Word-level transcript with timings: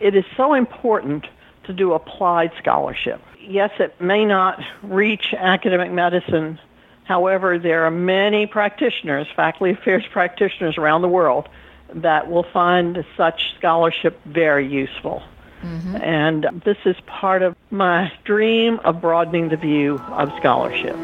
it 0.00 0.14
is 0.14 0.24
so 0.36 0.54
important 0.54 1.26
to 1.64 1.72
do 1.72 1.92
applied 1.92 2.52
scholarship. 2.58 3.20
Yes, 3.40 3.70
it 3.78 4.00
may 4.00 4.24
not 4.24 4.60
reach 4.82 5.34
academic 5.36 5.92
medicine. 5.92 6.58
However, 7.04 7.58
there 7.58 7.84
are 7.84 7.90
many 7.90 8.46
practitioners, 8.46 9.28
faculty 9.34 9.72
affairs 9.72 10.04
practitioners 10.10 10.76
around 10.78 11.02
the 11.02 11.08
world 11.08 11.48
that 11.94 12.28
will 12.28 12.42
find 12.42 13.04
such 13.16 13.54
scholarship 13.58 14.20
very 14.24 14.66
useful. 14.66 15.22
Mm-hmm. 15.62 15.96
And 15.96 16.62
this 16.64 16.76
is 16.84 16.96
part 17.06 17.42
of 17.42 17.56
my 17.70 18.12
dream 18.24 18.80
of 18.84 19.00
broadening 19.00 19.48
the 19.48 19.56
view 19.56 19.98
of 20.10 20.30
scholarship. 20.38 20.96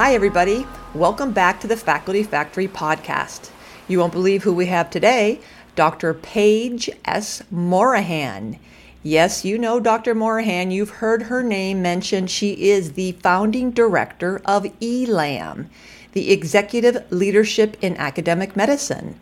Hi, 0.00 0.14
everybody. 0.14 0.66
Welcome 0.94 1.32
back 1.32 1.60
to 1.60 1.66
the 1.66 1.76
Faculty 1.76 2.22
Factory 2.22 2.66
podcast. 2.66 3.50
You 3.86 3.98
won't 3.98 4.14
believe 4.14 4.44
who 4.44 4.54
we 4.54 4.64
have 4.64 4.88
today 4.88 5.40
Dr. 5.76 6.14
Paige 6.14 6.88
S. 7.04 7.42
Morahan. 7.50 8.58
Yes, 9.02 9.44
you 9.44 9.58
know 9.58 9.78
Dr. 9.78 10.14
Morahan. 10.14 10.70
You've 10.70 10.88
heard 10.88 11.24
her 11.24 11.42
name 11.42 11.82
mentioned. 11.82 12.30
She 12.30 12.70
is 12.70 12.92
the 12.92 13.12
founding 13.12 13.72
director 13.72 14.40
of 14.46 14.72
ELAM, 14.80 15.68
the 16.12 16.30
Executive 16.30 17.04
Leadership 17.12 17.76
in 17.82 17.94
Academic 17.98 18.56
Medicine. 18.56 19.20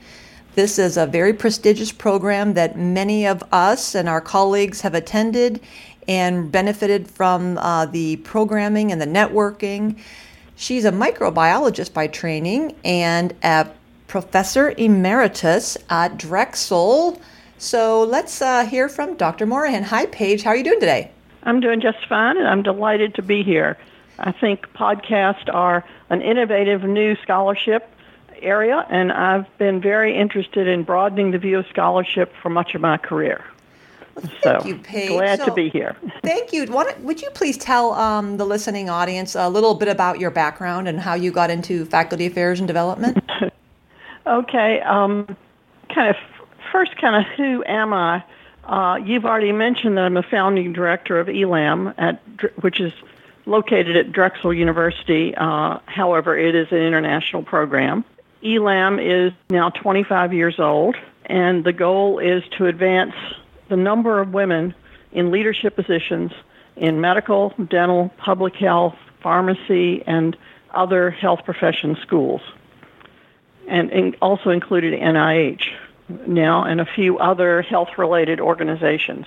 This 0.54 0.78
is 0.78 0.96
a 0.96 1.06
very 1.06 1.32
prestigious 1.32 1.90
program 1.90 2.54
that 2.54 2.78
many 2.78 3.26
of 3.26 3.42
us 3.50 3.96
and 3.96 4.08
our 4.08 4.20
colleagues 4.20 4.82
have 4.82 4.94
attended 4.94 5.58
and 6.06 6.52
benefited 6.52 7.10
from 7.10 7.58
uh, 7.58 7.84
the 7.86 8.18
programming 8.18 8.92
and 8.92 9.00
the 9.00 9.06
networking. 9.06 9.98
She's 10.60 10.84
a 10.84 10.90
microbiologist 10.90 11.94
by 11.94 12.08
training 12.08 12.74
and 12.84 13.32
a 13.44 13.68
professor 14.08 14.74
emeritus 14.76 15.78
at 15.88 16.18
Drexel. 16.18 17.22
So 17.58 18.02
let's 18.02 18.42
uh, 18.42 18.66
hear 18.66 18.88
from 18.88 19.14
Dr. 19.14 19.46
Morahan. 19.46 19.84
Hi, 19.84 20.06
Paige. 20.06 20.42
How 20.42 20.50
are 20.50 20.56
you 20.56 20.64
doing 20.64 20.80
today? 20.80 21.12
I'm 21.44 21.60
doing 21.60 21.80
just 21.80 22.04
fine, 22.08 22.36
and 22.36 22.48
I'm 22.48 22.64
delighted 22.64 23.14
to 23.14 23.22
be 23.22 23.44
here. 23.44 23.78
I 24.18 24.32
think 24.32 24.66
podcasts 24.72 25.48
are 25.54 25.84
an 26.10 26.22
innovative 26.22 26.82
new 26.82 27.14
scholarship 27.22 27.88
area, 28.42 28.84
and 28.90 29.12
I've 29.12 29.46
been 29.58 29.80
very 29.80 30.18
interested 30.18 30.66
in 30.66 30.82
broadening 30.82 31.30
the 31.30 31.38
view 31.38 31.60
of 31.60 31.66
scholarship 31.68 32.34
for 32.42 32.50
much 32.50 32.74
of 32.74 32.80
my 32.80 32.96
career. 32.96 33.44
Thank 34.42 34.62
so, 34.62 34.66
you, 34.66 34.76
Paige. 34.78 35.10
Glad 35.10 35.38
so, 35.38 35.46
to 35.46 35.54
be 35.54 35.68
here. 35.68 35.96
thank 36.22 36.52
you. 36.52 36.66
What, 36.66 37.00
would 37.00 37.20
you 37.20 37.30
please 37.30 37.56
tell 37.56 37.92
um, 37.92 38.36
the 38.36 38.44
listening 38.44 38.90
audience 38.90 39.34
a 39.34 39.48
little 39.48 39.74
bit 39.74 39.88
about 39.88 40.18
your 40.18 40.30
background 40.30 40.88
and 40.88 41.00
how 41.00 41.14
you 41.14 41.30
got 41.30 41.50
into 41.50 41.84
faculty 41.86 42.26
affairs 42.26 42.58
and 42.58 42.66
development? 42.66 43.18
okay. 44.26 44.80
Um, 44.80 45.36
kind 45.94 46.10
of 46.10 46.16
first, 46.72 46.96
kind 46.96 47.16
of 47.16 47.32
who 47.36 47.64
am 47.64 47.92
I? 47.92 48.24
Uh, 48.64 48.96
you've 48.96 49.24
already 49.24 49.52
mentioned 49.52 49.96
that 49.96 50.04
I'm 50.04 50.16
a 50.16 50.22
founding 50.22 50.72
director 50.72 51.18
of 51.18 51.28
ELAM, 51.28 51.94
at, 51.96 52.20
which 52.62 52.80
is 52.80 52.92
located 53.46 53.96
at 53.96 54.12
Drexel 54.12 54.52
University. 54.52 55.34
Uh, 55.34 55.78
however, 55.86 56.36
it 56.36 56.54
is 56.54 56.70
an 56.70 56.78
international 56.78 57.42
program. 57.42 58.04
ELAM 58.44 58.98
is 59.00 59.32
now 59.50 59.70
25 59.70 60.34
years 60.34 60.60
old, 60.60 60.96
and 61.26 61.64
the 61.64 61.72
goal 61.72 62.18
is 62.18 62.42
to 62.58 62.66
advance 62.66 63.14
the 63.68 63.76
number 63.76 64.20
of 64.20 64.32
women 64.32 64.74
in 65.12 65.30
leadership 65.30 65.76
positions 65.76 66.32
in 66.76 67.00
medical, 67.00 67.52
dental, 67.68 68.10
public 68.18 68.54
health, 68.54 68.94
pharmacy, 69.22 70.02
and 70.06 70.36
other 70.70 71.10
health 71.10 71.40
profession 71.44 71.96
schools, 72.02 72.40
and, 73.66 74.16
also 74.20 74.50
included 74.50 74.98
NIH 74.98 75.62
now 76.26 76.64
and 76.64 76.80
a 76.80 76.86
few 76.86 77.18
other 77.18 77.62
health-related 77.62 78.40
organizations. 78.40 79.26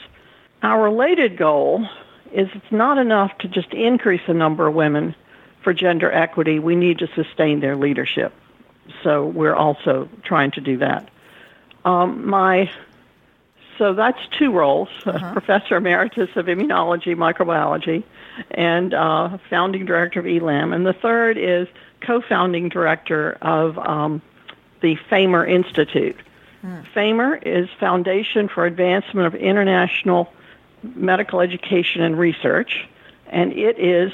Our 0.63 0.83
related 0.83 1.37
goal 1.37 1.87
is 2.31 2.47
it's 2.53 2.71
not 2.71 2.97
enough 2.97 3.37
to 3.39 3.47
just 3.47 3.73
increase 3.73 4.21
the 4.25 4.33
number 4.33 4.67
of 4.67 4.73
women 4.73 5.15
for 5.63 5.73
gender 5.73 6.11
equity. 6.11 6.59
We 6.59 6.75
need 6.75 6.99
to 6.99 7.07
sustain 7.07 7.59
their 7.59 7.75
leadership. 7.75 8.33
So 9.03 9.25
we're 9.25 9.55
also 9.55 10.09
trying 10.23 10.51
to 10.51 10.61
do 10.61 10.77
that. 10.77 11.09
Um, 11.85 12.27
my 12.27 12.71
so 13.81 13.95
that's 13.95 14.19
two 14.37 14.51
roles 14.51 14.89
uh-huh. 15.07 15.33
professor 15.33 15.77
emeritus 15.77 16.29
of 16.35 16.45
immunology, 16.45 17.15
microbiology, 17.15 18.03
and 18.51 18.93
uh, 18.93 19.39
founding 19.49 19.85
director 19.85 20.19
of 20.19 20.27
ELAM. 20.27 20.71
And 20.71 20.85
the 20.85 20.93
third 20.93 21.35
is 21.35 21.67
co 21.99 22.21
founding 22.21 22.69
director 22.69 23.39
of 23.41 23.79
um, 23.79 24.21
the 24.81 24.97
FAIMER 25.09 25.47
Institute. 25.47 26.15
Hmm. 26.61 26.81
FAIMER 26.93 27.37
is 27.37 27.69
Foundation 27.79 28.49
for 28.49 28.67
Advancement 28.67 29.25
of 29.25 29.33
International 29.33 30.31
Medical 30.83 31.41
Education 31.41 32.03
and 32.03 32.19
Research, 32.19 32.87
and 33.25 33.51
it 33.51 33.79
is 33.79 34.11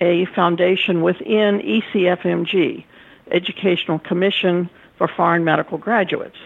a 0.00 0.24
foundation 0.34 1.02
within 1.02 1.60
ECFMG, 1.60 2.82
Educational 3.30 3.98
Commission 3.98 4.70
for 4.96 5.06
Foreign 5.06 5.44
Medical 5.44 5.76
Graduates. 5.76 6.38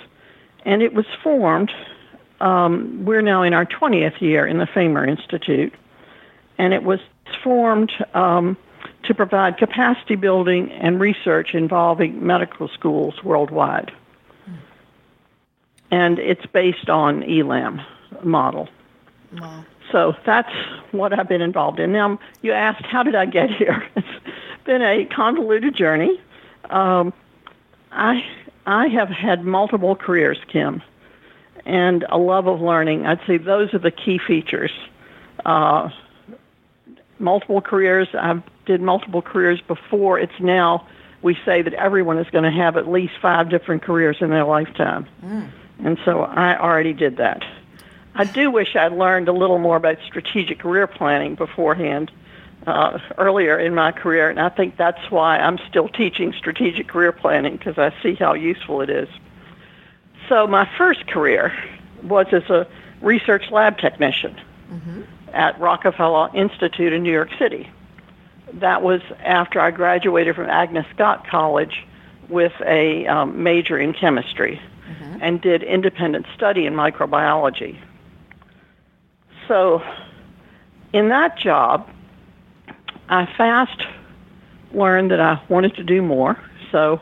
And 0.65 0.83
it 0.83 0.95
was 0.95 1.07
formed 1.23 1.71
um, 2.41 3.05
we're 3.05 3.23
now 3.23 3.43
in 3.43 3.55
our 3.55 3.65
20th 3.65 4.21
year 4.21 4.47
in 4.47 4.59
the 4.59 4.67
FAIMER 4.67 5.07
Institute, 5.07 5.75
and 6.59 6.75
it 6.75 6.83
was 6.83 7.01
formed 7.43 7.93
um, 8.15 8.57
to 9.05 9.15
provide 9.15 9.57
capacity 9.57 10.17
building 10.17 10.71
and 10.73 11.01
research 11.01 11.55
involving 11.55 12.27
medical 12.27 12.69
schools 12.69 13.23
worldwide. 13.23 13.93
And 15.91 16.19
it's 16.19 16.45
based 16.47 16.91
on 16.91 17.23
ELAM 17.23 17.81
model. 18.23 18.69
Wow. 19.33 19.65
So 19.93 20.17
that's 20.27 20.53
what 20.91 21.17
I've 21.17 21.29
been 21.29 21.43
involved 21.43 21.79
in. 21.79 21.93
Now, 21.93 22.19
you 22.43 22.53
asked, 22.53 22.85
how 22.85 23.05
did 23.05 23.15
I 23.15 23.27
get 23.27 23.51
here? 23.51 23.87
It's 24.67 24.73
been 24.73 24.83
a 24.83 25.05
convoluted 25.05 25.77
journey. 25.77 26.21
Um, 26.71 27.13
I 27.93 28.27
I 28.67 28.89
have 28.89 29.09
had 29.09 29.45
multiple 29.45 29.95
careers, 29.95 30.39
Kim 30.49 30.83
and 31.67 32.07
a 32.09 32.17
love 32.17 32.47
of 32.47 32.61
learning. 32.61 33.05
I'd 33.05 33.21
say 33.27 33.37
those 33.37 33.75
are 33.75 33.79
the 33.79 33.91
key 33.91 34.19
features. 34.19 34.73
Uh, 35.45 35.91
multiple 37.19 37.61
careers. 37.61 38.09
I 38.15 38.43
did 38.65 38.81
multiple 38.81 39.23
careers 39.23 39.61
before. 39.61 40.19
It's 40.19 40.39
now 40.41 40.87
we 41.23 41.37
say 41.45 41.63
that 41.63 41.75
everyone 41.75 42.19
is 42.19 42.29
going 42.31 42.45
to 42.45 42.51
have 42.51 42.77
at 42.77 42.89
least 42.89 43.15
five 43.21 43.51
different 43.51 43.83
careers 43.83 44.19
in 44.21 44.31
their 44.31 44.45
lifetime. 44.45 45.07
Mm. 45.25 45.51
And 45.85 45.99
so 46.05 46.23
I 46.23 46.59
already 46.59 46.93
did 46.93 47.17
that. 47.19 47.45
I 48.15 48.25
do 48.25 48.51
wish 48.51 48.77
I'd 48.77 48.93
learned 48.93 49.29
a 49.29 49.33
little 49.33 49.59
more 49.59 49.77
about 49.77 49.99
strategic 50.07 50.61
career 50.61 50.87
planning 50.87 51.35
beforehand 51.35 52.11
uh, 52.67 52.99
earlier 53.19 53.59
in 53.59 53.75
my 53.75 53.93
career, 53.93 54.31
and 54.31 54.41
I 54.41 54.49
think 54.49 54.77
that's 54.77 55.11
why 55.11 55.39
I'm 55.39 55.59
still 55.69 55.89
teaching 55.89 56.33
strategic 56.33 56.89
career 56.89 57.13
planning 57.13 57.57
because 57.57 57.79
I 57.79 57.95
see 58.03 58.15
how 58.15 58.35
useful 58.35 58.81
it 58.81 58.91
is. 58.91 59.09
So 60.29 60.47
my 60.47 60.69
first 60.77 61.07
career 61.07 61.53
was 62.03 62.27
as 62.33 62.49
a 62.51 62.67
research 63.01 63.51
lab 63.51 63.79
technician 63.79 64.37
mm-hmm. 64.71 65.03
at 65.33 65.59
Rockefeller 65.61 66.31
Institute 66.35 66.93
in 66.93 67.03
New 67.03 67.13
York 67.13 67.31
City. 67.39 67.71
That 68.55 68.83
was 68.83 69.01
after 69.25 69.61
I 69.61 69.71
graduated 69.71 70.37
from 70.37 70.49
Agnes 70.49 70.87
Scott 70.95 71.27
College 71.29 71.85
with 72.29 72.53
a 72.65 73.07
um, 73.07 73.43
major 73.43 73.79
in 73.79 73.93
chemistry 73.93 74.61
mm-hmm. 74.89 75.19
and 75.21 75.41
did 75.41 75.63
independent 75.63 76.27
study 76.35 76.67
in 76.67 76.75
microbiology. 76.75 77.79
So 79.49 79.83
in 80.93 81.09
that 81.11 81.39
job, 81.39 81.89
I 83.09 83.27
fast 83.37 83.83
learned 84.73 85.11
that 85.13 85.21
I 85.21 85.41
wanted 85.49 85.75
to 85.77 85.85
do 85.85 86.03
more. 86.03 86.39
So 86.73 87.01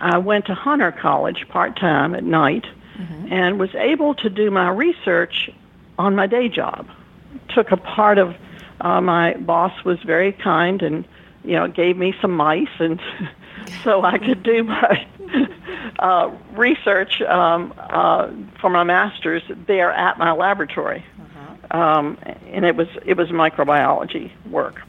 I 0.00 0.18
went 0.18 0.46
to 0.46 0.54
Hunter 0.54 0.92
College 0.92 1.46
part 1.48 1.76
time 1.78 2.14
at 2.14 2.24
night 2.24 2.64
mm-hmm. 2.98 3.32
and 3.32 3.58
was 3.58 3.74
able 3.74 4.14
to 4.16 4.30
do 4.30 4.50
my 4.50 4.68
research 4.70 5.50
on 5.98 6.14
my 6.14 6.26
day 6.26 6.48
job. 6.48 6.88
Took 7.54 7.72
a 7.72 7.76
part 7.76 8.18
of 8.18 8.34
uh, 8.80 9.00
my 9.00 9.34
boss 9.34 9.84
was 9.84 9.98
very 10.02 10.32
kind 10.32 10.82
and 10.82 11.06
you 11.44 11.52
know 11.52 11.68
gave 11.68 11.96
me 11.96 12.14
some 12.20 12.32
mice 12.32 12.68
and 12.78 13.00
so 13.84 14.02
I 14.02 14.18
could 14.18 14.42
do 14.42 14.64
my 14.64 15.06
uh, 15.98 16.30
research 16.52 17.20
um, 17.22 17.72
uh, 17.78 18.30
for 18.60 18.70
my 18.70 18.84
master's 18.84 19.42
there 19.66 19.92
at 19.92 20.18
my 20.18 20.32
laboratory, 20.32 21.04
uh-huh. 21.20 21.78
um, 21.78 22.18
and 22.46 22.64
it 22.64 22.76
was 22.76 22.88
it 23.04 23.16
was 23.16 23.28
microbiology 23.28 24.30
work. 24.50 24.82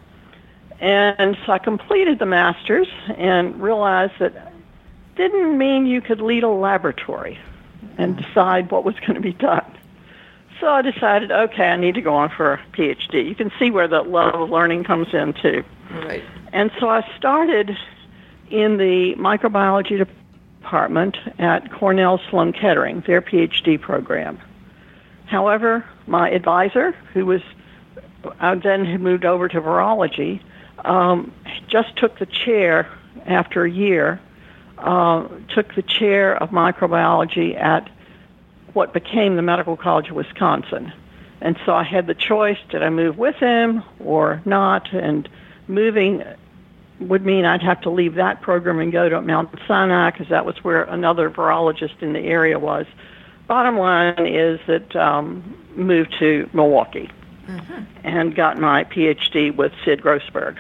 And 0.79 1.35
so 1.45 1.53
I 1.53 1.57
completed 1.57 2.19
the 2.19 2.27
master's 2.27 2.87
and 3.17 3.59
realized 3.59 4.13
that 4.19 4.46
didn't 5.17 5.57
mean 5.57 5.85
you 5.85 6.01
could 6.01 6.21
lead 6.21 6.43
a 6.43 6.49
laboratory 6.49 7.37
and 7.97 8.15
decide 8.17 8.71
what 8.71 8.83
was 8.83 8.95
going 9.01 9.15
to 9.15 9.21
be 9.21 9.33
done. 9.33 9.65
So 10.59 10.67
I 10.67 10.81
decided, 10.81 11.31
okay, 11.31 11.69
I 11.69 11.75
need 11.75 11.95
to 11.95 12.01
go 12.01 12.15
on 12.15 12.29
for 12.29 12.53
a 12.53 12.59
PhD. 12.73 13.27
You 13.27 13.35
can 13.35 13.51
see 13.59 13.69
where 13.69 13.87
the 13.87 14.01
love 14.01 14.33
of 14.35 14.49
learning 14.49 14.85
comes 14.85 15.13
in 15.13 15.33
too. 15.33 15.63
Right. 15.91 16.23
And 16.51 16.71
so 16.79 16.89
I 16.89 17.07
started 17.17 17.77
in 18.49 18.77
the 18.77 19.15
microbiology 19.15 19.97
department 20.61 21.17
at 21.37 21.71
Cornell 21.71 22.19
Sloan 22.29 22.53
Kettering, 22.53 23.03
their 23.05 23.21
PhD 23.21 23.79
program. 23.79 24.39
However, 25.25 25.85
my 26.07 26.29
advisor, 26.29 26.91
who 27.13 27.25
was 27.25 27.41
I 28.39 28.55
then 28.55 28.85
had 28.85 29.01
moved 29.01 29.25
over 29.25 29.47
to 29.47 29.61
virology, 29.61 30.41
um, 30.85 31.31
just 31.67 31.95
took 31.97 32.17
the 32.19 32.25
chair 32.25 32.89
after 33.25 33.63
a 33.63 33.69
year, 33.69 34.19
uh, 34.77 35.27
took 35.49 35.75
the 35.75 35.81
chair 35.81 36.35
of 36.35 36.49
microbiology 36.49 37.59
at 37.59 37.89
what 38.73 38.93
became 38.93 39.35
the 39.35 39.41
Medical 39.41 39.75
College 39.75 40.09
of 40.09 40.15
Wisconsin. 40.15 40.93
And 41.41 41.57
so 41.65 41.73
I 41.73 41.83
had 41.83 42.07
the 42.07 42.15
choice, 42.15 42.57
did 42.69 42.83
I 42.83 42.89
move 42.89 43.17
with 43.17 43.35
him 43.35 43.83
or 43.99 44.41
not? 44.45 44.91
And 44.93 45.27
moving 45.67 46.23
would 46.99 47.25
mean 47.25 47.45
I'd 47.45 47.61
have 47.61 47.81
to 47.81 47.89
leave 47.89 48.15
that 48.15 48.41
program 48.41 48.79
and 48.79 48.91
go 48.91 49.07
to 49.07 49.21
Mount 49.21 49.49
Sinai 49.67 50.11
because 50.11 50.29
that 50.29 50.45
was 50.45 50.63
where 50.63 50.83
another 50.83 51.29
virologist 51.29 52.01
in 52.01 52.13
the 52.13 52.19
area 52.19 52.57
was. 52.57 52.87
Bottom 53.47 53.77
line 53.77 54.25
is 54.25 54.59
that 54.67 54.95
um, 54.95 55.57
moved 55.75 56.15
to 56.19 56.49
Milwaukee 56.53 57.09
mm-hmm. 57.47 57.83
and 58.03 58.35
got 58.35 58.57
my 58.57 58.83
PhD 58.83 59.55
with 59.55 59.71
Sid 59.85 60.01
Grossberg. 60.01 60.57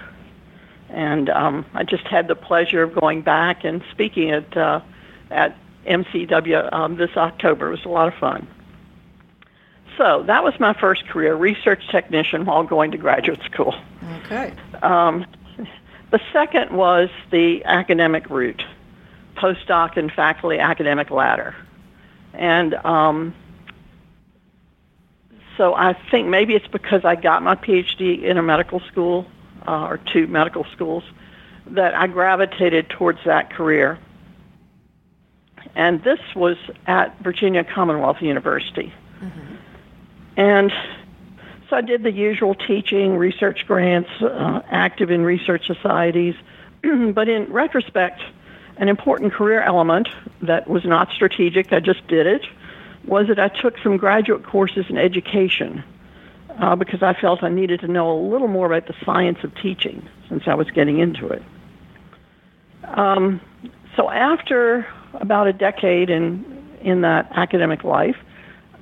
And 0.89 1.29
um, 1.29 1.65
I 1.73 1.83
just 1.83 2.07
had 2.07 2.27
the 2.27 2.35
pleasure 2.35 2.83
of 2.83 2.93
going 2.93 3.21
back 3.21 3.63
and 3.63 3.83
speaking 3.91 4.31
at 4.31 4.55
uh, 4.55 4.81
at 5.29 5.57
MCW 5.85 6.71
um, 6.73 6.95
this 6.95 7.15
October. 7.17 7.67
It 7.67 7.71
was 7.71 7.85
a 7.85 7.89
lot 7.89 8.07
of 8.07 8.13
fun. 8.15 8.47
So 9.97 10.23
that 10.23 10.43
was 10.43 10.53
my 10.59 10.73
first 10.73 11.07
career, 11.07 11.35
research 11.35 11.87
technician 11.89 12.45
while 12.45 12.63
going 12.63 12.91
to 12.91 12.97
graduate 12.97 13.41
school. 13.51 13.75
Okay. 14.25 14.53
Um, 14.81 15.25
the 16.11 16.19
second 16.31 16.71
was 16.71 17.09
the 17.31 17.65
academic 17.65 18.29
route, 18.29 18.63
postdoc 19.35 19.97
and 19.97 20.11
faculty 20.11 20.59
academic 20.59 21.09
ladder. 21.09 21.55
And 22.33 22.75
um, 22.75 23.33
so 25.57 25.73
I 25.73 25.93
think 26.11 26.27
maybe 26.27 26.53
it's 26.53 26.67
because 26.67 27.03
I 27.03 27.15
got 27.15 27.41
my 27.41 27.55
PhD 27.55 28.21
in 28.21 28.37
a 28.37 28.43
medical 28.43 28.79
school 28.81 29.25
uh, 29.67 29.87
or 29.87 29.99
two 30.13 30.27
medical 30.27 30.65
schools 30.73 31.03
that 31.67 31.93
I 31.93 32.07
gravitated 32.07 32.89
towards 32.89 33.19
that 33.25 33.51
career. 33.51 33.99
And 35.75 36.03
this 36.03 36.19
was 36.35 36.57
at 36.85 37.17
Virginia 37.19 37.63
Commonwealth 37.63 38.21
University. 38.21 38.93
Mm-hmm. 39.19 39.55
And 40.37 40.71
so 41.69 41.75
I 41.75 41.81
did 41.81 42.03
the 42.03 42.11
usual 42.11 42.55
teaching, 42.55 43.17
research 43.17 43.65
grants, 43.67 44.09
uh, 44.21 44.61
active 44.69 45.11
in 45.11 45.23
research 45.23 45.67
societies. 45.67 46.35
but 47.13 47.27
in 47.27 47.51
retrospect, 47.51 48.21
an 48.77 48.87
important 48.87 49.33
career 49.33 49.61
element 49.61 50.07
that 50.41 50.69
was 50.69 50.85
not 50.85 51.09
strategic, 51.11 51.73
I 51.73 51.79
just 51.79 52.07
did 52.07 52.27
it, 52.27 52.45
was 53.05 53.27
that 53.27 53.39
I 53.39 53.49
took 53.49 53.77
some 53.79 53.97
graduate 53.97 54.45
courses 54.45 54.85
in 54.89 54.97
education 54.97 55.83
uh, 56.59 56.75
because 56.75 57.03
I 57.03 57.13
felt 57.13 57.43
I 57.43 57.49
needed 57.49 57.81
to 57.81 57.87
know 57.87 58.11
a 58.11 58.19
little 58.19 58.47
more 58.47 58.65
about 58.65 58.87
the 58.87 58.95
science 59.05 59.39
of 59.43 59.53
teaching 59.61 60.07
since 60.29 60.43
I 60.47 60.55
was 60.55 60.69
getting 60.71 60.99
into 60.99 61.27
it. 61.27 61.43
Um, 62.83 63.41
so 63.95 64.09
after 64.09 64.87
about 65.13 65.47
a 65.47 65.53
decade 65.53 66.09
in 66.09 66.55
in 66.81 67.01
that 67.01 67.31
academic 67.35 67.83
life, 67.83 68.17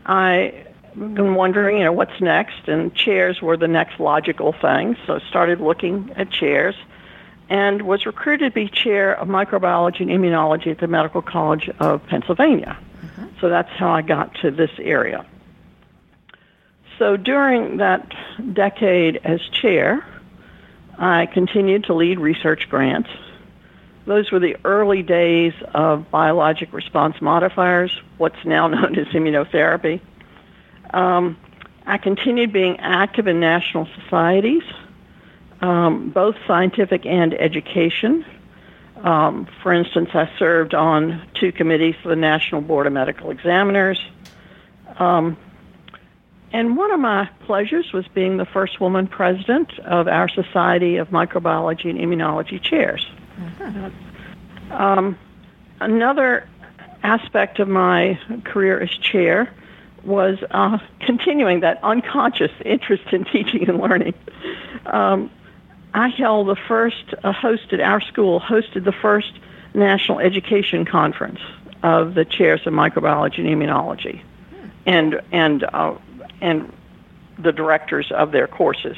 I 0.06 0.66
been 0.96 1.36
wondering, 1.36 1.78
you 1.78 1.84
know, 1.84 1.92
what's 1.92 2.22
next, 2.22 2.68
and 2.68 2.94
chairs 2.96 3.42
were 3.42 3.58
the 3.58 3.68
next 3.68 4.00
logical 4.00 4.54
thing. 4.54 4.96
So 5.06 5.20
started 5.20 5.60
looking 5.60 6.12
at 6.16 6.30
chairs, 6.30 6.76
and 7.50 7.82
was 7.82 8.06
recruited 8.06 8.54
to 8.54 8.56
be 8.56 8.70
chair 8.70 9.14
of 9.20 9.28
microbiology 9.28 10.02
and 10.02 10.10
immunology 10.10 10.68
at 10.68 10.80
the 10.80 10.88
Medical 10.88 11.22
College 11.22 11.70
of 11.80 12.06
Pennsylvania. 12.08 12.78
Mm-hmm. 13.02 13.26
So 13.42 13.50
that's 13.50 13.72
how 13.72 13.92
I 13.92 14.02
got 14.02 14.36
to 14.42 14.52
this 14.52 14.72
area. 14.80 15.26
So 16.98 17.18
during 17.18 17.78
that 17.78 18.14
decade 18.54 19.20
as 19.24 19.42
chair, 19.42 20.06
I 20.98 21.26
continued 21.26 21.86
to 21.86 21.94
lead 21.94 22.20
research 22.20 22.70
grants. 22.70 23.10
Those 24.06 24.32
were 24.32 24.40
the 24.40 24.56
early 24.64 25.02
days 25.02 25.54
of 25.74 26.10
biologic 26.10 26.72
response 26.72 27.20
modifiers, 27.22 27.92
what's 28.18 28.44
now 28.46 28.68
known 28.68 28.98
as 28.98 29.08
immunotherapy. 29.08 30.00
Um, 30.92 31.38
I 31.86 31.98
continued 31.98 32.54
being 32.54 32.80
active 32.80 33.28
in 33.28 33.40
national 33.40 33.88
societies, 34.02 34.64
um, 35.62 36.12
both 36.12 36.36
scientific 36.48 37.06
and 37.06 37.34
education. 37.34 38.26
Um, 39.04 39.48
for 39.62 39.74
instance, 39.74 40.10
I 40.14 40.32
served 40.40 40.74
on 40.74 41.28
two 41.34 41.52
committees 41.52 41.96
for 42.02 42.10
the 42.10 42.16
National 42.16 42.62
Board 42.62 42.88
of 42.88 42.94
Medical 42.94 43.32
Examiners. 43.32 44.04
Um, 44.98 45.38
and 46.52 46.78
one 46.78 46.92
of 46.92 47.00
my 47.00 47.30
pleasures 47.46 47.92
was 47.94 48.08
being 48.10 48.38
the 48.38 48.46
first 48.46 48.80
woman 48.80 49.08
president 49.08 49.78
of 49.80 50.08
our 50.08 50.30
Society 50.30 50.98
of 50.98 51.10
Microbiology 51.10 51.90
and 51.90 52.00
Immunology 52.00 52.62
chairs. 52.62 53.06
Mm-hmm. 53.38 54.72
Um, 54.72 55.18
another 55.80 56.48
aspect 57.04 57.60
of 57.60 57.68
my 57.68 58.20
career 58.44 58.80
as 58.80 58.90
chair 58.90 59.54
was 60.04 60.38
uh, 60.52 60.78
continuing 61.00 61.62
that 61.62 61.80
unconscious 61.84 62.52
interest 62.64 63.04
in 63.12 63.26
teaching 63.26 63.68
and 63.68 63.80
learning. 63.80 64.14
Um, 64.86 65.32
I 65.94 66.10
held 66.10 66.48
the 66.48 66.58
first, 66.68 67.14
uh, 67.24 67.32
hosted, 67.32 67.84
our 67.84 68.02
school 68.02 68.40
hosted 68.40 68.84
the 68.84 68.92
first 68.92 69.34
national 69.74 70.20
education 70.20 70.86
conference 70.86 71.40
of 71.84 72.16
the 72.16 72.26
chairs 72.26 72.62
of 72.66 72.74
microbiology 72.74 73.40
and 73.40 73.48
immunology 73.48 74.22
and, 74.86 75.22
and, 75.32 75.64
uh, 75.64 75.96
and 76.46 76.72
the 77.38 77.52
directors 77.52 78.12
of 78.12 78.32
their 78.32 78.48
courses. 78.48 78.98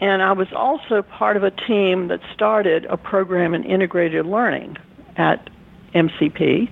And 0.00 0.22
I 0.22 0.32
was 0.32 0.48
also 0.54 1.02
part 1.02 1.36
of 1.36 1.42
a 1.42 1.50
team 1.50 2.08
that 2.08 2.20
started 2.32 2.86
a 2.86 2.96
program 2.96 3.52
in 3.52 3.64
integrated 3.64 4.24
learning 4.24 4.76
at 5.16 5.50
MCP 5.94 6.70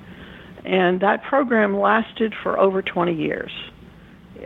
and 0.67 1.00
that 1.00 1.23
program 1.23 1.78
lasted 1.78 2.34
for 2.43 2.58
over 2.58 2.82
20 2.82 3.14
years 3.14 3.52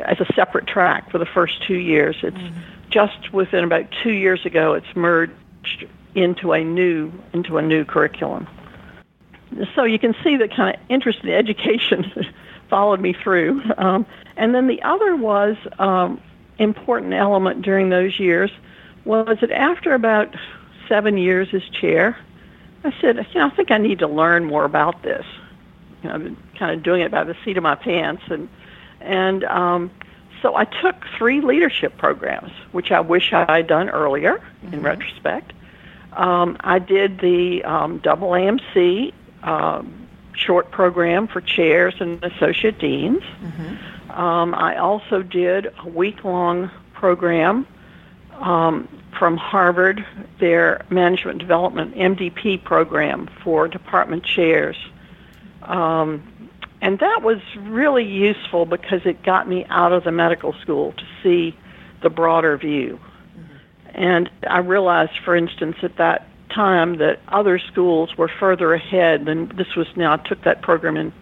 as 0.05 0.21
a 0.21 0.27
separate 0.35 0.67
track 0.67 1.11
for 1.11 1.19
the 1.19 1.27
first 1.27 1.63
two 1.67 1.79
years. 1.79 2.17
It's 2.23 2.37
mm-hmm. 2.37 2.61
just 2.91 3.33
within 3.33 3.65
about 3.65 3.87
two 4.03 4.13
years 4.13 4.45
ago, 4.45 4.75
it's 4.75 4.95
merged 4.95 5.87
into 6.15 6.53
a 6.53 6.63
new 6.63 7.11
into 7.33 7.57
a 7.57 7.63
new 7.63 7.85
curriculum. 7.85 8.47
So 9.75 9.85
you 9.85 9.99
can 9.99 10.15
see 10.23 10.37
the 10.37 10.47
kind 10.47 10.77
of 10.77 10.83
interest 10.89 11.21
in 11.25 11.31
education 11.31 12.13
followed 12.71 13.01
me 13.01 13.13
through. 13.13 13.63
Um, 13.77 14.07
and 14.37 14.55
then 14.55 14.69
the 14.69 14.81
other 14.83 15.17
was 15.17 15.57
um, 15.79 16.21
important 16.59 17.13
element 17.13 17.63
during 17.63 17.91
those 17.91 18.19
years 18.19 18.51
was 19.05 19.39
that 19.41 19.51
after 19.51 19.93
about 19.93 20.35
seven 20.89 21.19
years 21.19 21.53
as 21.53 21.63
chair, 21.65 22.17
I 22.85 22.95
said, 23.01 23.17
you 23.17 23.41
know, 23.41 23.49
I 23.49 23.51
think 23.51 23.71
I 23.71 23.79
need 23.79 23.99
to 23.99 24.07
learn 24.07 24.45
more 24.45 24.65
about 24.65 25.03
this 25.03 25.27
you 26.03 26.09
know, 26.09 26.15
I've 26.15 26.25
been 26.25 26.37
kind 26.59 26.73
of 26.73 26.83
doing 26.83 27.03
it 27.03 27.11
by 27.11 27.25
the 27.25 27.37
seat 27.45 27.57
of 27.57 27.63
my 27.63 27.75
pants, 27.75 28.23
and 28.29 28.49
and 29.01 29.45
um, 29.45 29.91
so 30.43 30.57
I 30.57 30.65
took 30.65 30.97
three 31.17 31.41
leadership 31.41 31.97
programs, 31.99 32.53
which 32.73 32.91
I 32.91 33.01
wish 33.01 33.33
I 33.33 33.57
had 33.57 33.67
done 33.67 33.89
earlier. 33.91 34.39
Mm-hmm. 34.65 34.75
In 34.75 34.83
retrospect, 34.83 35.53
um, 36.15 36.57
I 36.61 36.79
did 36.79 37.21
the 37.21 37.65
um, 37.65 37.99
double 37.99 38.31
AMC 38.31 39.13
um, 39.43 40.00
short 40.35 40.71
program 40.71 41.27
for 41.29 41.41
chairs 41.41 41.95
and 42.01 42.23
associate 42.25 42.79
deans. 42.79 43.23
Mm-hmm. 43.23 44.11
Um, 44.11 44.55
I 44.55 44.77
also 44.77 45.23
did 45.23 45.73
a 45.85 45.89
week-long 45.89 46.71
program 46.95 47.67
um, 48.35 48.89
from 49.19 49.37
Harvard, 49.37 50.05
their 50.39 50.85
management 50.91 51.39
development 51.39 51.95
MDP 51.95 52.63
program 52.63 53.29
for 53.43 53.69
department 53.69 54.25
chairs 54.25 54.77
um, 55.63 56.51
and 56.83 56.99
that 56.99 57.23
was 57.23 57.39
really 57.59 58.05
useful 58.05 58.65
because 58.65 59.03
it 59.05 59.23
got 59.23 59.49
me 59.49 59.67
out 59.69 59.93
of 59.93 60.05
the 60.05 60.13
medical 60.13 60.55
school 60.55 60.93
to 60.93 61.05
see 61.23 61.57
the 62.03 62.11
broader 62.11 62.57
view. 62.57 62.99
Mm-hmm. 63.39 63.91
And 63.95 64.31
I 64.49 64.59
realized, 64.59 65.19
for 65.25 65.37
instance, 65.37 65.77
at 65.83 65.97
that 65.99 66.27
time 66.51 66.99
that 66.99 67.21
other 67.29 67.59
schools 67.59 68.17
were 68.17 68.29
further 68.29 68.75
ahead 68.75 69.25
than 69.25 69.49
this 69.57 69.75
was 69.77 69.89
now. 69.97 70.15
I 70.15 70.17
took 70.19 70.43
that 70.43 70.63
program 70.63 70.97
in 70.97 71.13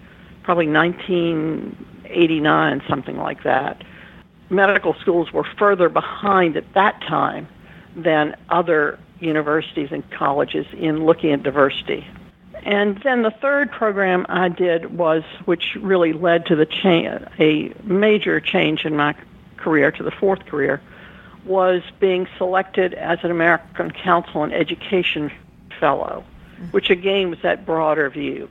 probably 0.42 0.68
1989, 0.68 2.82
something 2.88 3.16
like 3.16 3.42
that. 3.44 3.82
Medical 4.50 4.94
schools 4.94 5.32
were 5.32 5.46
further 5.58 5.88
behind 5.88 6.56
at 6.56 6.72
that 6.74 7.00
time 7.02 7.48
than 7.94 8.34
other 8.48 8.98
universities 9.20 9.88
and 9.90 10.08
colleges 10.10 10.66
in 10.72 11.04
looking 11.04 11.32
at 11.32 11.42
diversity. 11.42 12.06
And 12.62 12.98
then 13.02 13.22
the 13.22 13.30
third 13.30 13.70
program 13.70 14.26
I 14.28 14.48
did 14.48 14.96
was, 14.96 15.22
which 15.44 15.76
really 15.80 16.12
led 16.12 16.46
to 16.46 16.56
the 16.56 16.66
cha- 16.66 17.28
a 17.38 17.72
major 17.84 18.40
change 18.40 18.84
in 18.84 18.96
my 18.96 19.14
career 19.56 19.90
to 19.92 20.02
the 20.02 20.10
fourth 20.10 20.46
career, 20.46 20.80
was 21.48 21.82
being 21.98 22.28
selected 22.36 22.94
as 22.94 23.18
an 23.22 23.30
American 23.30 23.90
Council 23.90 24.42
on 24.42 24.52
Education 24.52 25.32
fellow, 25.80 26.24
mm-hmm. 26.54 26.66
which 26.66 26.90
again 26.90 27.30
was 27.30 27.38
that 27.42 27.66
broader 27.66 28.08
view 28.10 28.48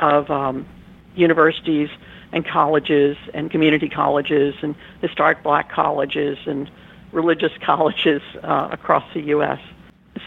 of 0.00 0.30
um, 0.30 0.66
universities 1.14 1.88
and 2.32 2.46
colleges 2.46 3.16
and 3.32 3.50
community 3.50 3.88
colleges 3.88 4.54
and 4.62 4.74
historic 5.00 5.42
black 5.42 5.70
colleges 5.70 6.38
and 6.46 6.70
religious 7.12 7.52
colleges 7.60 8.22
uh, 8.42 8.68
across 8.72 9.04
the 9.14 9.20
U.S. 9.20 9.60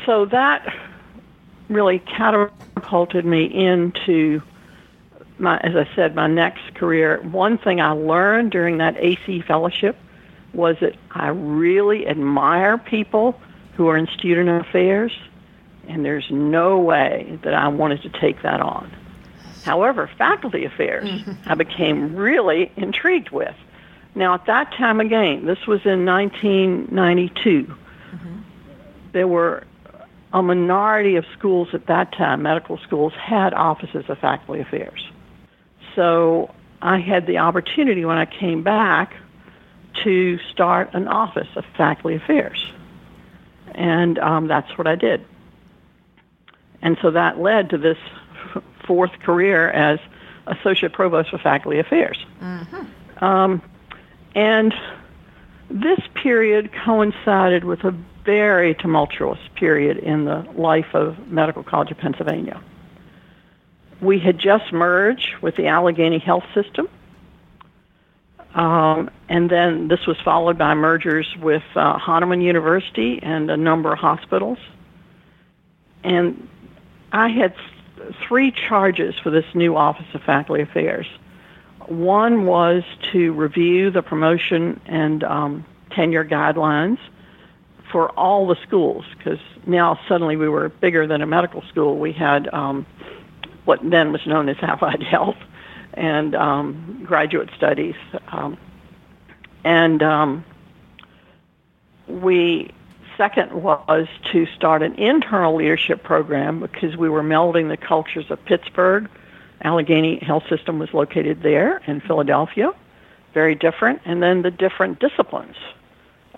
So 0.05 0.25
that 0.25 0.73
really 1.69 1.99
catapulted 1.99 3.25
me 3.25 3.45
into 3.45 4.41
my, 5.37 5.57
as 5.57 5.75
I 5.75 5.89
said, 5.95 6.15
my 6.15 6.27
next 6.27 6.75
career. 6.75 7.19
One 7.23 7.57
thing 7.57 7.81
I 7.81 7.91
learned 7.91 8.51
during 8.51 8.77
that 8.77 8.95
AC 8.97 9.41
fellowship 9.41 9.97
was 10.55 10.77
that 10.81 10.95
I 11.11 11.27
really 11.27 12.07
admire 12.07 12.77
people 12.77 13.39
who 13.75 13.87
are 13.89 13.97
in 13.97 14.07
student 14.07 14.49
affairs, 14.65 15.11
and 15.87 16.05
there's 16.05 16.29
no 16.31 16.79
way 16.79 17.37
that 17.43 17.53
I 17.53 17.67
wanted 17.67 18.01
to 18.03 18.09
take 18.09 18.41
that 18.43 18.61
on. 18.61 18.91
However, 19.63 20.09
faculty 20.17 20.65
affairs 20.65 21.09
mm-hmm. 21.09 21.49
I 21.49 21.55
became 21.55 22.15
really 22.15 22.71
intrigued 22.75 23.31
with. 23.31 23.55
Now, 24.13 24.35
at 24.35 24.45
that 24.45 24.71
time 24.73 24.99
again, 24.99 25.45
this 25.45 25.67
was 25.67 25.85
in 25.85 26.05
1992, 26.05 27.63
mm-hmm. 27.63 28.37
there 29.11 29.27
were 29.27 29.63
a 30.31 30.41
minority 30.41 31.15
of 31.15 31.25
schools 31.37 31.69
at 31.73 31.87
that 31.87 32.13
time, 32.13 32.43
medical 32.43 32.77
schools, 32.77 33.13
had 33.13 33.53
offices 33.53 34.05
of 34.07 34.17
faculty 34.19 34.61
affairs. 34.61 35.05
So 35.95 36.53
I 36.81 36.99
had 36.99 37.25
the 37.25 37.39
opportunity 37.39 38.05
when 38.05 38.17
I 38.17 38.25
came 38.25 38.61
back 38.61 39.15
to 40.03 40.37
start 40.51 40.93
an 40.93 41.07
office 41.07 41.47
of 41.55 41.65
faculty 41.77 42.15
affairs. 42.15 42.65
And 43.73 44.19
um, 44.19 44.47
that's 44.47 44.77
what 44.77 44.87
I 44.87 44.95
did. 44.95 45.25
And 46.81 46.97
so 47.01 47.11
that 47.11 47.39
led 47.39 47.71
to 47.71 47.77
this 47.77 47.97
fourth 48.85 49.11
career 49.19 49.69
as 49.69 49.99
Associate 50.47 50.91
Provost 50.91 51.31
for 51.31 51.37
Faculty 51.39 51.79
Affairs. 51.79 52.23
Mm-hmm. 52.41 53.23
Um, 53.23 53.61
and 54.35 54.73
this 55.69 55.99
period 56.13 56.71
coincided 56.85 57.63
with 57.63 57.83
a 57.83 57.95
very 58.23 58.75
tumultuous 58.75 59.39
period 59.55 59.97
in 59.97 60.25
the 60.25 60.45
life 60.55 60.93
of 60.93 61.27
Medical 61.27 61.63
College 61.63 61.91
of 61.91 61.97
Pennsylvania. 61.97 62.61
We 64.01 64.19
had 64.19 64.37
just 64.37 64.71
merged 64.73 65.35
with 65.41 65.55
the 65.55 65.67
Allegheny 65.67 66.19
Health 66.19 66.43
System, 66.53 66.89
um, 68.55 69.11
and 69.27 69.49
then 69.49 69.89
this 69.89 70.07
was 70.07 70.17
followed 70.23 70.57
by 70.57 70.73
mergers 70.73 71.27
with 71.41 71.63
uh, 71.75 71.97
Hahnemann 71.97 72.39
University 72.39 73.19
and 73.21 73.51
a 73.51 73.57
number 73.57 73.91
of 73.91 73.99
hospitals. 73.99 74.57
And 76.05 76.47
I 77.11 77.27
had 77.27 77.53
three 78.25 78.51
charges 78.51 79.15
for 79.19 79.29
this 79.29 79.45
new 79.53 79.75
Office 79.75 80.07
of 80.13 80.23
Faculty 80.23 80.61
Affairs. 80.61 81.05
One 81.87 82.45
was 82.45 82.83
to 83.11 83.33
review 83.33 83.91
the 83.91 84.01
promotion 84.01 84.79
and 84.85 85.23
um, 85.25 85.65
tenure 85.91 86.25
guidelines 86.25 86.99
for 87.91 88.09
all 88.11 88.47
the 88.47 88.55
schools 88.65 89.05
because 89.17 89.39
now 89.67 89.99
suddenly 90.07 90.37
we 90.37 90.47
were 90.47 90.69
bigger 90.69 91.07
than 91.07 91.21
a 91.21 91.27
medical 91.27 91.61
school. 91.63 91.97
We 91.97 92.13
had 92.13 92.51
um, 92.53 92.85
what 93.65 93.79
then 93.83 94.13
was 94.13 94.25
known 94.25 94.47
as 94.47 94.55
Allied 94.61 95.03
Health 95.03 95.37
and 95.95 96.35
um, 96.35 97.01
graduate 97.05 97.49
studies. 97.55 97.95
Um, 98.27 98.57
and 99.63 100.03
um, 100.03 100.45
we 102.07 102.71
second 103.17 103.53
was 103.53 104.07
to 104.31 104.45
start 104.47 104.83
an 104.83 104.95
internal 104.95 105.55
leadership 105.55 106.03
program 106.03 106.59
because 106.59 106.97
we 106.97 107.09
were 107.09 107.23
melding 107.23 107.69
the 107.69 107.77
cultures 107.77 108.29
of 108.29 108.43
Pittsburgh. 108.45 109.09
Allegheny 109.61 110.19
Health 110.19 110.43
System 110.49 110.79
was 110.79 110.93
located 110.93 111.41
there 111.41 111.81
in 111.87 112.01
Philadelphia, 112.01 112.71
very 113.33 113.55
different, 113.55 114.01
and 114.05 114.21
then 114.21 114.41
the 114.41 114.51
different 114.51 114.99
disciplines 114.99 115.55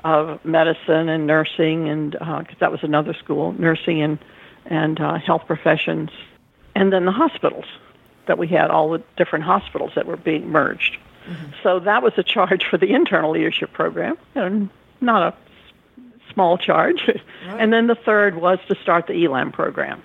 of 0.04 0.44
medicine 0.46 1.10
and 1.10 1.26
nursing, 1.26 1.90
and 1.90 2.12
because 2.12 2.46
uh, 2.50 2.60
that 2.60 2.72
was 2.72 2.84
another 2.84 3.14
school, 3.14 3.54
nursing 3.54 4.02
and 4.02 4.20
and 4.66 5.00
uh, 5.00 5.18
health 5.18 5.44
professions, 5.48 6.10
and 6.76 6.92
then 6.92 7.06
the 7.06 7.12
hospitals 7.12 7.66
that 8.28 8.38
we 8.38 8.48
had, 8.48 8.70
all 8.70 8.90
the 8.92 9.04
different 9.16 9.46
hospitals 9.46 9.92
that 9.96 10.06
were 10.06 10.18
being 10.18 10.50
merged. 10.50 10.98
Mm-hmm. 11.28 11.52
So 11.64 11.80
that 11.80 12.04
was 12.04 12.14
a 12.18 12.24
charge 12.24 12.66
for 12.66 12.78
the 12.78 12.94
internal 12.94 13.32
leadership 13.32 13.74
program, 13.74 14.18
and 14.36 14.70
not 15.02 15.34
a 15.34 16.34
small 16.34 16.58
charge. 16.58 17.02
Right. 17.08 17.62
And 17.62 17.74
then 17.74 17.88
the 17.88 17.96
third 17.96 18.36
was 18.36 18.60
to 18.68 18.76
start 18.76 19.08
the 19.08 19.26
ELAM 19.26 19.52
program. 19.52 20.02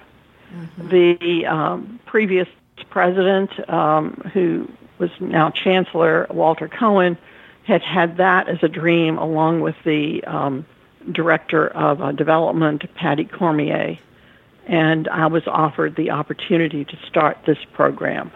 Mm-hmm. 0.54 0.88
The 0.88 1.46
um, 1.46 2.00
previous 2.06 2.48
president, 2.90 3.50
um, 3.70 4.30
who 4.32 4.68
was 4.98 5.10
now 5.20 5.50
Chancellor 5.50 6.26
Walter 6.30 6.68
Cohen, 6.68 7.18
had 7.64 7.82
had 7.82 8.16
that 8.16 8.48
as 8.48 8.62
a 8.62 8.68
dream, 8.68 9.18
along 9.18 9.60
with 9.60 9.76
the 9.84 10.22
um, 10.24 10.66
director 11.10 11.68
of 11.68 12.00
uh, 12.00 12.12
development, 12.12 12.84
Patty 12.94 13.24
Cormier. 13.24 13.98
And 14.66 15.08
I 15.08 15.26
was 15.26 15.46
offered 15.46 15.96
the 15.96 16.10
opportunity 16.10 16.84
to 16.84 16.96
start 17.08 17.38
this 17.46 17.58
program, 17.72 18.30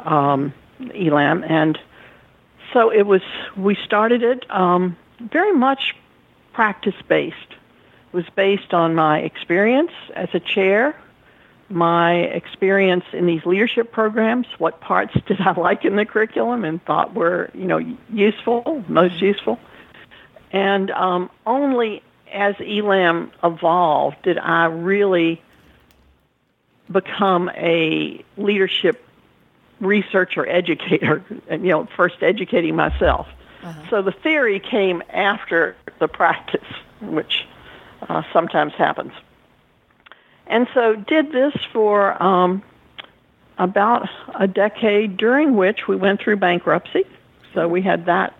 um, 0.00 0.54
ELAM. 0.94 1.44
And 1.44 1.78
so 2.72 2.90
it 2.90 3.02
was, 3.02 3.22
we 3.56 3.74
started 3.74 4.22
it 4.22 4.50
um, 4.50 4.96
very 5.20 5.52
much 5.52 5.94
practice 6.52 6.94
based. 7.06 7.36
It 7.50 8.16
was 8.16 8.26
based 8.34 8.72
on 8.72 8.94
my 8.94 9.20
experience 9.20 9.92
as 10.14 10.28
a 10.32 10.40
chair, 10.40 10.96
my 11.68 12.14
experience 12.14 13.04
in 13.12 13.26
these 13.26 13.44
leadership 13.44 13.92
programs, 13.92 14.46
what 14.58 14.80
parts 14.80 15.14
did 15.26 15.40
I 15.40 15.52
like 15.52 15.84
in 15.84 15.96
the 15.96 16.06
curriculum 16.06 16.64
and 16.64 16.82
thought 16.84 17.14
were, 17.14 17.50
you 17.54 17.66
know, 17.66 17.78
useful, 18.12 18.84
most 18.88 19.20
useful. 19.20 19.58
And 20.50 20.90
um, 20.90 21.30
only 21.46 22.02
as 22.32 22.54
ELAM 22.60 23.32
evolved 23.42 24.22
did 24.22 24.38
I 24.38 24.66
really 24.66 25.42
become 26.90 27.50
a 27.50 28.24
leadership 28.36 29.04
researcher 29.80 30.46
educator, 30.46 31.24
and, 31.48 31.64
you 31.64 31.70
know, 31.70 31.88
first 31.96 32.16
educating 32.22 32.76
myself. 32.76 33.26
Uh-huh. 33.62 33.90
So 33.90 34.02
the 34.02 34.12
theory 34.12 34.60
came 34.60 35.02
after 35.10 35.76
the 35.98 36.08
practice, 36.08 36.66
which 37.00 37.46
uh, 38.08 38.22
sometimes 38.32 38.72
happens. 38.74 39.12
And 40.46 40.66
so 40.72 40.94
did 40.94 41.32
this 41.32 41.54
for 41.72 42.20
um, 42.22 42.62
about 43.58 44.08
a 44.34 44.46
decade, 44.46 45.16
during 45.16 45.56
which 45.56 45.86
we 45.86 45.96
went 45.96 46.20
through 46.20 46.36
bankruptcy. 46.36 47.04
So 47.54 47.68
we 47.68 47.82
had 47.82 48.06
that 48.06 48.34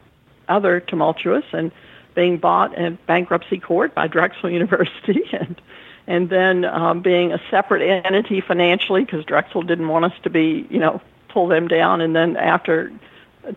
other 0.49 0.81
tumultuous 0.81 1.45
and 1.53 1.71
being 2.15 2.39
bought 2.39 2.77
in 2.77 2.99
bankruptcy 3.07 3.59
court 3.59 3.95
by 3.95 4.07
Drexel 4.07 4.51
University 4.61 5.25
and 5.33 5.61
and 6.09 6.31
then 6.31 6.65
um, 6.65 7.03
being 7.03 7.33
a 7.33 7.41
separate 7.51 7.83
entity 7.83 8.41
financially 8.41 9.05
because 9.05 9.27
Drexel 9.27 9.63
didn't 9.63 9.89
want 9.89 10.07
us 10.07 10.15
to 10.23 10.31
be, 10.31 10.67
you 10.71 10.79
know, 10.79 11.03
pull 11.29 11.49
them 11.49 11.69
down. 11.69 12.01
And 12.01 12.17
then 12.17 12.35
after 12.37 12.91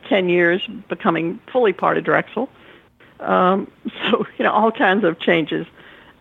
10 0.09 0.27
years 0.27 0.67
becoming 0.89 1.39
fully 1.51 1.71
part 1.71 1.97
of 1.97 2.03
Drexel. 2.03 2.49
Um, 3.21 3.71
so, 4.03 4.27
you 4.37 4.43
know, 4.43 4.51
all 4.51 4.71
kinds 4.71 5.05
of 5.05 5.17
changes. 5.19 5.65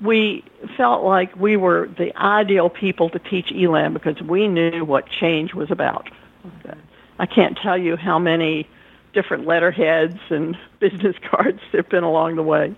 We 0.01 0.45
felt 0.77 1.05
like 1.05 1.35
we 1.37 1.57
were 1.57 1.91
the 1.99 2.17
ideal 2.17 2.71
people 2.71 3.11
to 3.11 3.19
teach 3.19 3.51
ELAM 3.53 3.93
because 3.93 4.23
we 4.23 4.47
knew 4.47 4.85
what 4.85 5.09
change 5.11 5.53
was 5.53 5.71
about. 5.73 6.09
I 7.19 7.27
can't 7.27 7.59
tell 7.59 7.77
you 7.77 7.97
how 7.97 8.21
many 8.21 8.69
different 9.13 9.47
letterheads 9.47 10.19
and 10.31 10.57
business 10.79 11.17
cards 11.29 11.61
there 11.73 11.83
have 11.83 11.91
been 11.91 12.05
along 12.05 12.37
the 12.37 12.43
way. 12.45 12.75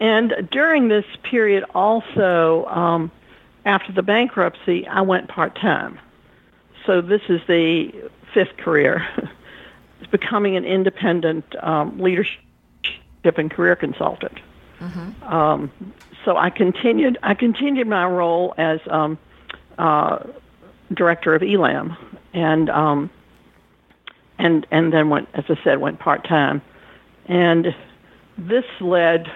And 0.00 0.48
during 0.50 0.88
this 0.88 1.04
period 1.22 1.64
also, 1.74 2.66
um, 2.66 3.10
after 3.64 3.92
the 3.92 4.02
bankruptcy, 4.02 4.86
I 4.86 5.00
went 5.00 5.28
part-time. 5.28 5.98
So 6.86 7.00
this 7.00 7.22
is 7.28 7.40
the 7.48 7.92
fifth 8.32 8.56
career. 8.56 9.06
becoming 10.10 10.56
an 10.56 10.64
independent 10.64 11.44
um, 11.62 11.98
leadership 11.98 12.38
and 13.24 13.50
career 13.50 13.76
consultant. 13.76 14.38
Mm-hmm. 14.80 15.22
Um, 15.24 15.70
so 16.24 16.36
I 16.36 16.50
continued. 16.50 17.18
I 17.22 17.34
continued 17.34 17.86
my 17.86 18.04
role 18.06 18.54
as 18.56 18.80
um, 18.88 19.18
uh, 19.78 20.24
director 20.92 21.34
of 21.34 21.42
ELAM, 21.42 21.96
and 22.32 22.70
um, 22.70 23.10
and 24.38 24.66
and 24.70 24.92
then 24.92 25.10
went, 25.10 25.28
as 25.34 25.44
I 25.48 25.58
said, 25.64 25.80
went 25.80 25.98
part 25.98 26.24
time, 26.24 26.62
and 27.26 27.74
this 28.36 28.64
led 28.80 29.30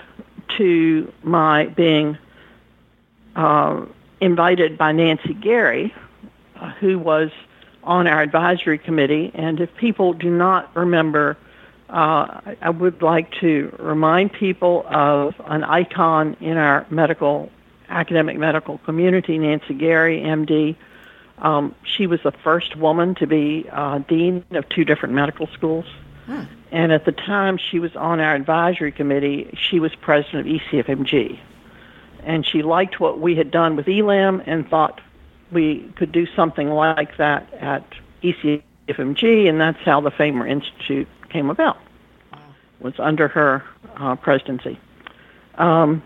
to 0.58 1.12
my 1.22 1.66
being 1.66 2.18
uh, 3.36 3.84
invited 4.20 4.78
by 4.78 4.92
Nancy 4.92 5.34
Gary, 5.34 5.94
uh, 6.56 6.70
who 6.72 6.98
was 6.98 7.30
on 7.82 8.06
our 8.06 8.22
advisory 8.22 8.78
committee. 8.78 9.30
And 9.34 9.60
if 9.60 9.74
people 9.76 10.12
do 10.12 10.30
not 10.30 10.74
remember, 10.76 11.36
uh, 11.88 12.40
I 12.60 12.70
would 12.70 13.02
like 13.02 13.32
to 13.40 13.74
remind 13.78 14.32
people 14.32 14.84
of 14.88 15.34
an 15.46 15.64
icon 15.64 16.36
in 16.40 16.56
our 16.56 16.86
medical 16.90 17.50
academic 17.88 18.38
medical 18.38 18.78
community, 18.78 19.38
Nancy 19.38 19.74
Gary, 19.74 20.20
MD. 20.20 20.76
Um, 21.38 21.74
she 21.84 22.06
was 22.06 22.20
the 22.22 22.32
first 22.32 22.76
woman 22.76 23.14
to 23.16 23.26
be 23.26 23.66
uh, 23.70 23.98
dean 23.98 24.44
of 24.52 24.68
two 24.68 24.84
different 24.84 25.14
medical 25.14 25.46
schools. 25.48 25.84
Hmm. 26.26 26.44
And 26.72 26.90
at 26.90 27.04
the 27.04 27.12
time 27.12 27.58
she 27.58 27.78
was 27.78 27.94
on 27.94 28.18
our 28.18 28.34
advisory 28.34 28.92
committee, 28.92 29.50
she 29.56 29.78
was 29.78 29.94
president 29.94 30.48
of 30.48 30.54
ECFMG. 30.54 31.38
And 32.24 32.46
she 32.46 32.62
liked 32.62 32.98
what 32.98 33.20
we 33.20 33.36
had 33.36 33.50
done 33.50 33.76
with 33.76 33.86
ELAM 33.86 34.42
and 34.46 34.66
thought 34.68 35.00
we 35.50 35.92
could 35.96 36.12
do 36.12 36.26
something 36.34 36.70
like 36.70 37.18
that 37.18 37.52
at 37.54 37.84
ECFMG, 38.22 39.48
and 39.48 39.60
that's 39.60 39.80
how 39.84 40.00
the 40.00 40.10
FAIMER 40.10 40.46
Institute 40.46 41.08
came 41.28 41.50
about. 41.50 41.76
Was 42.80 42.94
under 42.98 43.28
her 43.28 43.62
uh, 43.96 44.16
presidency. 44.16 44.80
Um, 45.56 46.02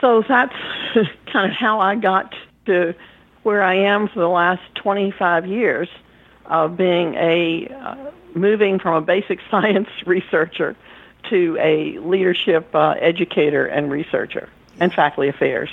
so 0.00 0.22
that's 0.28 0.54
kind 1.32 1.50
of 1.50 1.56
how 1.56 1.80
I 1.80 1.96
got 1.96 2.34
to 2.66 2.94
where 3.44 3.62
I 3.62 3.74
am 3.74 4.08
for 4.08 4.20
the 4.20 4.28
last 4.28 4.62
25 4.76 5.46
years 5.46 5.88
of 6.46 6.76
being 6.76 7.14
a 7.14 7.66
uh, 7.68 8.10
moving 8.34 8.78
from 8.78 8.94
a 8.94 9.00
basic 9.00 9.40
science 9.50 9.88
researcher 10.06 10.76
to 11.30 11.56
a 11.60 11.98
leadership 11.98 12.74
uh, 12.74 12.94
educator 12.98 13.66
and 13.66 13.90
researcher 13.90 14.48
and 14.80 14.92
faculty 14.92 15.28
affairs 15.28 15.70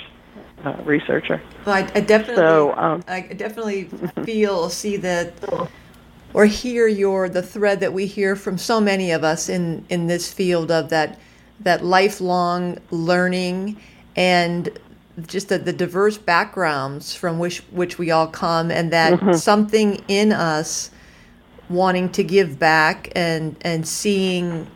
uh, 0.64 0.76
researcher. 0.84 1.40
Well, 1.64 1.74
I, 1.74 1.90
I 1.94 2.00
definitely, 2.00 2.36
so, 2.36 2.74
um, 2.76 3.02
I 3.08 3.20
definitely 3.20 3.84
feel, 4.24 4.68
see 4.68 4.96
that, 4.98 5.32
or 6.34 6.46
hear 6.46 6.86
your 6.86 7.28
the 7.28 7.42
thread 7.42 7.80
that 7.80 7.92
we 7.92 8.06
hear 8.06 8.36
from 8.36 8.58
so 8.58 8.80
many 8.80 9.10
of 9.10 9.24
us 9.24 9.48
in 9.48 9.84
in 9.88 10.06
this 10.06 10.32
field 10.32 10.70
of 10.70 10.90
that 10.90 11.18
that 11.60 11.84
lifelong 11.84 12.78
learning 12.90 13.76
and 14.16 14.78
just 15.26 15.48
the, 15.48 15.58
the 15.58 15.72
diverse 15.72 16.16
backgrounds 16.18 17.14
from 17.14 17.38
which 17.38 17.58
which 17.70 17.98
we 17.98 18.10
all 18.10 18.28
come 18.28 18.70
and 18.70 18.92
that 18.92 19.14
mm-hmm. 19.14 19.32
something 19.32 20.02
in 20.08 20.32
us 20.32 20.90
wanting 21.70 22.10
to 22.10 22.22
give 22.22 22.58
back 22.58 23.10
and 23.14 23.56
and 23.62 23.86
seeing 23.88 24.66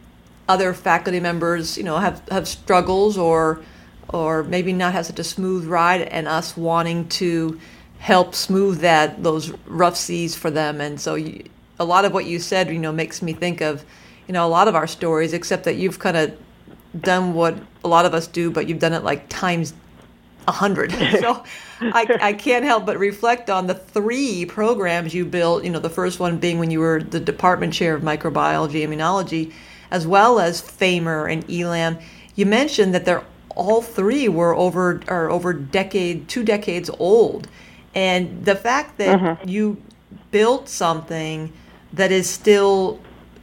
other 0.48 0.72
faculty 0.72 1.20
members 1.20 1.76
you 1.76 1.82
know 1.82 1.98
have 1.98 2.26
have 2.30 2.48
struggles 2.48 3.18
or 3.18 3.60
or 4.08 4.44
maybe 4.44 4.72
not 4.72 4.92
have 4.92 5.04
such 5.04 5.18
a 5.18 5.24
smooth 5.24 5.66
ride 5.66 6.02
and 6.02 6.28
us 6.28 6.56
wanting 6.56 7.08
to 7.08 7.58
help 7.98 8.34
smooth 8.34 8.80
that 8.80 9.22
those 9.22 9.50
rough 9.66 9.96
seas 9.96 10.36
for 10.36 10.50
them. 10.50 10.80
And 10.80 11.00
so 11.00 11.14
you, 11.14 11.42
a 11.78 11.84
lot 11.84 12.04
of 12.04 12.12
what 12.12 12.26
you 12.26 12.38
said 12.38 12.68
you 12.68 12.78
know 12.78 12.92
makes 12.92 13.22
me 13.22 13.32
think 13.32 13.60
of 13.60 13.84
you 14.28 14.32
know 14.32 14.46
a 14.46 14.48
lot 14.48 14.68
of 14.68 14.74
our 14.74 14.86
stories 14.86 15.32
except 15.32 15.64
that 15.64 15.76
you've 15.76 15.98
kind 15.98 16.16
of 16.16 16.36
done 17.00 17.34
what 17.34 17.56
a 17.82 17.88
lot 17.88 18.06
of 18.06 18.14
us 18.14 18.28
do 18.28 18.50
but 18.50 18.68
you've 18.68 18.78
done 18.78 18.92
it 18.92 19.02
like 19.02 19.28
times 19.28 19.74
a 20.46 20.52
hundred. 20.52 20.92
So 21.20 21.42
I, 21.80 22.06
I 22.20 22.32
can't 22.32 22.64
help 22.64 22.86
but 22.86 22.98
reflect 22.98 23.50
on 23.50 23.66
the 23.66 23.74
three 23.74 24.46
programs 24.46 25.14
you 25.14 25.24
built. 25.24 25.64
You 25.64 25.70
know, 25.70 25.78
the 25.78 25.90
first 25.90 26.20
one 26.20 26.38
being 26.38 26.58
when 26.58 26.70
you 26.70 26.80
were 26.80 27.02
the 27.02 27.20
department 27.20 27.72
chair 27.72 27.94
of 27.94 28.02
microbiology 28.02 28.86
immunology, 28.86 29.52
as 29.90 30.06
well 30.06 30.38
as 30.38 30.60
FAIMER 30.60 31.26
and 31.26 31.48
ELAM. 31.50 31.98
You 32.34 32.46
mentioned 32.46 32.94
that 32.94 33.04
they're 33.04 33.24
all 33.54 33.82
three 33.82 34.28
were 34.28 34.54
over 34.54 35.00
or 35.08 35.30
over 35.30 35.52
decade, 35.52 36.28
two 36.28 36.42
decades 36.42 36.90
old, 36.98 37.48
and 37.94 38.44
the 38.44 38.56
fact 38.56 38.98
that 38.98 39.20
mm-hmm. 39.20 39.48
you 39.48 39.80
built 40.30 40.68
something 40.68 41.52
that 41.92 42.10
is 42.10 42.28
still 42.28 43.00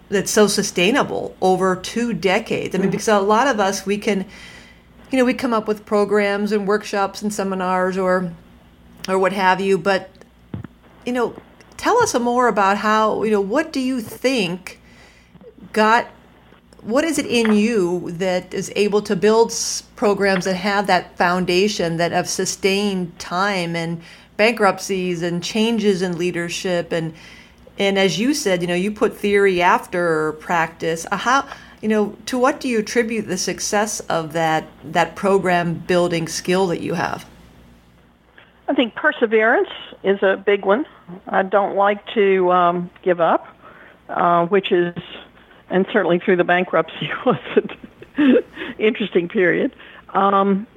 that's 0.10 0.32
so 0.32 0.46
sustainable 0.48 1.36
over 1.42 1.76
two 1.76 2.14
decades. 2.14 2.76
I 2.76 2.80
mean, 2.80 2.88
mm-hmm. 2.88 2.92
because 2.92 3.08
a 3.08 3.20
lot 3.20 3.48
of 3.48 3.60
us 3.60 3.86
we 3.86 3.98
can 3.98 4.26
you 5.12 5.18
know, 5.18 5.26
we 5.26 5.34
come 5.34 5.54
up 5.54 5.68
with 5.68 5.86
programs 5.86 6.52
and 6.52 6.68
workshops 6.68 7.22
and 7.22 7.34
seminars 7.34 7.98
or 7.98 8.32
or 9.08 9.18
what 9.18 9.34
have 9.34 9.60
you, 9.60 9.78
but 9.78 10.10
you 11.06 11.12
know, 11.12 11.36
tell 11.78 11.98
us 11.98 12.18
more 12.20 12.48
about 12.48 12.78
how, 12.78 13.24
you 13.24 13.32
know, 13.32 13.42
what 13.42 13.74
do 13.74 13.80
you 13.80 14.00
think 14.02 14.80
got 15.74 16.08
what 16.82 17.04
is 17.04 17.20
it 17.20 17.26
in 17.28 17.54
you 17.54 18.10
that 18.12 18.54
is 18.54 18.72
able 18.76 19.02
to 19.04 19.16
build 19.16 19.54
programs 19.96 20.46
that 20.46 20.56
have 20.56 20.88
that 20.88 21.16
foundation 21.16 21.98
that 21.98 22.12
have 22.12 22.28
sustained 22.28 23.18
time 23.20 23.76
and 23.76 24.02
bankruptcies 24.36 25.22
and 25.22 25.44
changes 25.44 26.02
in 26.02 26.18
leadership 26.18 26.92
and 26.92 27.14
and 27.80 27.98
as 27.98 28.20
you 28.20 28.36
said, 28.36 28.62
you 28.62 28.68
know, 28.68 28.76
you 28.76 28.92
put 28.92 29.18
theory 29.18 29.60
after 29.60 30.34
practice. 30.34 31.08
Uh, 31.12 31.18
how 31.18 31.48
you 31.82 31.90
know, 31.90 32.16
to 32.28 32.38
what 32.38 32.60
do 32.60 32.70
you 32.70 32.80
attribute 32.80 33.28
the 33.28 33.38
success 33.38 34.00
of 34.02 34.34
that 34.34 34.66
that 34.84 35.16
program 35.16 35.74
building 35.74 36.28
skill 36.28 36.68
that 36.68 36.82
you 36.82 36.94
have? 36.94 37.26
I 38.68 38.74
think 38.74 38.96
perseverance 38.96 39.70
is 40.04 40.22
a 40.22 40.38
big 40.38 40.66
one. 40.66 40.86
I 41.28 41.44
don't 41.44 41.76
like 41.76 42.06
to 42.14 42.52
um, 42.52 42.90
give 43.02 43.20
up, 43.20 43.48
uh, 44.08 44.46
which 44.46 44.72
is, 44.72 44.96
and 45.70 45.86
certainly 45.92 46.20
through 46.20 46.38
the 46.38 46.44
bankruptcy 46.44 47.10
was 47.26 47.40
an 48.18 48.38
interesting 48.80 49.28
period. 49.28 49.76
Um, 50.10 50.68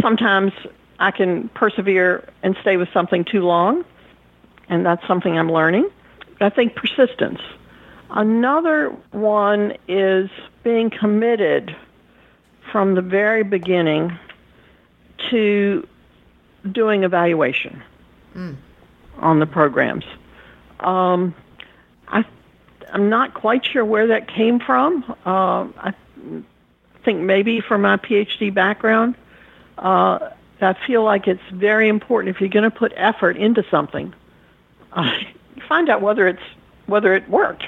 sometimes 0.00 0.52
I 0.98 1.10
can 1.10 1.48
persevere 1.50 2.28
and 2.42 2.56
stay 2.60 2.76
with 2.76 2.88
something 2.92 3.24
too 3.24 3.42
long, 3.42 3.84
and 4.68 4.84
that's 4.84 5.06
something 5.06 5.38
I'm 5.38 5.52
learning. 5.52 5.88
I 6.40 6.50
think 6.50 6.74
persistence. 6.74 7.40
Another 8.14 8.90
one 9.10 9.76
is 9.88 10.30
being 10.62 10.88
committed 10.88 11.74
from 12.70 12.94
the 12.94 13.02
very 13.02 13.42
beginning 13.42 14.16
to 15.30 15.84
doing 16.70 17.02
evaluation 17.02 17.82
mm. 18.36 18.54
on 19.18 19.40
the 19.40 19.46
programs. 19.46 20.04
Um, 20.78 21.34
I, 22.06 22.24
I'm 22.92 23.08
not 23.08 23.34
quite 23.34 23.66
sure 23.66 23.84
where 23.84 24.06
that 24.06 24.28
came 24.28 24.60
from. 24.60 25.04
Uh, 25.26 25.66
I 25.76 25.94
think 27.04 27.20
maybe 27.20 27.60
from 27.60 27.82
my 27.82 27.96
PhD 27.96 28.54
background. 28.54 29.16
Uh, 29.76 30.30
I 30.60 30.76
feel 30.86 31.02
like 31.02 31.26
it's 31.26 31.42
very 31.52 31.88
important 31.88 32.36
if 32.36 32.40
you're 32.40 32.48
going 32.48 32.62
to 32.62 32.70
put 32.70 32.92
effort 32.94 33.36
into 33.36 33.64
something, 33.72 34.14
uh, 34.92 35.18
find 35.68 35.88
out 35.88 36.00
whether 36.00 36.28
it's 36.28 36.42
whether 36.86 37.12
it 37.12 37.28
worked. 37.28 37.64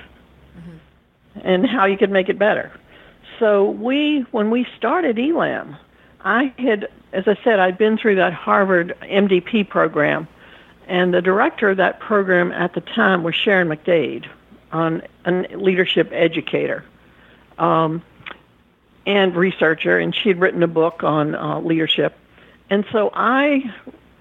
And 1.44 1.66
how 1.66 1.84
you 1.84 1.96
could 1.96 2.10
make 2.10 2.28
it 2.28 2.38
better 2.38 2.72
so 3.38 3.70
we, 3.70 4.24
when 4.30 4.50
we 4.50 4.66
started 4.76 5.18
ELAM, 5.18 5.76
I 6.22 6.54
had, 6.58 6.88
as 7.12 7.28
I 7.28 7.36
said, 7.44 7.58
I'd 7.58 7.78
been 7.78 7.98
through 7.98 8.16
that 8.16 8.32
Harvard 8.32 8.96
MDP 9.02 9.68
program, 9.68 10.26
and 10.86 11.12
the 11.12 11.20
director 11.20 11.70
of 11.70 11.76
that 11.76 12.00
program 12.00 12.52
at 12.52 12.74
the 12.74 12.80
time 12.80 13.22
was 13.22 13.34
Sharon 13.34 13.68
McDade, 13.68 14.26
on 14.72 15.02
a 15.24 15.56
leadership 15.56 16.10
educator 16.12 16.84
um, 17.58 18.02
and 19.06 19.34
researcher, 19.36 19.98
and 19.98 20.14
she 20.14 20.28
had 20.28 20.40
written 20.40 20.62
a 20.62 20.68
book 20.68 21.04
on 21.04 21.34
uh, 21.34 21.60
leadership. 21.60 22.16
And 22.68 22.84
so 22.90 23.10
I 23.14 23.72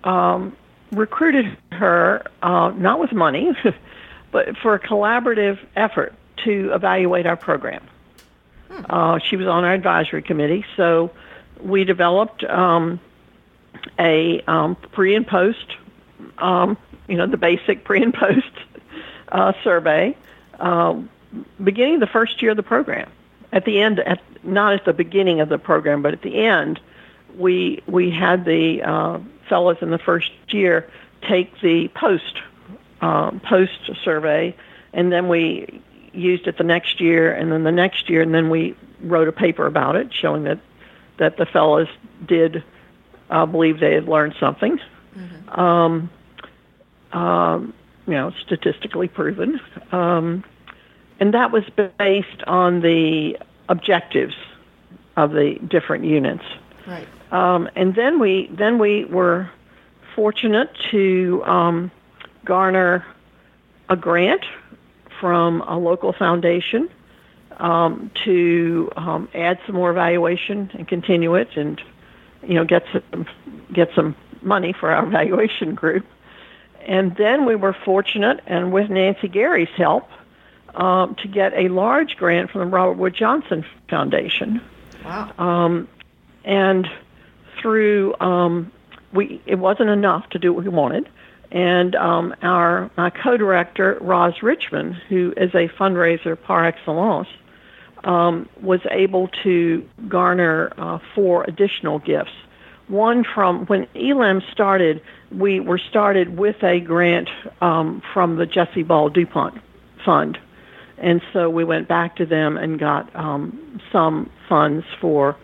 um, 0.03 0.55
recruited 0.91 1.57
her, 1.71 2.25
uh, 2.43 2.71
not 2.75 2.99
with 2.99 3.11
money, 3.11 3.55
but 4.31 4.55
for 4.57 4.75
a 4.75 4.79
collaborative 4.79 5.57
effort 5.75 6.13
to 6.45 6.71
evaluate 6.73 7.25
our 7.25 7.35
program. 7.35 7.85
Uh, 8.89 9.19
she 9.19 9.35
was 9.35 9.47
on 9.47 9.63
our 9.63 9.73
advisory 9.73 10.21
committee, 10.21 10.65
so 10.75 11.11
we 11.61 11.83
developed 11.83 12.43
um, 12.43 12.99
a 13.99 14.41
um, 14.47 14.75
pre 14.75 15.15
and 15.15 15.27
post, 15.27 15.75
um, 16.37 16.77
you 17.07 17.17
know, 17.17 17.27
the 17.27 17.37
basic 17.37 17.83
pre 17.83 18.01
and 18.01 18.13
post 18.13 18.51
uh, 19.31 19.53
survey, 19.63 20.15
uh, 20.59 20.99
beginning 21.63 21.99
the 21.99 22.07
first 22.07 22.41
year 22.41 22.51
of 22.51 22.57
the 22.57 22.63
program. 22.63 23.09
At 23.51 23.65
the 23.65 23.79
end, 23.79 23.99
at, 23.99 24.21
not 24.43 24.73
at 24.73 24.85
the 24.85 24.93
beginning 24.93 25.39
of 25.39 25.49
the 25.49 25.57
program, 25.57 26.01
but 26.01 26.13
at 26.13 26.21
the 26.21 26.45
end, 26.45 26.79
we 27.37 27.81
we 27.87 28.11
had 28.11 28.45
the 28.45 28.81
uh, 28.83 29.19
fellows 29.47 29.77
in 29.81 29.89
the 29.89 29.97
first 29.97 30.31
year 30.49 30.89
take 31.21 31.59
the 31.61 31.87
post 31.89 32.39
uh, 33.01 33.31
post 33.43 33.91
survey, 34.03 34.55
and 34.93 35.11
then 35.11 35.27
we 35.27 35.81
used 36.15 36.47
it 36.47 36.57
the 36.57 36.63
next 36.63 36.99
year 36.99 37.33
and 37.33 37.51
then 37.51 37.63
the 37.63 37.71
next 37.71 38.09
year, 38.09 38.21
and 38.21 38.33
then 38.33 38.49
we 38.49 38.75
wrote 39.01 39.27
a 39.27 39.31
paper 39.31 39.65
about 39.65 39.95
it 39.95 40.13
showing 40.13 40.43
that 40.43 40.59
that 41.17 41.37
the 41.37 41.45
fellows 41.45 41.87
did 42.25 42.63
uh, 43.29 43.45
believe 43.45 43.79
they 43.79 43.93
had 43.93 44.05
learned 44.05 44.35
something. 44.39 44.79
Mm-hmm. 45.15 45.59
Um, 45.59 46.09
um, 47.11 47.73
you 48.07 48.13
know, 48.13 48.31
statistically 48.45 49.07
proven, 49.07 49.59
um, 49.91 50.43
and 51.19 51.33
that 51.33 51.51
was 51.51 51.63
based 51.97 52.43
on 52.45 52.81
the 52.81 53.37
objectives 53.69 54.35
of 55.15 55.31
the 55.31 55.55
different 55.67 56.03
units. 56.03 56.43
Right. 56.85 57.07
Um, 57.31 57.69
and 57.75 57.95
then 57.95 58.19
we 58.19 58.49
then 58.51 58.77
we 58.79 59.05
were 59.05 59.49
fortunate 60.15 60.69
to 60.91 61.43
um, 61.45 61.91
garner 62.43 63.05
a 63.89 63.95
grant 63.95 64.43
from 65.19 65.61
a 65.61 65.77
local 65.77 66.13
foundation 66.13 66.89
um, 67.57 68.11
to 68.25 68.91
um, 68.97 69.29
add 69.33 69.59
some 69.65 69.75
more 69.75 69.91
evaluation 69.91 70.71
and 70.73 70.87
continue 70.87 71.35
it 71.35 71.49
and 71.55 71.81
you 72.47 72.55
know, 72.55 72.65
get 72.65 72.83
some 72.91 73.25
get 73.73 73.89
some 73.95 74.15
money 74.41 74.73
for 74.73 74.91
our 74.91 75.05
evaluation 75.07 75.75
group. 75.75 76.05
And 76.87 77.15
then 77.15 77.45
we 77.45 77.55
were 77.55 77.73
fortunate, 77.73 78.41
and 78.45 78.71
with 78.71 78.89
Nancy 78.89 79.27
Gary's 79.27 79.69
help, 79.75 80.07
um, 80.75 81.15
to 81.15 81.27
get 81.27 81.53
a 81.53 81.67
large 81.69 82.15
grant 82.15 82.51
from 82.51 82.61
the 82.61 82.67
Robert 82.67 82.97
Wood 82.97 83.15
Johnson 83.15 83.65
Foundation. 83.89 84.61
Wow. 85.03 85.31
Um, 85.39 85.87
and 86.43 86.87
through 87.59 88.13
um, 88.19 88.71
we, 89.13 89.41
it 89.47 89.55
wasn't 89.55 89.89
enough 89.89 90.29
to 90.31 90.39
do 90.39 90.53
what 90.53 90.63
we 90.63 90.69
wanted. 90.69 91.09
And 91.51 91.95
um, 91.95 92.35
our 92.41 92.89
my 92.97 93.09
co-director 93.09 93.97
Roz 94.01 94.41
Richman, 94.41 94.93
who 94.93 95.33
is 95.37 95.53
a 95.53 95.69
fundraiser 95.69 96.41
par 96.41 96.65
excellence, 96.65 97.27
um, 98.03 98.49
was 98.61 98.81
able 98.91 99.27
to 99.43 99.87
garner 100.07 100.73
uh, 100.77 100.99
four 101.13 101.43
additional 101.43 101.99
gifts. 101.99 102.33
One 102.87 103.23
from 103.23 103.65
when 103.65 103.87
ELAM 103.95 104.41
started, 104.51 105.01
we 105.31 105.59
were 105.59 105.79
started 105.79 106.37
with 106.37 106.63
a 106.63 106.79
grant 106.79 107.29
um, 107.61 108.01
from 108.13 108.35
the 108.35 108.45
Jessie 108.45 108.83
Ball 108.83 109.09
DuPont 109.09 109.59
Fund, 110.03 110.37
and 110.99 111.21
so 111.33 111.49
we 111.49 111.63
went 111.63 111.87
back 111.87 112.15
to 112.17 112.25
them 112.27 112.57
and 112.57 112.79
got 112.79 113.13
um, 113.15 113.81
some 113.91 114.29
funds 114.47 114.85
for 115.01 115.35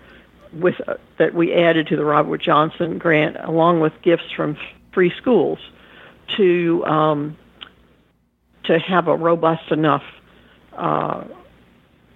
with 0.54 0.76
uh, 0.88 0.96
that 1.18 1.34
we 1.34 1.54
added 1.54 1.88
to 1.88 1.96
the 1.96 2.06
Robert 2.06 2.42
Johnson 2.42 3.00
grant, 3.00 3.38
along 3.40 3.80
with 3.80 3.94
gifts 4.04 4.32
from 4.36 4.56
free 4.94 5.12
schools, 5.18 5.60
to 6.38 6.86
um, 6.86 7.38
to 8.63 8.78
have 8.80 9.08
a 9.08 9.15
robust 9.15 9.72
enough 9.72 10.04
uh, 10.74 11.24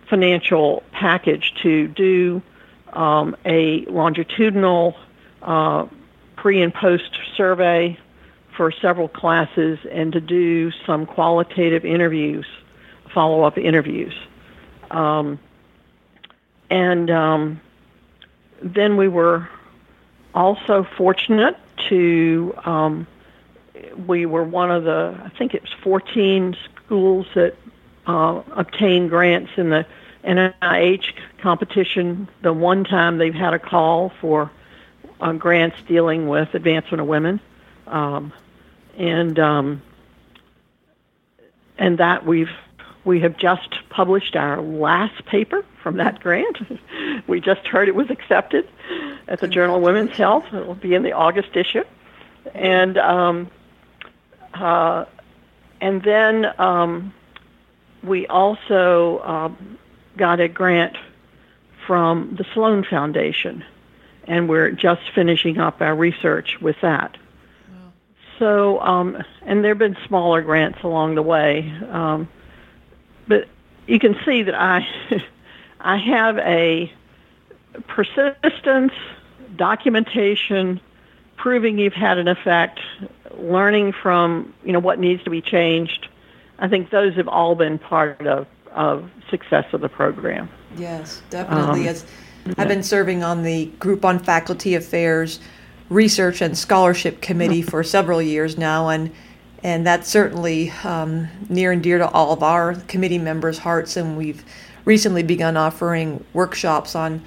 financial 0.09 0.83
package 0.91 1.53
to 1.63 1.87
do 1.87 2.41
um, 2.93 3.35
a 3.45 3.85
longitudinal 3.85 4.95
uh, 5.41 5.85
pre 6.35 6.61
and 6.61 6.73
post 6.73 7.17
survey 7.35 7.97
for 8.55 8.71
several 8.71 9.07
classes 9.07 9.79
and 9.91 10.13
to 10.13 10.21
do 10.21 10.71
some 10.85 11.05
qualitative 11.05 11.83
interviews, 11.83 12.45
follow 13.13 13.43
up 13.43 13.57
interviews. 13.57 14.13
Um, 14.91 15.39
and 16.69 17.11
um, 17.11 17.61
then 18.61 18.97
we 18.97 19.07
were 19.07 19.49
also 20.33 20.87
fortunate 20.97 21.57
to, 21.89 22.53
um, 22.65 23.07
we 24.07 24.25
were 24.25 24.43
one 24.43 24.71
of 24.71 24.83
the, 24.83 25.19
I 25.23 25.29
think 25.37 25.53
it 25.53 25.61
was 25.61 25.71
14 25.83 26.55
schools 26.85 27.27
that 27.35 27.55
uh, 28.07 28.41
obtained 28.51 29.09
grants 29.09 29.51
in 29.57 29.69
the 29.69 29.85
NIH 30.23 31.13
competition. 31.41 32.27
The 32.41 32.53
one 32.53 32.83
time 32.83 33.17
they've 33.17 33.33
had 33.33 33.53
a 33.53 33.59
call 33.59 34.11
for 34.21 34.51
uh, 35.19 35.33
grants 35.33 35.77
dealing 35.87 36.27
with 36.27 36.53
advancement 36.53 37.01
of 37.01 37.07
women, 37.07 37.39
um, 37.87 38.33
and 38.97 39.37
um, 39.39 39.81
and 41.77 41.97
that 41.99 42.25
we've 42.25 42.49
we 43.03 43.19
have 43.21 43.37
just 43.37 43.75
published 43.89 44.35
our 44.35 44.61
last 44.61 45.25
paper 45.25 45.63
from 45.83 45.97
that 45.97 46.19
grant. 46.19 46.57
we 47.27 47.39
just 47.39 47.65
heard 47.67 47.87
it 47.87 47.95
was 47.95 48.09
accepted 48.09 48.67
at 49.27 49.39
the 49.39 49.47
Journal 49.47 49.77
of 49.77 49.83
Women's 49.83 50.15
Health. 50.17 50.45
It 50.51 50.65
will 50.65 50.75
be 50.75 50.95
in 50.95 51.03
the 51.03 51.13
August 51.13 51.55
issue, 51.55 51.83
and 52.53 52.97
um, 52.97 53.51
uh, 54.55 55.05
and 55.81 56.01
then 56.03 56.45
um, 56.59 57.13
we 58.03 58.27
also 58.27 59.19
um, 59.23 59.77
got 60.17 60.39
a 60.39 60.47
grant 60.47 60.97
from 61.85 62.35
the 62.37 62.45
Sloan 62.53 62.83
Foundation, 62.83 63.63
and 64.25 64.49
we're 64.49 64.71
just 64.71 65.01
finishing 65.13 65.59
up 65.59 65.81
our 65.81 65.95
research 65.95 66.59
with 66.61 66.77
that. 66.81 67.17
Wow. 67.71 67.93
So, 68.39 68.79
um, 68.81 69.23
and 69.43 69.63
there 69.63 69.71
have 69.71 69.79
been 69.79 69.97
smaller 70.07 70.41
grants 70.41 70.79
along 70.83 71.15
the 71.15 71.21
way, 71.21 71.71
um, 71.89 72.27
but 73.27 73.47
you 73.87 73.99
can 73.99 74.15
see 74.25 74.43
that 74.43 74.55
I, 74.55 74.87
I 75.79 75.97
have 75.97 76.37
a 76.39 76.91
persistence, 77.87 78.93
documentation, 79.55 80.79
proving 81.37 81.77
you've 81.77 81.93
had 81.93 82.17
an 82.17 82.27
effect, 82.27 82.79
learning 83.39 83.93
from 83.93 84.53
you 84.63 84.71
know 84.73 84.79
what 84.79 84.99
needs 84.99 85.23
to 85.23 85.29
be 85.29 85.41
changed. 85.41 86.07
I 86.59 86.67
think 86.67 86.89
those 86.89 87.15
have 87.15 87.27
all 87.27 87.55
been 87.55 87.77
part 87.77 88.25
of 88.27 88.47
of 88.71 89.09
success 89.29 89.65
of 89.73 89.81
the 89.81 89.89
program. 89.89 90.49
Yes, 90.77 91.21
definitely. 91.29 91.81
Um, 91.81 91.87
As 91.87 92.05
I've 92.57 92.67
been 92.67 92.83
serving 92.83 93.23
on 93.23 93.43
the 93.43 93.65
Group 93.79 94.05
on 94.05 94.19
Faculty 94.19 94.75
Affairs 94.75 95.39
Research 95.89 96.41
and 96.41 96.57
Scholarship 96.57 97.21
Committee 97.21 97.61
for 97.61 97.83
several 97.83 98.21
years 98.21 98.57
now, 98.57 98.89
and 98.89 99.11
and 99.63 99.85
that's 99.85 100.07
certainly 100.07 100.71
um, 100.83 101.27
near 101.49 101.71
and 101.71 101.81
dear 101.81 101.97
to 101.97 102.07
all 102.09 102.33
of 102.33 102.43
our 102.43 102.75
committee 102.87 103.17
members' 103.17 103.57
hearts. 103.57 103.97
And 103.97 104.17
we've 104.17 104.45
recently 104.83 105.23
begun 105.23 105.57
offering 105.57 106.23
workshops 106.33 106.95
on 106.95 107.23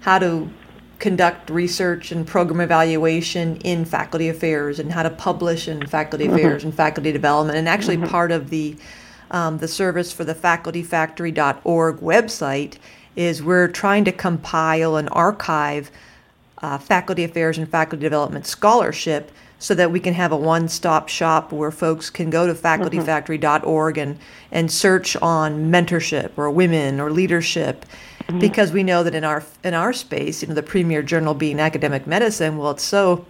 how 0.00 0.18
to 0.18 0.50
conduct 0.98 1.48
research 1.50 2.10
and 2.10 2.26
program 2.26 2.60
evaluation 2.60 3.56
in 3.58 3.84
faculty 3.84 4.28
affairs 4.28 4.78
and 4.78 4.92
how 4.92 5.02
to 5.02 5.10
publish 5.10 5.68
in 5.68 5.86
faculty 5.86 6.24
mm-hmm. 6.24 6.34
affairs 6.34 6.64
and 6.64 6.74
faculty 6.74 7.12
development. 7.12 7.58
And 7.58 7.68
actually, 7.68 7.96
mm-hmm. 7.96 8.08
part 8.10 8.32
of 8.32 8.50
the 8.50 8.76
um, 9.30 9.58
the 9.58 9.68
service 9.68 10.10
for 10.10 10.24
the 10.24 10.34
facultyfactory.org 10.34 11.96
website 11.98 12.76
is 13.14 13.42
we're 13.42 13.68
trying 13.68 14.04
to 14.04 14.12
compile 14.12 14.96
and 14.96 15.08
archive 15.12 15.90
uh, 16.62 16.78
faculty 16.78 17.24
affairs 17.24 17.58
and 17.58 17.68
faculty 17.68 18.02
development 18.02 18.46
scholarship 18.46 19.30
so 19.58 19.74
that 19.74 19.90
we 19.90 20.00
can 20.00 20.14
have 20.14 20.30
a 20.32 20.36
one-stop 20.36 21.08
shop 21.08 21.52
where 21.52 21.70
folks 21.70 22.10
can 22.10 22.30
go 22.30 22.46
to 22.46 22.54
facultyfactory.org 22.54 23.98
and, 23.98 24.18
and 24.52 24.70
search 24.70 25.16
on 25.16 25.70
mentorship 25.70 26.30
or 26.36 26.50
women 26.50 27.00
or 27.00 27.10
leadership 27.10 27.84
mm-hmm. 28.28 28.38
because 28.38 28.72
we 28.72 28.82
know 28.82 29.02
that 29.02 29.14
in 29.14 29.24
our 29.24 29.44
in 29.64 29.74
our 29.74 29.92
space 29.92 30.42
you 30.42 30.48
know 30.48 30.54
the 30.54 30.62
premier 30.62 31.02
journal 31.02 31.34
being 31.34 31.58
academic 31.58 32.06
medicine 32.06 32.56
well 32.58 32.70
it's 32.70 32.84
so 32.84 33.24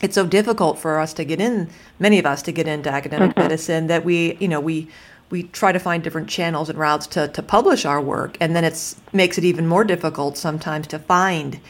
it's 0.00 0.14
so 0.14 0.26
difficult 0.26 0.78
for 0.78 0.98
us 0.98 1.12
to 1.12 1.24
get 1.24 1.40
in 1.40 1.68
many 1.98 2.18
of 2.18 2.26
us 2.26 2.42
to 2.42 2.52
get 2.52 2.66
into 2.66 2.90
academic 2.90 3.30
mm-hmm. 3.30 3.40
medicine 3.40 3.86
that 3.86 4.04
we 4.04 4.36
you 4.36 4.48
know 4.48 4.60
we 4.60 4.88
we 5.30 5.44
try 5.44 5.72
to 5.72 5.78
find 5.78 6.02
different 6.02 6.28
channels 6.28 6.68
and 6.68 6.78
routes 6.78 7.06
to, 7.06 7.28
to 7.28 7.42
publish 7.42 7.84
our 7.84 8.00
work, 8.00 8.36
and 8.40 8.54
then 8.54 8.64
it 8.64 8.94
makes 9.12 9.38
it 9.38 9.44
even 9.44 9.66
more 9.66 9.84
difficult 9.84 10.36
sometimes 10.36 10.86
to 10.88 10.98
find 10.98 11.60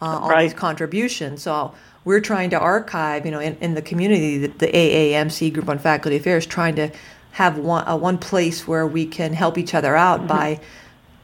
uh, 0.00 0.18
all 0.18 0.30
right. 0.30 0.44
these 0.44 0.54
contributions. 0.54 1.42
So 1.42 1.74
we're 2.04 2.20
trying 2.20 2.50
to 2.50 2.58
archive, 2.58 3.24
you 3.24 3.30
know, 3.30 3.38
in, 3.38 3.56
in 3.60 3.74
the 3.74 3.82
community, 3.82 4.38
the, 4.38 4.48
the 4.48 4.66
AAMC 4.66 5.52
group 5.52 5.68
on 5.68 5.78
faculty 5.78 6.16
affairs, 6.16 6.46
trying 6.46 6.74
to 6.76 6.90
have 7.32 7.58
one 7.58 7.86
uh, 7.86 7.96
one 7.96 8.18
place 8.18 8.66
where 8.66 8.86
we 8.86 9.06
can 9.06 9.34
help 9.34 9.58
each 9.58 9.74
other 9.74 9.94
out 9.94 10.20
mm-hmm. 10.20 10.28
by 10.28 10.60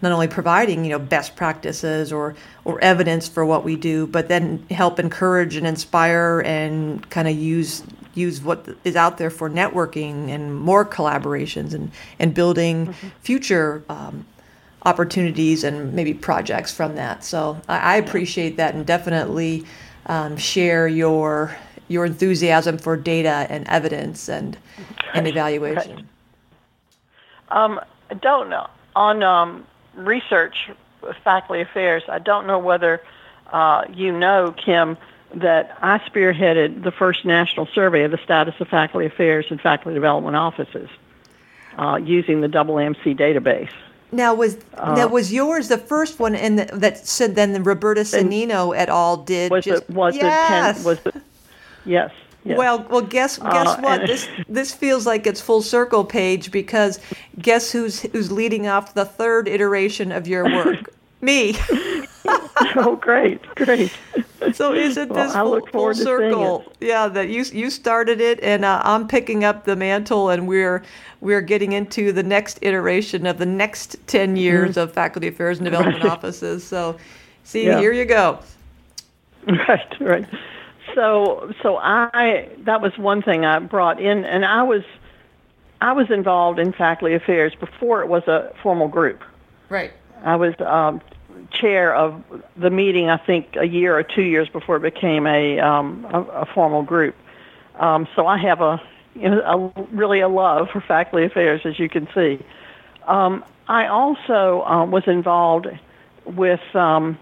not 0.01 0.13
only 0.13 0.29
providing 0.29 0.85
you 0.85 0.91
know 0.91 0.99
best 0.99 1.37
practices 1.37 2.13
or 2.13 2.35
or 2.65 2.81
evidence 2.81 3.29
for 3.29 3.45
what 3.45 3.65
we 3.65 3.77
do, 3.77 4.07
but 4.07 4.29
then 4.29 4.65
help 4.71 4.99
encourage 4.99 5.57
and 5.57 5.67
inspire 5.67 6.41
and 6.45 7.09
kind 7.11 7.29
of 7.29 7.37
use 7.37 7.83
use 8.15 8.43
what 8.43 8.69
is 8.85 8.97
out 8.97 9.19
there 9.19 9.31
for 9.31 9.49
networking 9.49 10.29
and 10.29 10.55
more 10.55 10.85
collaborations 10.85 11.73
and, 11.73 11.91
and 12.19 12.35
building 12.35 12.89
mm-hmm. 12.89 13.09
future 13.21 13.85
um, 13.89 14.27
opportunities 14.85 15.63
and 15.63 15.93
maybe 15.93 16.13
projects 16.13 16.73
from 16.73 16.97
that. 16.97 17.23
So 17.23 17.61
I, 17.69 17.95
I 17.95 17.97
appreciate 17.97 18.57
that 18.57 18.75
and 18.75 18.85
definitely 18.85 19.65
um, 20.07 20.37
share 20.37 20.89
your 20.89 21.57
your 21.87 22.05
enthusiasm 22.05 22.77
for 22.77 22.97
data 22.97 23.47
and 23.49 23.67
evidence 23.69 24.29
and 24.29 24.59
and 25.15 25.27
evaluation. 25.27 26.09
Um, 27.51 27.81
I 28.11 28.15
don't 28.15 28.51
know 28.51 28.69
on 28.95 29.23
um, 29.23 29.67
research 29.99 30.71
faculty 31.25 31.63
affairs. 31.63 32.03
I 32.09 32.19
don't 32.19 32.47
know 32.47 32.59
whether 32.59 33.03
uh, 33.53 33.85
you 33.93 34.13
know 34.13 34.53
Kim 34.53 34.97
that 35.35 35.77
I 35.83 35.99
spearheaded 35.99 36.83
the 36.83 36.91
first 36.91 37.25
national 37.25 37.67
survey 37.67 38.05
of 38.05 38.11
the 38.11 38.19
status 38.19 38.55
of 38.61 38.69
faculty 38.69 39.07
affairs 39.07 39.47
and 39.51 39.61
faculty 39.61 39.95
development 39.95 40.37
offices 40.37 40.89
uh, 41.77 41.97
using 42.03 42.41
the 42.41 42.49
double 42.49 42.79
MC 42.79 43.15
database. 43.15 43.71
Now 44.11 44.35
was 44.35 44.57
uh, 44.75 44.95
now 44.95 45.09
was 45.09 45.33
yours 45.33 45.69
the 45.69 45.77
first 45.77 46.19
one, 46.19 46.35
and 46.35 46.61
that 46.61 47.07
said 47.07 47.35
then 47.35 47.53
the 47.53 47.61
Roberta 47.61 48.01
Sonnino 48.03 48.75
et 48.75 48.89
al. 48.89 49.19
did 49.19 49.51
was 49.51 49.65
just 49.65 49.83
it, 49.83 49.91
was 49.91 50.17
yes. 50.17 50.77
Ten, 50.77 50.85
was 50.85 51.01
the, 51.01 51.21
yes. 51.85 52.11
Yes. 52.49 52.57
Well, 52.57 52.87
well, 52.89 53.03
guess 53.03 53.37
guess 53.37 53.67
uh, 53.67 53.81
what? 53.81 54.07
this 54.07 54.27
this 54.49 54.73
feels 54.73 55.07
like 55.07 55.27
it's 55.27 55.41
full 55.41 55.61
circle, 55.61 56.05
Paige, 56.05 56.51
because 56.51 56.99
guess 57.39 57.71
who's 57.71 58.01
who's 58.01 58.33
leading 58.33 58.67
off 58.67 58.95
the 58.95 59.05
third 59.05 59.49
iteration 59.49 60.13
of 60.13 60.27
your 60.27 60.45
work? 60.45 60.91
Me. 61.21 61.57
oh, 62.77 62.97
great, 63.01 63.43
great. 63.57 63.93
So 64.53 64.73
isn't 64.73 65.13
this 65.13 65.33
full, 65.33 65.61
full 65.67 65.95
circle? 65.95 66.73
Yeah, 66.81 67.09
that 67.09 67.29
you 67.29 67.43
you 67.43 67.71
started 67.71 68.21
it, 68.21 68.41
and 68.43 68.65
uh, 68.65 68.81
I'm 68.85 69.09
picking 69.09 69.45
up 69.45 69.65
the 69.65 69.77
mantle, 69.77 70.31
and 70.31 70.47
we're 70.47 70.85
we're 71.21 71.41
getting 71.41 71.73
into 71.73 72.13
the 72.13 72.23
next 72.23 72.61
iteration 72.63 73.27
of 73.27 73.39
the 73.39 73.47
next 73.47 73.97
ten 74.07 74.37
years 74.37 74.71
mm-hmm. 74.73 74.81
of 74.81 74.93
faculty 74.93 75.29
affairs 75.29 75.59
and 75.59 75.65
development 75.65 76.05
right. 76.05 76.13
offices. 76.13 76.65
So, 76.65 76.97
see, 77.45 77.67
yeah. 77.67 77.81
here 77.81 77.93
you 77.93 78.05
go. 78.05 78.39
Right, 79.47 80.01
right. 80.01 80.27
So, 80.95 81.53
so 81.63 81.77
I 81.77 82.49
that 82.61 82.81
was 82.81 82.97
one 82.99 83.23
thing 83.23 83.45
I 83.45 83.59
brought 83.59 84.01
in, 84.01 84.25
and 84.25 84.45
I 84.45 84.63
was 84.63 84.83
I 85.81 85.93
was 85.93 86.11
involved 86.11 86.59
in 86.59 86.73
faculty 86.73 87.15
affairs 87.15 87.55
before 87.55 88.03
it 88.03 88.09
was 88.09 88.27
a 88.27 88.53
formal 88.63 88.89
group. 88.89 89.23
Right. 89.69 89.93
I 90.23 90.37
was 90.37 90.55
um, 90.61 91.01
chair 91.51 91.95
of 91.95 92.25
the 92.57 92.71
meeting. 92.71 93.11
I 93.11 93.17
think 93.17 93.57
a 93.57 93.67
year 93.67 93.97
or 93.97 94.03
two 94.03 94.23
years 94.23 94.49
before 94.49 94.77
it 94.77 94.83
became 94.83 95.27
a 95.27 95.61
um, 95.61 96.07
a, 96.13 96.21
a 96.21 96.47
formal 96.47 96.83
group. 96.83 97.15
Um, 97.77 98.09
so 98.17 98.27
I 98.27 98.39
have 98.39 98.61
a, 98.61 98.83
you 99.15 99.31
know, 99.31 99.73
a 99.77 99.83
really 99.95 100.21
a 100.21 100.29
love 100.29 100.71
for 100.71 100.81
faculty 100.81 101.25
affairs, 101.27 101.61
as 101.65 101.79
you 101.79 101.89
can 101.89 102.09
see. 102.15 102.41
Um, 103.07 103.45
I 103.69 103.87
also 103.87 104.63
uh, 104.63 104.85
was 104.85 105.07
involved 105.07 105.69
with 106.25 106.61
um, 106.75 107.19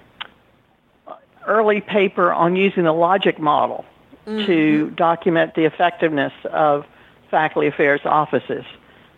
early 1.46 1.80
paper 1.80 2.32
on 2.32 2.56
using 2.56 2.84
the 2.84 2.92
logic 2.92 3.38
model 3.38 3.84
mm-hmm. 4.26 4.46
to 4.46 4.90
document 4.90 5.54
the 5.54 5.64
effectiveness 5.64 6.32
of 6.44 6.86
faculty 7.30 7.68
affairs 7.68 8.00
offices. 8.04 8.64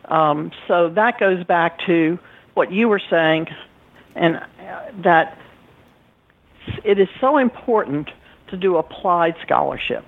Um, 0.06 0.52
so 0.66 0.88
that 0.90 1.18
goes 1.18 1.44
back 1.44 1.80
to 1.86 2.18
what 2.54 2.72
you 2.72 2.88
were 2.88 3.00
saying, 3.10 3.48
and 4.14 4.36
uh, 4.36 4.80
that 5.02 5.38
it 6.84 6.98
is 6.98 7.08
so 7.20 7.36
important 7.38 8.10
to 8.48 8.56
do 8.56 8.76
applied 8.76 9.36
scholarship. 9.42 10.04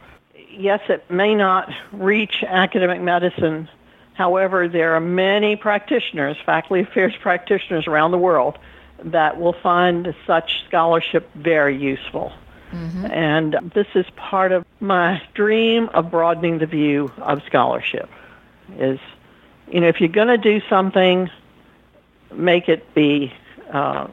Yes, 0.51 0.81
it 0.89 1.09
may 1.11 1.35
not 1.35 1.71
reach 1.93 2.43
academic 2.47 3.01
medicine. 3.01 3.69
However, 4.15 4.69
there 4.69 4.95
are 4.95 5.01
many 5.01 5.57
practitioners, 5.57 6.37
faculty 6.45 6.83
affairs 6.83 7.15
practitioners 7.21 7.87
around 7.87 8.11
the 8.11 8.19
world, 8.19 8.59
that 9.05 9.41
will 9.41 9.53
find 9.53 10.15
such 10.27 10.65
scholarship 10.67 11.29
very 11.35 11.77
useful. 11.77 12.33
Mm-hmm. 12.73 13.07
And 13.07 13.73
this 13.75 13.87
is 13.95 14.07
part 14.17 14.53
of 14.53 14.65
my 14.79 15.21
dream 15.35 15.89
of 15.89 16.11
broadening 16.11 16.59
the 16.59 16.67
view 16.67 17.11
of 17.19 17.43
scholarship 17.47 18.09
is, 18.79 19.01
you 19.71 19.81
know, 19.81 19.89
if 19.89 20.01
you're 20.01 20.09
going 20.09 20.29
to 20.29 20.39
do 20.39 20.61
something, 20.69 21.29
make 22.33 22.69
it 22.69 22.95
be 22.95 23.33
uh, 23.73 24.07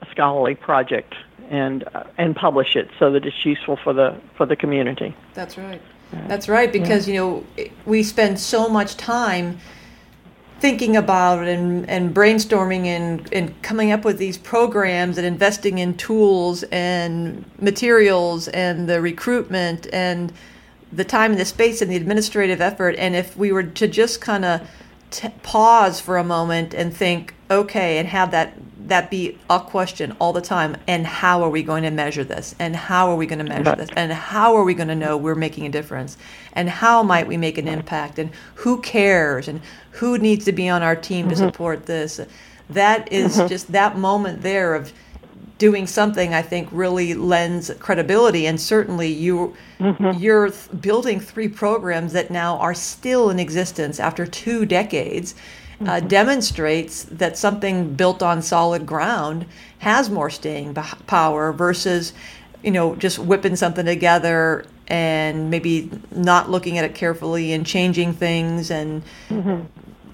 a 0.00 0.06
scholarly 0.10 0.54
project 0.54 1.14
and 1.50 1.84
uh, 1.94 2.04
and 2.16 2.34
publish 2.36 2.76
it 2.76 2.90
so 2.98 3.10
that 3.12 3.24
it's 3.24 3.44
useful 3.44 3.76
for 3.76 3.92
the 3.92 4.16
for 4.36 4.46
the 4.46 4.56
community. 4.56 5.14
That's 5.34 5.58
right. 5.58 5.82
That's 6.28 6.48
right 6.48 6.72
because 6.72 7.08
yeah. 7.08 7.14
you 7.14 7.20
know 7.20 7.66
we 7.84 8.02
spend 8.02 8.38
so 8.38 8.68
much 8.68 8.96
time 8.96 9.58
thinking 10.58 10.96
about 10.96 11.46
and, 11.46 11.88
and 11.88 12.14
brainstorming 12.14 12.86
and, 12.86 13.32
and 13.32 13.62
coming 13.62 13.92
up 13.92 14.04
with 14.04 14.18
these 14.18 14.38
programs 14.38 15.18
and 15.18 15.26
investing 15.26 15.78
in 15.78 15.94
tools 15.96 16.62
and 16.64 17.44
materials 17.60 18.48
and 18.48 18.88
the 18.88 19.00
recruitment 19.00 19.86
and 19.92 20.32
the 20.92 21.04
time 21.04 21.32
and 21.32 21.40
the 21.40 21.44
space 21.44 21.82
and 21.82 21.90
the 21.90 21.96
administrative 21.96 22.60
effort. 22.60 22.96
And 22.96 23.14
if 23.14 23.36
we 23.36 23.52
were 23.52 23.64
to 23.64 23.86
just 23.86 24.20
kind 24.20 24.44
of 24.44 24.68
t- 25.10 25.28
pause 25.42 26.00
for 26.00 26.16
a 26.16 26.24
moment 26.24 26.72
and 26.72 26.96
think, 26.96 27.34
okay, 27.50 27.98
and 27.98 28.08
have 28.08 28.30
that 28.30 28.54
that 28.88 29.10
be 29.10 29.36
a 29.50 29.58
question 29.58 30.16
all 30.20 30.32
the 30.32 30.40
time 30.40 30.76
and 30.86 31.06
how 31.06 31.42
are 31.42 31.50
we 31.50 31.62
going 31.62 31.82
to 31.82 31.90
measure 31.90 32.22
this? 32.24 32.54
And 32.58 32.76
how 32.76 33.10
are 33.10 33.16
we 33.16 33.26
going 33.26 33.40
to 33.40 33.44
measure 33.44 33.74
this? 33.74 33.90
And 33.96 34.12
how 34.12 34.54
are 34.56 34.62
we 34.62 34.74
going 34.74 34.88
to 34.88 34.94
know 34.94 35.16
we're 35.16 35.34
making 35.34 35.66
a 35.66 35.70
difference? 35.70 36.16
And 36.52 36.68
how 36.68 37.02
might 37.02 37.26
we 37.26 37.36
make 37.36 37.58
an 37.58 37.66
impact? 37.66 38.18
And 38.18 38.30
who 38.54 38.80
cares? 38.80 39.48
And 39.48 39.60
who 39.96 40.18
needs 40.18 40.44
to 40.44 40.52
be 40.52 40.68
on 40.68 40.82
our 40.82 40.96
team 40.96 41.26
mm-hmm. 41.26 41.30
to 41.30 41.36
support 41.36 41.86
this 41.86 42.20
that 42.70 43.10
is 43.12 43.36
mm-hmm. 43.36 43.48
just 43.48 43.72
that 43.72 43.96
moment 43.96 44.42
there 44.42 44.74
of 44.74 44.92
doing 45.58 45.86
something 45.86 46.34
I 46.34 46.42
think 46.42 46.68
really 46.70 47.14
lends 47.14 47.70
credibility 47.78 48.46
and 48.46 48.60
certainly 48.60 49.08
you 49.08 49.56
mm-hmm. 49.78 50.18
you're 50.18 50.50
building 50.80 51.20
three 51.20 51.48
programs 51.48 52.12
that 52.12 52.30
now 52.30 52.58
are 52.58 52.74
still 52.74 53.30
in 53.30 53.38
existence 53.38 53.98
after 53.98 54.26
two 54.26 54.66
decades 54.66 55.34
uh, 55.80 55.84
mm-hmm. 55.84 56.08
demonstrates 56.08 57.04
that 57.04 57.38
something 57.38 57.94
built 57.94 58.22
on 58.22 58.42
solid 58.42 58.86
ground 58.86 59.46
has 59.78 60.10
more 60.10 60.30
staying 60.30 60.74
power 61.06 61.52
versus 61.52 62.12
you 62.62 62.70
know 62.70 62.94
just 62.96 63.18
whipping 63.18 63.56
something 63.56 63.86
together 63.86 64.66
and 64.88 65.50
maybe 65.50 65.90
not 66.12 66.50
looking 66.50 66.78
at 66.78 66.84
it 66.84 66.94
carefully 66.94 67.52
and 67.52 67.66
changing 67.66 68.12
things 68.12 68.70
and 68.70 69.02
mm-hmm. 69.28 69.62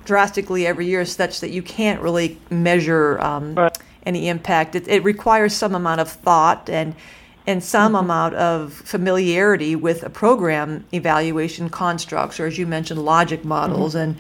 Drastically 0.05 0.67
every 0.67 0.87
year 0.87 1.05
such 1.05 1.41
that 1.41 1.51
you 1.51 1.63
can't 1.63 2.01
really 2.01 2.39
measure 2.51 3.21
um, 3.21 3.55
right 3.55 3.77
any 4.05 4.29
impact. 4.29 4.75
It, 4.75 4.89
it 4.89 5.05
requires 5.05 5.55
some 5.55 5.75
amount 5.75 6.01
of 6.01 6.11
thought 6.11 6.69
and 6.69 6.95
and 7.45 7.63
some 7.63 7.95
mm-hmm. 7.95 8.05
amount 8.05 8.35
of 8.37 8.73
familiarity 8.73 9.75
with 9.75 10.05
a 10.05 10.11
program 10.11 10.85
evaluation 10.93 11.69
constructs, 11.71 12.39
or 12.39 12.47
as 12.47 12.57
you 12.57 12.67
mentioned, 12.69 13.05
logic 13.05 13.45
models. 13.45 13.95
Mm-hmm. 13.95 14.11
And 14.11 14.17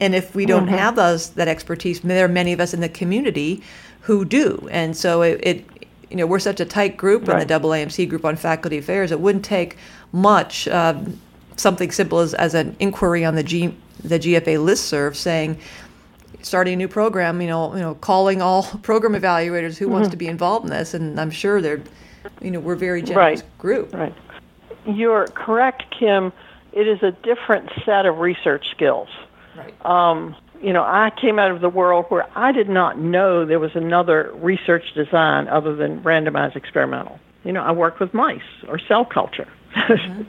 and 0.00 0.14
if 0.14 0.34
we 0.34 0.44
don't 0.44 0.66
mm-hmm. 0.66 0.74
have 0.74 0.96
those 0.96 1.30
that 1.30 1.46
expertise, 1.46 2.00
there 2.00 2.24
are 2.24 2.28
many 2.28 2.52
of 2.52 2.60
us 2.60 2.74
in 2.74 2.80
the 2.80 2.88
community 2.88 3.62
who 4.00 4.24
do. 4.24 4.68
And 4.70 4.96
so 4.96 5.22
it, 5.22 5.40
it 5.42 5.66
you 6.10 6.16
know, 6.16 6.26
we're 6.26 6.40
such 6.40 6.60
a 6.60 6.64
tight 6.64 6.96
group 6.96 7.28
right. 7.28 7.42
in 7.42 7.48
the 7.48 7.54
AAMC 7.54 8.08
group 8.08 8.24
on 8.24 8.36
faculty 8.36 8.78
affairs. 8.78 9.12
It 9.12 9.20
wouldn't 9.20 9.44
take 9.44 9.76
much. 10.12 10.68
Um, 10.68 11.20
something 11.56 11.92
simple 11.92 12.18
as, 12.18 12.34
as 12.34 12.54
an 12.54 12.74
inquiry 12.80 13.24
on 13.24 13.36
the 13.36 13.42
G, 13.44 13.76
the 14.04 14.18
GFA 14.18 14.58
listserv 14.58 15.16
saying, 15.16 15.58
starting 16.42 16.74
a 16.74 16.76
new 16.76 16.88
program, 16.88 17.40
you 17.40 17.48
know, 17.48 17.74
you 17.74 17.80
know, 17.80 17.94
calling 17.94 18.42
all 18.42 18.62
program 18.82 19.14
evaluators 19.14 19.76
who 19.76 19.86
mm-hmm. 19.86 19.94
wants 19.94 20.08
to 20.10 20.16
be 20.16 20.28
involved 20.28 20.66
in 20.66 20.70
this, 20.70 20.94
and 20.94 21.18
I'm 21.18 21.30
sure 21.30 21.60
they're, 21.60 21.82
you 22.40 22.50
know, 22.50 22.60
we're 22.60 22.74
a 22.74 22.78
very 22.78 23.02
generous 23.02 23.40
right. 23.40 23.58
group. 23.58 23.94
Right. 23.94 24.14
You're 24.86 25.26
correct, 25.28 25.84
Kim. 25.98 26.32
It 26.72 26.86
is 26.86 27.02
a 27.02 27.12
different 27.12 27.70
set 27.84 28.04
of 28.06 28.18
research 28.18 28.68
skills. 28.70 29.08
Right. 29.56 29.86
Um, 29.86 30.36
you 30.60 30.72
know, 30.72 30.82
I 30.82 31.10
came 31.10 31.38
out 31.38 31.50
of 31.50 31.60
the 31.60 31.68
world 31.68 32.06
where 32.08 32.26
I 32.36 32.52
did 32.52 32.68
not 32.68 32.98
know 32.98 33.44
there 33.44 33.60
was 33.60 33.76
another 33.76 34.32
research 34.34 34.94
design 34.94 35.46
other 35.48 35.74
than 35.74 36.00
randomized 36.02 36.56
experimental. 36.56 37.20
You 37.44 37.52
know, 37.52 37.62
I 37.62 37.72
worked 37.72 38.00
with 38.00 38.14
mice 38.14 38.40
or 38.66 38.78
cell 38.78 39.04
culture. 39.04 39.48
Mm-hmm. 39.74 40.22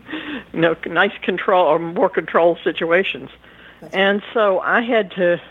you 0.54 0.62
know, 0.62 0.76
nice 0.86 1.18
control 1.22 1.66
or 1.66 1.80
more 1.80 2.10
controlled 2.10 2.60
situations. 2.64 3.30
That's 3.82 3.94
and 3.94 4.24
so 4.34 4.60
I 4.60 4.82
had 4.82 5.12
to 5.12 5.42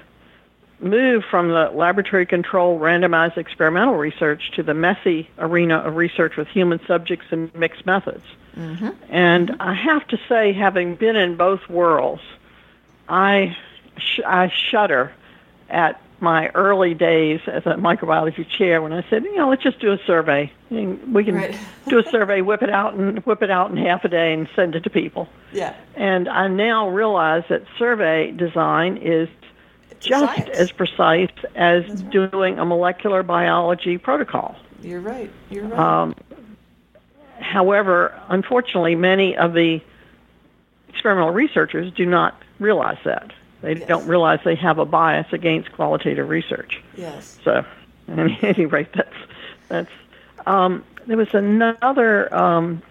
move 0.80 1.24
from 1.30 1.48
the 1.48 1.70
laboratory 1.70 2.26
controlled 2.26 2.80
randomized 2.80 3.36
experimental 3.38 3.94
research 3.94 4.50
to 4.52 4.62
the 4.62 4.74
messy 4.74 5.28
arena 5.38 5.78
of 5.78 5.96
research 5.96 6.36
with 6.36 6.48
human 6.48 6.80
subjects 6.86 7.26
and 7.30 7.54
mixed 7.54 7.86
methods. 7.86 8.24
Mm-hmm. 8.56 8.90
And 9.08 9.48
mm-hmm. 9.48 9.62
I 9.62 9.74
have 9.74 10.06
to 10.08 10.18
say, 10.28 10.52
having 10.52 10.94
been 10.96 11.16
in 11.16 11.36
both 11.36 11.68
worlds, 11.68 12.22
I, 13.08 13.56
sh- 13.98 14.20
I 14.26 14.48
shudder 14.70 15.12
at 15.68 16.00
my 16.24 16.48
early 16.54 16.94
days 16.94 17.40
as 17.46 17.64
a 17.66 17.74
microbiology 17.74 18.48
chair 18.48 18.82
when 18.82 18.92
I 18.92 19.08
said, 19.08 19.22
you 19.24 19.36
know, 19.36 19.48
let's 19.48 19.62
just 19.62 19.78
do 19.78 19.92
a 19.92 19.98
survey. 20.06 20.50
We 20.70 21.24
can 21.24 21.34
right. 21.36 21.56
do 21.88 21.98
a 21.98 22.10
survey, 22.10 22.40
whip 22.40 22.62
it 22.62 22.70
out 22.70 22.94
and 22.94 23.18
whip 23.20 23.42
it 23.42 23.50
out 23.50 23.70
in 23.70 23.76
half 23.76 24.04
a 24.04 24.08
day 24.08 24.32
and 24.32 24.48
send 24.56 24.74
it 24.74 24.80
to 24.84 24.90
people. 24.90 25.28
Yeah. 25.52 25.76
And 25.94 26.28
I 26.28 26.48
now 26.48 26.88
realize 26.88 27.44
that 27.50 27.62
survey 27.78 28.32
design 28.32 28.96
is 28.96 29.28
just 30.00 30.24
Science. 30.24 30.50
as 30.50 30.72
precise 30.72 31.30
as 31.54 31.86
right. 31.86 32.10
doing 32.10 32.58
a 32.58 32.64
molecular 32.64 33.22
biology 33.22 33.98
protocol. 33.98 34.56
You're 34.82 35.00
right. 35.00 35.30
You're 35.50 35.68
right. 35.68 35.78
Um, 35.78 36.14
however, 37.38 38.20
unfortunately, 38.28 38.96
many 38.96 39.36
of 39.36 39.52
the 39.52 39.80
experimental 40.88 41.30
researchers 41.30 41.92
do 41.92 42.06
not 42.06 42.40
realize 42.58 42.98
that. 43.04 43.32
They 43.64 43.76
yes. 43.76 43.88
don't 43.88 44.06
realize 44.06 44.40
they 44.44 44.56
have 44.56 44.78
a 44.78 44.84
bias 44.84 45.26
against 45.32 45.72
qualitative 45.72 46.28
research. 46.28 46.82
Yes. 46.96 47.38
So, 47.44 47.64
at 48.08 48.18
any 48.42 48.66
rate, 48.66 48.88
that's 48.94 49.16
that's. 49.68 49.90
Um, 50.46 50.84
there 51.06 51.16
was 51.16 51.32
another. 51.32 52.32
Um, 52.34 52.82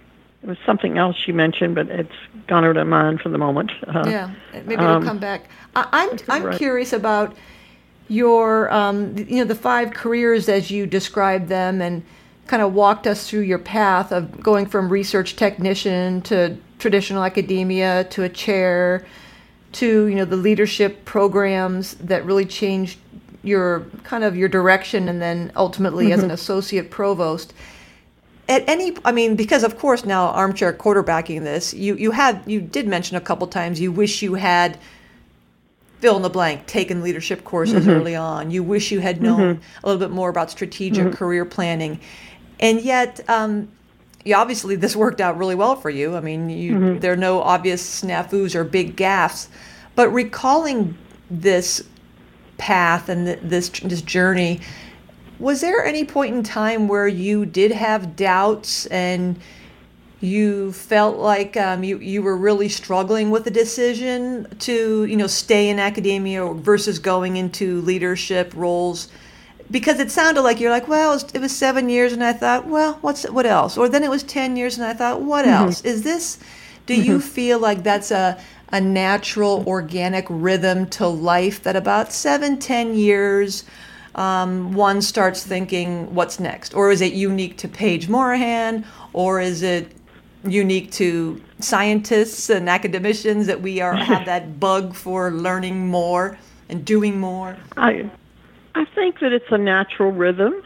it 0.41 0.49
was 0.49 0.57
something 0.65 0.97
else 0.97 1.27
you 1.27 1.33
mentioned, 1.33 1.75
but 1.75 1.89
it's 1.89 2.12
gone 2.47 2.65
out 2.65 2.75
of 2.75 2.88
mind 2.88 3.21
for 3.21 3.29
the 3.29 3.38
moment. 3.38 3.71
Uh, 3.88 4.03
yeah, 4.07 4.31
maybe 4.51 4.73
it'll 4.73 4.88
um, 4.88 5.05
come 5.05 5.19
back. 5.19 5.47
I, 5.75 5.81
am 5.93 6.17
I'm, 6.27 6.47
I'm 6.47 6.57
curious 6.57 6.91
about 6.91 7.38
your 8.07 8.73
um, 8.73 9.15
you 9.15 9.38
know 9.38 9.45
the 9.45 9.55
five 9.55 9.91
careers 9.91 10.49
as 10.49 10.71
you 10.71 10.88
described 10.88 11.49
them 11.49 11.81
and 11.81 12.03
kind 12.47 12.63
of 12.63 12.73
walked 12.73 13.05
us 13.05 13.29
through 13.29 13.41
your 13.41 13.59
path 13.59 14.12
of 14.12 14.41
going 14.41 14.65
from 14.65 14.89
research 14.89 15.36
technician 15.36 16.21
to 16.23 16.57
traditional 16.79 17.23
academia 17.23 18.05
to 18.05 18.23
a 18.23 18.29
chair 18.29 19.05
to 19.73 20.07
you 20.07 20.15
know 20.15 20.25
the 20.25 20.38
leadership 20.38 21.05
programs 21.05 21.95
that 21.95 22.25
really 22.25 22.45
changed 22.45 22.99
your 23.43 23.81
kind 24.03 24.23
of 24.23 24.38
your 24.38 24.47
direction 24.47 25.09
and 25.09 25.21
then 25.21 25.51
ultimately 25.55 26.12
as 26.12 26.19
an 26.19 26.27
mm-hmm. 26.27 26.33
associate 26.33 26.89
provost 26.89 27.53
at 28.47 28.67
any 28.67 28.95
i 29.03 29.12
mean 29.12 29.36
because 29.36 29.63
of 29.63 29.77
course 29.77 30.05
now 30.05 30.27
armchair 30.27 30.71
quarterbacking 30.71 31.43
this 31.43 31.73
you 31.73 31.95
you 31.95 32.12
had 32.12 32.41
you 32.45 32.62
did 32.62 32.88
mention 32.88 33.17
a 33.17 33.21
couple 33.21 33.45
times 33.47 33.79
you 33.79 33.91
wish 33.91 34.21
you 34.21 34.36
had 34.36 34.77
fill 35.99 36.15
in 36.15 36.21
the 36.21 36.29
blank 36.29 36.65
taken 36.65 37.01
leadership 37.01 37.43
courses 37.43 37.86
mm-hmm. 37.86 37.89
early 37.89 38.15
on 38.15 38.51
you 38.51 38.63
wish 38.63 38.91
you 38.91 38.99
had 38.99 39.21
known 39.21 39.55
mm-hmm. 39.55 39.83
a 39.83 39.88
little 39.88 39.99
bit 39.99 40.13
more 40.13 40.29
about 40.29 40.49
strategic 40.49 41.05
mm-hmm. 41.05 41.15
career 41.15 41.45
planning 41.45 41.99
and 42.59 42.81
yet 42.81 43.19
um, 43.29 43.67
obviously 44.31 44.75
this 44.75 44.95
worked 44.95 45.19
out 45.19 45.38
really 45.38 45.55
well 45.55 45.75
for 45.75 45.89
you. 45.89 46.15
I 46.15 46.21
mean, 46.21 46.49
you, 46.49 46.73
mm-hmm. 46.73 46.99
there 46.99 47.13
are 47.13 47.17
no 47.17 47.41
obvious 47.41 48.01
snafus 48.01 48.55
or 48.55 48.63
big 48.63 48.95
gaffes, 48.95 49.47
but 49.95 50.09
recalling 50.09 50.97
this 51.29 51.83
path 52.57 53.09
and 53.09 53.27
this 53.27 53.69
this 53.69 54.01
journey, 54.01 54.62
was 55.39 55.62
there 55.62 55.83
any 55.83 56.05
point 56.05 56.36
in 56.36 56.43
time 56.43 56.88
where 56.88 57.07
you 57.07 57.45
did 57.45 57.71
have 57.71 58.15
doubts 58.15 58.86
and 58.88 59.39
you 60.21 60.71
felt 60.71 61.17
like 61.17 61.57
um, 61.57 61.83
you 61.83 61.97
you 61.97 62.21
were 62.21 62.38
really 62.38 62.69
struggling 62.69 63.29
with 63.29 63.43
the 63.43 63.51
decision 63.51 64.47
to 64.59 65.03
you 65.03 65.17
know 65.17 65.27
stay 65.27 65.69
in 65.69 65.79
academia 65.79 66.45
versus 66.53 66.99
going 66.99 67.36
into 67.36 67.81
leadership 67.81 68.53
roles? 68.55 69.09
Because 69.73 69.99
it 69.99 70.12
sounded 70.12 70.43
like 70.43 70.59
you're 70.59 70.71
like, 70.71 70.88
well, 70.88 71.12
it 71.12 71.15
was, 71.15 71.31
it 71.33 71.41
was, 71.41 71.53
seven 71.53 71.89
years, 71.89 72.13
and 72.13 72.23
I 72.23 72.31
thought, 72.31 72.67
well, 72.67 72.99
what's 73.01 73.29
what 73.29 73.45
else? 73.45 73.75
Or 73.75 73.89
then 73.89 74.03
it 74.03 74.09
was 74.09 74.23
ten 74.23 74.55
years, 74.55 74.77
and 74.77 74.86
I 74.86 74.93
thought, 74.93 75.21
what 75.21 75.43
mm-hmm. 75.43 75.65
else? 75.65 75.81
Is 75.81 76.03
this? 76.03 76.38
Do 76.86 76.93
mm-hmm. 76.93 77.03
you 77.03 77.19
feel 77.19 77.59
like 77.59 77.83
that's 77.83 78.12
a 78.12 78.39
a 78.71 78.79
natural, 78.79 79.63
organic 79.67 80.25
rhythm 80.29 80.88
to 80.89 81.07
life 81.07 81.63
that 81.63 81.75
about 81.75 82.13
seven, 82.13 82.57
ten 82.57 82.95
years, 82.95 83.65
um, 84.15 84.73
one 84.73 85.01
starts 85.01 85.43
thinking, 85.45 86.13
what's 86.13 86.39
next? 86.39 86.73
Or 86.73 86.91
is 86.91 87.01
it 87.01 87.13
unique 87.13 87.57
to 87.57 87.67
Page 87.67 88.09
Morahan? 88.09 88.86
Or 89.13 89.41
is 89.41 89.63
it 89.63 89.91
unique 90.47 90.91
to 90.93 91.41
scientists 91.59 92.49
and 92.49 92.69
academicians 92.69 93.47
that 93.47 93.62
we 93.62 93.81
are 93.81 93.95
have 93.95 94.25
that 94.33 94.59
bug 94.59 94.93
for 94.93 95.31
learning 95.31 95.88
more 95.88 96.38
and 96.69 96.86
doing 96.86 97.19
more? 97.19 97.57
I 97.77 98.09
I 98.75 98.86
think 98.86 99.19
that 99.19 99.31
it's 99.33 99.51
a 99.51 99.57
natural 99.57 100.12
rhythm. 100.12 100.63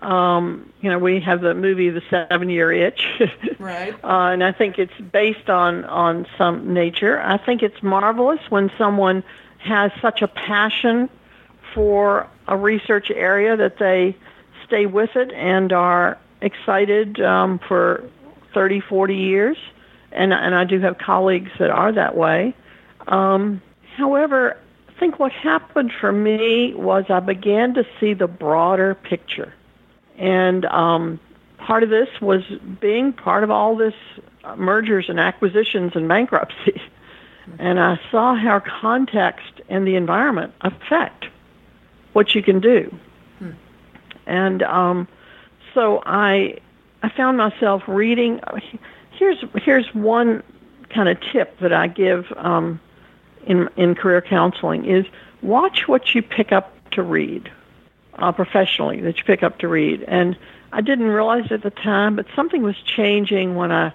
Um, 0.00 0.72
you 0.80 0.90
know, 0.90 0.98
we 0.98 1.20
have 1.20 1.42
the 1.42 1.54
movie 1.54 1.90
The 1.90 2.02
Seven 2.10 2.48
Year 2.48 2.72
Itch, 2.72 3.06
right? 3.58 3.94
uh, 4.02 4.32
and 4.32 4.42
I 4.42 4.52
think 4.52 4.78
it's 4.78 4.98
based 5.12 5.50
on 5.50 5.84
on 5.84 6.26
some 6.38 6.72
nature. 6.72 7.20
I 7.20 7.36
think 7.38 7.62
it's 7.62 7.82
marvelous 7.82 8.40
when 8.48 8.70
someone 8.78 9.22
has 9.58 9.92
such 10.00 10.22
a 10.22 10.28
passion 10.28 11.08
for 11.74 12.28
a 12.48 12.56
research 12.56 13.10
area 13.10 13.56
that 13.56 13.78
they 13.78 14.16
stay 14.66 14.86
with 14.86 15.14
it 15.14 15.32
and 15.32 15.72
are 15.72 16.18
excited 16.40 17.20
um, 17.20 17.60
for 17.68 18.08
30, 18.54 18.80
40 18.80 19.16
years. 19.16 19.56
And, 20.10 20.32
and 20.32 20.54
I 20.54 20.64
do 20.64 20.80
have 20.80 20.98
colleagues 20.98 21.50
that 21.58 21.70
are 21.70 21.92
that 21.92 22.16
way. 22.16 22.54
Um, 23.06 23.62
however, 23.96 24.58
think 25.02 25.18
what 25.18 25.32
happened 25.32 25.90
for 26.00 26.12
me 26.12 26.74
was 26.74 27.06
I 27.08 27.18
began 27.18 27.74
to 27.74 27.84
see 27.98 28.14
the 28.14 28.28
broader 28.28 28.94
picture. 28.94 29.52
And 30.16 30.64
um, 30.66 31.18
part 31.58 31.82
of 31.82 31.90
this 31.90 32.08
was 32.20 32.44
being 32.80 33.12
part 33.12 33.42
of 33.42 33.50
all 33.50 33.74
this 33.74 33.94
mergers 34.56 35.06
and 35.08 35.18
acquisitions 35.18 35.92
and 35.96 36.06
bankruptcy. 36.08 36.80
And 37.58 37.80
I 37.80 37.98
saw 38.12 38.36
how 38.36 38.60
context 38.60 39.60
and 39.68 39.84
the 39.84 39.96
environment 39.96 40.54
affect 40.60 41.24
what 42.12 42.36
you 42.36 42.42
can 42.42 42.60
do. 42.60 42.96
Hmm. 43.40 43.50
And 44.26 44.62
um, 44.62 45.08
so 45.74 46.00
I, 46.06 46.58
I 47.02 47.08
found 47.08 47.38
myself 47.38 47.82
reading. 47.88 48.40
Here's 49.10 49.44
here's 49.56 49.92
one 49.92 50.44
kind 50.90 51.08
of 51.08 51.18
tip 51.32 51.58
that 51.58 51.72
I 51.72 51.88
give 51.88 52.32
um, 52.36 52.78
in 53.46 53.68
in 53.76 53.94
career 53.94 54.20
counseling 54.20 54.84
is 54.84 55.06
watch 55.42 55.88
what 55.88 56.14
you 56.14 56.22
pick 56.22 56.52
up 56.52 56.72
to 56.92 57.02
read 57.02 57.50
uh, 58.14 58.32
professionally 58.32 59.00
that 59.00 59.18
you 59.18 59.24
pick 59.24 59.42
up 59.42 59.58
to 59.58 59.68
read. 59.68 60.02
And 60.02 60.36
I 60.72 60.80
didn't 60.80 61.08
realize 61.08 61.50
at 61.50 61.62
the 61.62 61.70
time, 61.70 62.16
but 62.16 62.26
something 62.34 62.62
was 62.62 62.76
changing 62.76 63.56
when 63.56 63.72
I 63.72 63.92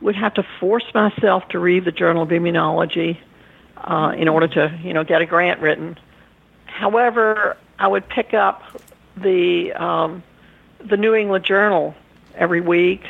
would 0.00 0.16
have 0.16 0.34
to 0.34 0.42
force 0.60 0.84
myself 0.94 1.48
to 1.48 1.58
read 1.58 1.84
the 1.84 1.92
Journal 1.92 2.22
of 2.22 2.28
Immunology 2.30 3.18
uh, 3.76 4.12
in 4.16 4.28
order 4.28 4.48
to 4.48 4.78
you 4.82 4.92
know 4.92 5.04
get 5.04 5.22
a 5.22 5.26
grant 5.26 5.60
written. 5.60 5.98
However, 6.66 7.56
I 7.78 7.88
would 7.88 8.08
pick 8.08 8.34
up 8.34 8.62
the 9.16 9.72
um, 9.72 10.22
the 10.80 10.96
New 10.96 11.14
England 11.14 11.44
Journal 11.44 11.94
every 12.34 12.60
week, 12.60 13.04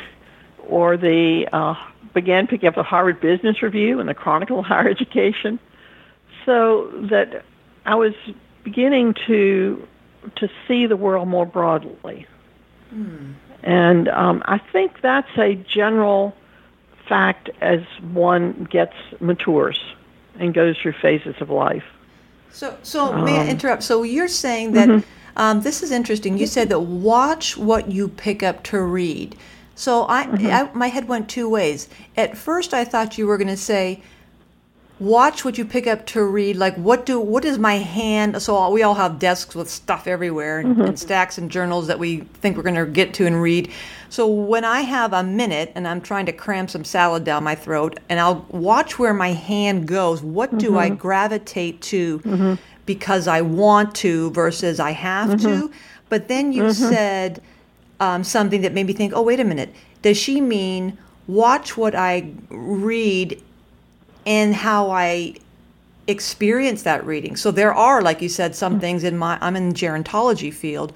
or 0.67 0.97
the 0.97 1.47
uh, 1.51 1.75
began 2.13 2.47
picking 2.47 2.67
up 2.67 2.75
the 2.75 2.83
Harvard 2.83 3.19
Business 3.19 3.61
Review 3.61 3.99
and 3.99 4.07
the 4.07 4.13
Chronicle 4.13 4.59
of 4.59 4.65
Higher 4.65 4.87
Education 4.87 5.59
so 6.47 6.89
that 7.11 7.43
I 7.85 7.95
was 7.95 8.13
beginning 8.63 9.13
to 9.27 9.85
to 10.37 10.49
see 10.67 10.87
the 10.87 10.97
world 10.97 11.27
more 11.27 11.45
broadly. 11.45 12.25
Hmm. 12.89 13.33
And 13.63 14.07
um, 14.09 14.41
I 14.45 14.57
think 14.57 15.01
that's 15.01 15.37
a 15.37 15.55
general 15.55 16.35
fact 17.07 17.49
as 17.61 17.81
one 18.13 18.67
gets 18.69 18.95
matures 19.19 19.79
and 20.39 20.53
goes 20.53 20.77
through 20.77 20.93
phases 20.93 21.35
of 21.39 21.49
life. 21.49 21.83
So, 22.51 22.77
so 22.81 23.13
um, 23.13 23.25
may 23.25 23.37
I 23.37 23.41
um, 23.41 23.49
interrupt? 23.49 23.83
So 23.83 24.03
you're 24.03 24.27
saying 24.27 24.71
that 24.73 24.89
mm-hmm. 24.89 25.09
um, 25.37 25.61
this 25.61 25.83
is 25.83 25.91
interesting. 25.91 26.37
You 26.37 26.47
said 26.47 26.69
that 26.69 26.79
watch 26.79 27.57
what 27.57 27.91
you 27.91 28.07
pick 28.07 28.41
up 28.41 28.63
to 28.63 28.81
read. 28.81 29.35
So 29.75 30.05
I, 30.07 30.25
mm-hmm. 30.25 30.47
I 30.47 30.69
my 30.73 30.87
head 30.87 31.07
went 31.07 31.29
two 31.29 31.49
ways. 31.49 31.89
At 32.15 32.37
first, 32.37 32.73
I 32.73 32.83
thought 32.85 33.17
you 33.17 33.27
were 33.27 33.37
going 33.37 33.47
to 33.47 33.57
say 33.57 34.01
watch 34.99 35.45
what 35.45 35.57
you 35.59 35.65
pick 35.65 35.85
up 35.85 36.05
to 36.07 36.23
read 36.23 36.55
like 36.55 36.75
what 36.75 37.05
do 37.05 37.19
what 37.19 37.45
is 37.45 37.59
my 37.59 37.75
hand 37.75 38.41
so 38.41 38.69
we 38.71 38.81
all 38.81 38.95
have 38.95 39.19
desks 39.19 39.53
with 39.53 39.69
stuff 39.69 40.07
everywhere 40.07 40.59
and, 40.59 40.75
mm-hmm. 40.75 40.85
and 40.85 40.99
stacks 40.99 41.37
and 41.37 41.51
journals 41.51 41.85
that 41.85 41.99
we 41.99 42.21
think 42.41 42.57
we're 42.57 42.63
going 42.63 42.73
to 42.73 42.85
get 42.85 43.13
to 43.13 43.27
and 43.27 43.39
read 43.39 43.71
so 44.09 44.27
when 44.27 44.65
i 44.65 44.81
have 44.81 45.13
a 45.13 45.21
minute 45.21 45.71
and 45.75 45.87
i'm 45.87 46.01
trying 46.01 46.25
to 46.25 46.31
cram 46.31 46.67
some 46.67 46.83
salad 46.83 47.23
down 47.23 47.43
my 47.43 47.53
throat 47.53 47.99
and 48.09 48.19
i'll 48.19 48.43
watch 48.49 48.97
where 48.97 49.13
my 49.13 49.33
hand 49.33 49.87
goes 49.87 50.23
what 50.23 50.49
mm-hmm. 50.49 50.57
do 50.57 50.77
i 50.77 50.87
mm-hmm. 50.87 50.97
gravitate 50.97 51.79
to 51.79 52.17
mm-hmm. 52.19 52.53
because 52.87 53.27
i 53.27 53.39
want 53.39 53.93
to 53.93 54.31
versus 54.31 54.79
i 54.79 54.91
have 54.91 55.39
to 55.39 55.47
mm-hmm. 55.47 55.73
but 56.09 56.27
then 56.27 56.51
you 56.51 56.63
mm-hmm. 56.63 56.89
said 56.89 57.41
um, 57.99 58.23
something 58.23 58.61
that 58.61 58.73
made 58.73 58.87
me 58.87 58.93
think 58.93 59.13
oh 59.15 59.21
wait 59.21 59.39
a 59.39 59.43
minute 59.43 59.73
does 60.01 60.17
she 60.17 60.41
mean 60.41 60.97
watch 61.27 61.77
what 61.77 61.93
i 61.93 62.31
read 62.49 63.39
and 64.27 64.53
how 64.53 64.91
I 64.91 65.35
experience 66.05 66.83
that 66.83 67.03
reading. 67.05 67.35
So 67.37 67.49
there 67.49 67.73
are, 67.73 68.01
like 68.01 68.21
you 68.21 68.29
said, 68.29 68.55
some 68.55 68.73
mm-hmm. 68.73 68.81
things 68.81 69.03
in 69.03 69.17
my 69.17 69.39
I'm 69.41 69.55
in 69.55 69.69
the 69.69 69.75
gerontology 69.75 70.53
field 70.53 70.93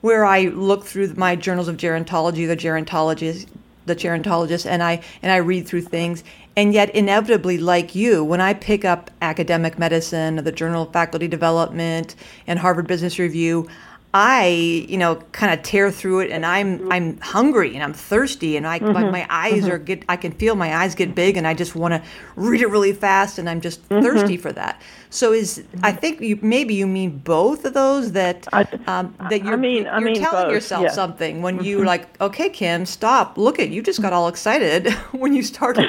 where 0.00 0.24
I 0.24 0.44
look 0.44 0.84
through 0.84 1.12
my 1.14 1.36
journals 1.36 1.68
of 1.68 1.76
gerontology, 1.76 2.46
the 2.48 2.56
gerontologist, 2.56 3.46
the 3.84 3.94
gerontologist, 3.94 4.64
and 4.64 4.82
I 4.82 5.02
and 5.22 5.30
I 5.30 5.36
read 5.36 5.68
through 5.68 5.82
things. 5.82 6.24
And 6.56 6.74
yet, 6.74 6.94
inevitably, 6.94 7.58
like 7.58 7.94
you, 7.94 8.24
when 8.24 8.40
I 8.40 8.54
pick 8.54 8.84
up 8.84 9.10
academic 9.22 9.78
medicine, 9.78 10.36
the 10.36 10.50
Journal 10.50 10.82
of 10.82 10.92
Faculty 10.92 11.28
Development, 11.28 12.14
and 12.46 12.58
Harvard 12.58 12.86
Business 12.86 13.18
Review, 13.18 13.68
I, 14.12 14.86
you 14.88 14.98
know, 14.98 15.16
kind 15.30 15.52
of 15.56 15.62
tear 15.62 15.92
through 15.92 16.20
it, 16.20 16.30
and 16.32 16.44
I'm 16.44 16.90
I'm 16.90 17.20
hungry 17.20 17.74
and 17.74 17.84
I'm 17.84 17.92
thirsty, 17.92 18.56
and 18.56 18.66
I 18.66 18.80
mm-hmm. 18.80 18.92
my, 18.92 19.08
my, 19.08 19.26
eyes 19.30 19.62
mm-hmm. 19.62 19.70
are 19.70 19.78
get 19.78 20.04
I 20.08 20.16
can 20.16 20.32
feel 20.32 20.56
my 20.56 20.74
eyes 20.74 20.96
get 20.96 21.14
big, 21.14 21.36
and 21.36 21.46
I 21.46 21.54
just 21.54 21.76
want 21.76 21.94
to 21.94 22.02
read 22.34 22.60
it 22.60 22.66
really 22.66 22.92
fast, 22.92 23.38
and 23.38 23.48
I'm 23.48 23.60
just 23.60 23.88
mm-hmm. 23.88 24.02
thirsty 24.02 24.36
for 24.36 24.50
that. 24.52 24.82
So 25.10 25.32
is 25.32 25.62
I 25.84 25.92
think 25.92 26.20
you 26.20 26.40
maybe 26.42 26.74
you 26.74 26.88
mean 26.88 27.18
both 27.18 27.64
of 27.64 27.74
those 27.74 28.10
that 28.12 28.52
um, 28.88 29.14
that 29.30 29.44
you're, 29.44 29.52
I 29.52 29.56
mean, 29.56 29.84
you're 29.84 30.00
mean 30.00 30.16
telling 30.16 30.46
both, 30.46 30.54
yourself 30.54 30.82
yeah. 30.82 30.90
something 30.90 31.40
when 31.40 31.62
you 31.62 31.78
mm-hmm. 31.78 31.86
like 31.86 32.20
okay 32.20 32.48
Kim 32.48 32.86
stop 32.86 33.38
look 33.38 33.60
at 33.60 33.68
you 33.68 33.80
just 33.80 34.02
got 34.02 34.12
all 34.12 34.26
excited 34.26 34.90
when 35.12 35.34
you 35.34 35.44
started 35.44 35.88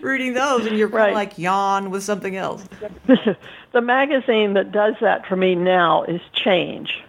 reading 0.02 0.34
those, 0.34 0.66
and 0.66 0.76
you're 0.76 0.88
right. 0.88 1.14
like 1.14 1.38
yawn 1.38 1.88
with 1.88 2.02
something 2.02 2.36
else. 2.36 2.68
the 3.72 3.80
magazine 3.80 4.52
that 4.52 4.72
does 4.72 4.94
that 5.00 5.24
for 5.24 5.36
me 5.36 5.54
now 5.54 6.02
is 6.02 6.20
Change 6.34 7.02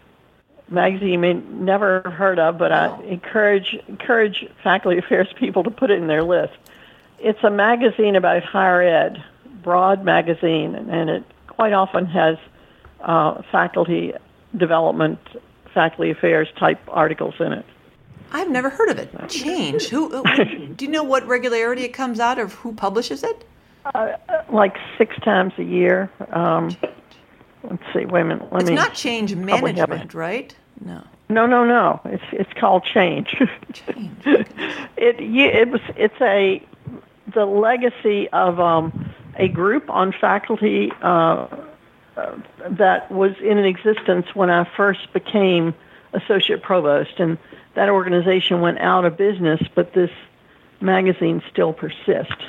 magazine 0.74 1.10
you 1.10 1.20
may 1.20 1.34
never 1.34 2.02
heard 2.02 2.40
of, 2.40 2.58
but 2.58 2.72
I 2.72 3.02
encourage 3.04 3.78
encourage 3.88 4.46
faculty 4.64 4.98
affairs 4.98 5.28
people 5.40 5.64
to 5.64 5.72
put 5.72 5.92
it 5.92 6.00
in 6.00 6.08
their 6.08 6.24
list. 6.24 6.54
It's 7.20 7.44
a 7.44 7.50
magazine 7.50 8.16
about 8.16 8.44
higher 8.44 8.82
ed, 8.82 9.24
broad 9.64 10.04
magazine, 10.04 10.76
and 10.76 11.10
it 11.10 11.24
quite 11.48 11.74
often 11.74 12.06
has 12.08 12.38
uh, 13.02 13.42
faculty 13.52 14.14
development, 14.58 15.20
faculty 15.74 16.12
affairs 16.12 16.48
type 16.58 16.80
articles 16.88 17.36
in 17.40 17.54
it. 17.54 17.66
I've 18.32 18.50
never 18.50 18.70
heard 18.70 18.90
of 18.90 18.98
it. 18.98 19.30
Change. 19.30 19.88
Who? 19.90 20.24
do 20.76 20.86
you 20.86 20.92
know 20.92 21.04
what 21.04 21.26
regularity 21.28 21.84
it 21.84 21.94
comes 21.94 22.20
out 22.20 22.40
of? 22.40 22.54
Who 22.54 22.74
publishes 22.74 23.24
it? 23.24 23.46
Uh, 23.94 24.14
like 24.52 24.76
six 24.98 25.16
times 25.20 25.54
a 25.58 25.64
year. 25.64 26.10
Um, 26.32 26.76
let's 27.64 27.84
see. 27.94 28.06
Wait 28.06 28.22
a 28.22 28.26
minute. 28.26 28.52
Let 28.52 28.62
it's 28.62 28.70
me 28.70 28.76
not 28.76 28.96
change 28.96 29.36
management, 29.36 30.14
right? 30.14 30.56
No. 30.80 31.04
No, 31.30 31.46
no, 31.46 31.66
no. 31.66 32.02
It's 32.06 32.24
it's 32.32 32.54
called 32.54 32.84
change. 32.84 33.36
change. 33.74 34.26
it 34.26 35.20
it 35.20 35.70
was 35.70 35.82
it's 35.96 36.20
a 36.22 36.62
the 37.34 37.46
legacy 37.46 38.30
of 38.30 38.60
um, 38.60 39.14
a 39.36 39.48
group 39.48 39.90
on 39.90 40.12
faculty 40.12 40.92
uh, 41.02 41.48
uh, 42.16 42.38
that 42.70 43.12
was 43.12 43.34
in 43.42 43.58
existence 43.58 44.28
when 44.36 44.50
I 44.50 44.70
first 44.76 45.12
became 45.14 45.74
associate 46.14 46.62
provost, 46.62 47.20
and 47.20 47.38
that 47.74 47.90
organization 47.90 48.62
went 48.62 48.80
out 48.80 49.06
of 49.06 49.18
business, 49.18 49.62
but 49.74 49.94
this 49.94 50.12
magazine 50.80 51.42
still 51.52 51.74
persists. 51.74 52.44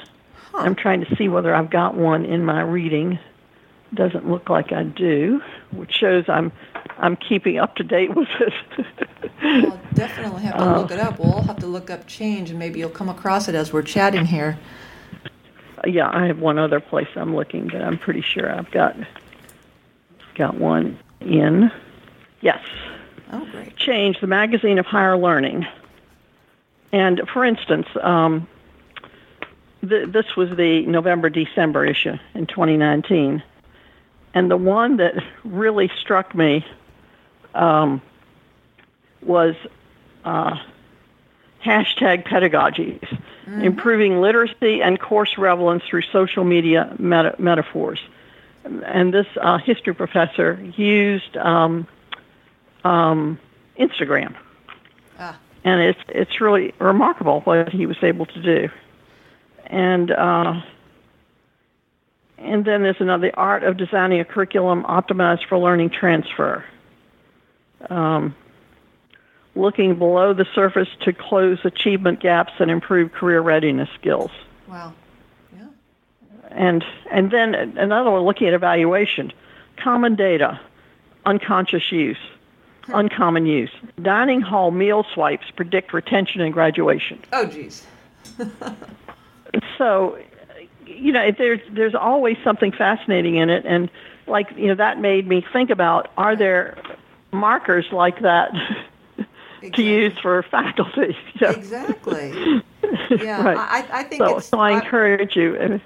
Huh. 0.53 0.59
I'm 0.59 0.75
trying 0.75 1.05
to 1.05 1.17
see 1.17 1.29
whether 1.29 1.55
I've 1.55 1.71
got 1.71 1.95
one 1.95 2.25
in 2.27 2.45
my 2.45 2.61
reading. 2.61 3.19
Doesn't 3.95 4.29
look 4.29 4.49
like 4.49 4.73
I 4.73 4.83
do, 4.83 5.41
which 5.73 5.93
shows 5.93 6.25
I'm 6.29 6.53
I'm 6.99 7.17
keeping 7.17 7.59
up 7.59 7.77
to 7.77 7.85
date 7.85 8.15
with 8.15 8.29
it. 8.41 8.53
I'll 9.43 9.81
definitely 9.95 10.43
have 10.43 10.57
to 10.57 10.63
uh, 10.63 10.79
look 10.81 10.91
it 10.91 10.99
up. 10.99 11.19
We'll 11.19 11.33
all 11.33 11.43
have 11.43 11.59
to 11.59 11.67
look 11.67 11.91
up 11.91 12.07
change, 12.07 12.51
and 12.51 12.59
maybe 12.59 12.81
you'll 12.81 12.91
come 12.91 13.09
across 13.09 13.49
it 13.49 13.55
as 13.55 13.73
we're 13.73 13.83
chatting 13.83 14.27
here. 14.27 14.59
Yeah, 15.87 16.09
I 16.11 16.27
have 16.27 16.39
one 16.39 16.59
other 16.59 16.81
place 16.81 17.09
I'm 17.15 17.37
looking, 17.37 17.69
but 17.69 17.83
I'm 17.83 17.99
pretty 17.99 18.23
sure 18.23 18.51
I've 18.51 18.71
got 18.71 18.97
got 20.35 20.57
one 20.57 20.99
in. 21.21 21.71
Yes. 22.41 22.65
Oh, 23.33 23.47
great. 23.51 23.77
Change, 23.77 24.21
the 24.21 24.27
magazine 24.27 24.79
of 24.79 24.87
higher 24.87 25.17
learning. 25.17 25.67
And 26.93 27.23
for 27.33 27.45
instance, 27.45 27.87
um, 28.03 28.47
th- 29.89 30.09
this 30.11 30.37
was 30.37 30.57
the 30.57 30.87
November 30.87 31.29
December 31.29 31.85
issue 31.85 32.15
in 32.35 32.47
2019. 32.47 33.43
And 34.35 34.51
the 34.51 34.57
one 34.57 34.97
that 34.97 35.15
really 35.45 35.91
struck 36.01 36.35
me 36.35 36.67
um, 37.55 38.03
was 39.23 39.55
uh, 40.25 40.59
hashtag 41.65 42.25
pedagogies, 42.25 43.01
mm-hmm. 43.01 43.61
improving 43.63 44.21
literacy 44.21 44.83
and 44.83 45.01
course 45.01 45.39
relevance 45.39 45.85
through 45.85 46.03
social 46.03 46.43
media 46.43 46.95
meta- 46.99 47.37
metaphors. 47.39 48.01
And 48.65 49.15
this 49.15 49.27
uh, 49.41 49.59
history 49.59 49.95
professor 49.95 50.61
used 50.77 51.37
um, 51.37 51.87
um, 52.83 53.39
Instagram. 53.79 54.35
Ah. 55.19 55.39
And 55.63 55.81
it's 55.81 56.01
it's 56.09 56.41
really 56.41 56.75
remarkable 56.79 57.41
what 57.43 57.71
he 57.71 57.87
was 57.87 57.97
able 58.03 58.27
to 58.27 58.43
do. 58.43 58.69
And 59.67 60.11
uh, 60.11 60.61
and 62.39 62.65
then 62.65 62.83
there's 62.83 63.01
another 63.01 63.29
the 63.29 63.37
art 63.37 63.63
of 63.63 63.77
designing 63.77 64.21
a 64.21 64.25
curriculum 64.25 64.85
optimized 64.85 65.47
for 65.49 65.59
learning 65.59 65.91
transfer. 65.91 66.65
Um, 67.89 68.35
looking 69.55 69.99
below 69.99 70.35
the 70.35 70.47
surface 70.55 70.89
to 71.03 71.13
close 71.13 71.59
achievement 71.65 72.21
gaps 72.21 72.53
and 72.59 72.71
improve 72.71 73.13
career 73.13 73.41
readiness 73.41 73.89
skills. 73.95 74.31
Wow. 74.69 74.93
Yeah. 75.57 75.67
And 76.51 76.85
and 77.11 77.31
then 77.31 77.55
another 77.55 78.11
one 78.11 78.23
looking 78.23 78.49
at 78.49 78.55
evaluation, 78.55 79.33
common 79.77 80.17
data, 80.17 80.61
unconscious 81.25 81.93
use 81.93 82.19
uncommon 82.89 83.47
use. 83.47 83.71
Dining 84.01 84.41
hall 84.41 84.71
meal 84.71 85.05
swipes 85.15 85.51
predict 85.51 85.93
retention 85.93 86.41
and 86.41 86.53
graduation. 86.53 87.21
Oh, 87.33 87.47
geez. 87.47 87.87
so, 89.79 90.19
you 90.87 91.13
know, 91.13 91.31
there's 91.37 91.61
there's 91.71 91.95
always 91.95 92.37
something 92.45 92.73
fascinating 92.73 93.37
in 93.37 93.51
it, 93.51 93.65
and 93.67 93.91
like 94.27 94.51
you 94.57 94.69
know, 94.69 94.75
that 94.75 95.01
made 95.01 95.27
me 95.27 95.45
think 95.53 95.71
about: 95.71 96.11
are 96.17 96.37
there 96.37 96.77
markers 97.33 97.87
like 97.93 98.21
that 98.23 98.53
exactly. 99.63 99.71
to 99.71 99.83
use 99.83 100.19
for 100.21 100.43
faculty? 100.43 101.17
Exactly. 101.41 102.63
Yeah, 103.11 103.43
right. 103.43 103.57
I, 103.57 104.01
I 104.01 104.03
think 104.05 104.21
so. 104.21 104.39
so 104.39 104.61
I 104.61 104.73
encourage 104.73 105.35
you. 105.37 105.81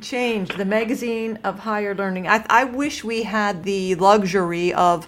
change 0.00 0.48
the 0.56 0.64
magazine 0.64 1.38
of 1.44 1.58
higher 1.58 1.94
learning. 1.94 2.26
I, 2.26 2.44
I 2.48 2.64
wish 2.64 3.04
we 3.04 3.22
had 3.22 3.62
the 3.64 3.94
luxury 3.96 4.72
of 4.72 5.06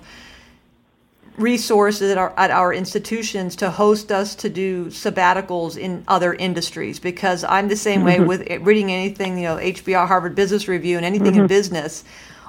resources 1.36 2.10
at 2.10 2.18
our, 2.18 2.34
at 2.36 2.50
our 2.50 2.74
institutions 2.74 3.56
to 3.56 3.70
host 3.70 4.12
us 4.12 4.34
to 4.36 4.48
do 4.48 4.86
sabbaticals 4.86 5.78
in 5.78 6.04
other 6.06 6.34
industries 6.34 6.98
because 6.98 7.42
I'm 7.44 7.68
the 7.68 7.76
same 7.76 8.04
way 8.04 8.16
mm-hmm. 8.16 8.26
with 8.26 8.48
reading 8.62 8.92
anything, 8.92 9.38
you 9.38 9.44
know, 9.44 9.56
HBR, 9.56 10.06
Harvard 10.06 10.34
Business 10.34 10.68
Review, 10.68 10.96
and 10.96 11.06
anything 11.06 11.32
mm-hmm. 11.32 11.42
in 11.42 11.46
business, 11.46 12.04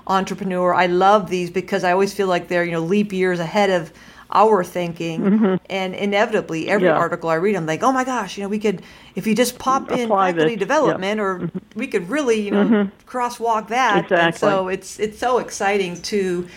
entrepreneur. 0.07 0.73
I 0.73 0.87
love 0.87 1.29
these 1.29 1.49
because 1.49 1.83
I 1.83 1.91
always 1.93 2.13
feel 2.13 2.27
like 2.27 2.49
they're, 2.49 2.65
you 2.65 2.71
know, 2.71 2.81
leap 2.81 3.13
years 3.13 3.39
ahead 3.39 3.69
of 3.69 3.93
our 4.33 4.63
thinking. 4.63 5.21
Mm-hmm. 5.21 5.55
And 5.69 5.95
inevitably, 5.95 6.67
every 6.67 6.87
yeah. 6.87 6.97
article 6.97 7.29
I 7.29 7.35
read, 7.35 7.55
I'm 7.55 7.65
like, 7.65 7.83
oh 7.83 7.91
my 7.91 8.03
gosh, 8.03 8.37
you 8.37 8.43
know, 8.43 8.49
we 8.49 8.59
could, 8.59 8.81
if 9.15 9.25
you 9.25 9.35
just 9.35 9.59
pop 9.59 9.91
in 9.91 10.09
faculty 10.09 10.55
this. 10.55 10.59
development, 10.59 11.17
yeah. 11.17 11.23
or 11.23 11.39
mm-hmm. 11.39 11.79
we 11.79 11.87
could 11.87 12.09
really, 12.09 12.41
you 12.41 12.51
know, 12.51 12.65
mm-hmm. 12.65 13.09
crosswalk 13.09 13.69
that. 13.69 14.03
Exactly. 14.03 14.17
And 14.25 14.35
so 14.35 14.67
it's 14.67 14.99
it's 14.99 15.19
so 15.19 15.37
exciting 15.37 16.01
to 16.03 16.47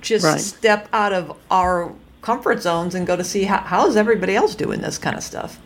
just 0.00 0.24
right. 0.24 0.40
step 0.40 0.88
out 0.92 1.12
of 1.12 1.36
our 1.50 1.92
comfort 2.20 2.62
zones 2.62 2.94
and 2.94 3.06
go 3.06 3.16
to 3.16 3.24
see 3.24 3.44
how, 3.44 3.58
how 3.58 3.86
is 3.88 3.96
everybody 3.96 4.36
else 4.36 4.54
doing 4.54 4.80
this 4.80 4.98
kind 4.98 5.16
of 5.16 5.22
stuff. 5.24 5.58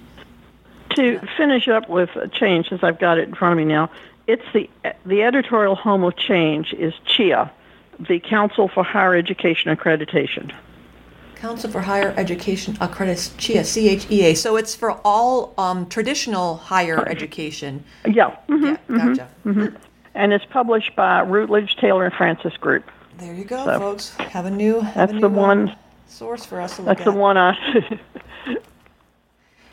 To 0.94 1.18
finish 1.36 1.68
up 1.68 1.90
with 1.90 2.10
change, 2.32 2.70
since 2.70 2.82
I've 2.82 2.98
got 2.98 3.18
it 3.18 3.28
in 3.28 3.34
front 3.34 3.52
of 3.52 3.58
me 3.58 3.64
now, 3.64 3.90
it's 4.26 4.44
the 4.54 4.70
the 5.04 5.22
editorial 5.22 5.74
home 5.74 6.04
of 6.04 6.16
change 6.16 6.72
is 6.72 6.94
CHEA, 7.06 7.50
the 7.98 8.20
Council 8.20 8.68
for 8.68 8.82
Higher 8.82 9.14
Education 9.14 9.76
Accreditation. 9.76 10.52
Council 11.37 11.70
for 11.70 11.82
Higher 11.82 12.14
Education 12.16 12.76
accredits 12.80 13.28
CHEA, 13.37 13.64
C-H-E-A. 13.64 14.34
So 14.34 14.57
it's 14.57 14.74
for 14.74 14.93
all 15.05 15.55
um, 15.59 15.87
traditional 15.87 16.57
higher 16.57 17.07
education. 17.09 17.84
Yeah. 18.07 18.37
Mm-hmm, 18.49 18.64
yeah, 18.64 18.76
gotcha. 18.89 19.28
Mm-hmm, 19.45 19.61
mm-hmm. 19.61 19.76
And 20.14 20.32
it's 20.32 20.47
published 20.47 20.97
by 20.97 21.22
Routledge, 21.22 21.76
Taylor, 21.76 22.07
and 22.07 22.14
Francis 22.14 22.57
Group. 22.57 22.91
There 23.18 23.34
you 23.34 23.45
go, 23.45 23.64
so 23.64 23.78
folks. 23.78 24.14
Have 24.16 24.47
a 24.47 24.51
new. 24.51 24.80
Have 24.80 24.95
that's 24.95 25.12
a 25.12 25.14
new 25.14 25.20
the 25.20 25.28
one. 25.28 25.76
Source 26.09 26.45
for 26.45 26.61
us 26.61 26.76
to 26.76 26.82
look 26.82 26.99
That's 26.99 27.07
at. 27.07 27.12
the 27.12 27.18
one 27.18 27.37
I. 27.37 28.01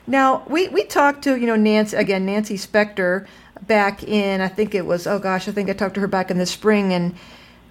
now 0.07 0.43
we 0.47 0.67
we 0.69 0.83
talked 0.83 1.23
to 1.23 1.37
you 1.37 1.45
know 1.45 1.55
Nancy 1.55 1.95
again 1.95 2.25
Nancy 2.25 2.57
Spector 2.57 3.27
back 3.67 4.03
in 4.03 4.41
I 4.41 4.47
think 4.47 4.73
it 4.73 4.85
was 4.85 5.05
oh 5.07 5.19
gosh 5.19 5.47
I 5.47 5.51
think 5.51 5.69
I 5.69 5.73
talked 5.73 5.95
to 5.95 6.01
her 6.01 6.07
back 6.07 6.31
in 6.31 6.37
the 6.37 6.45
spring 6.45 6.91
and 6.91 7.15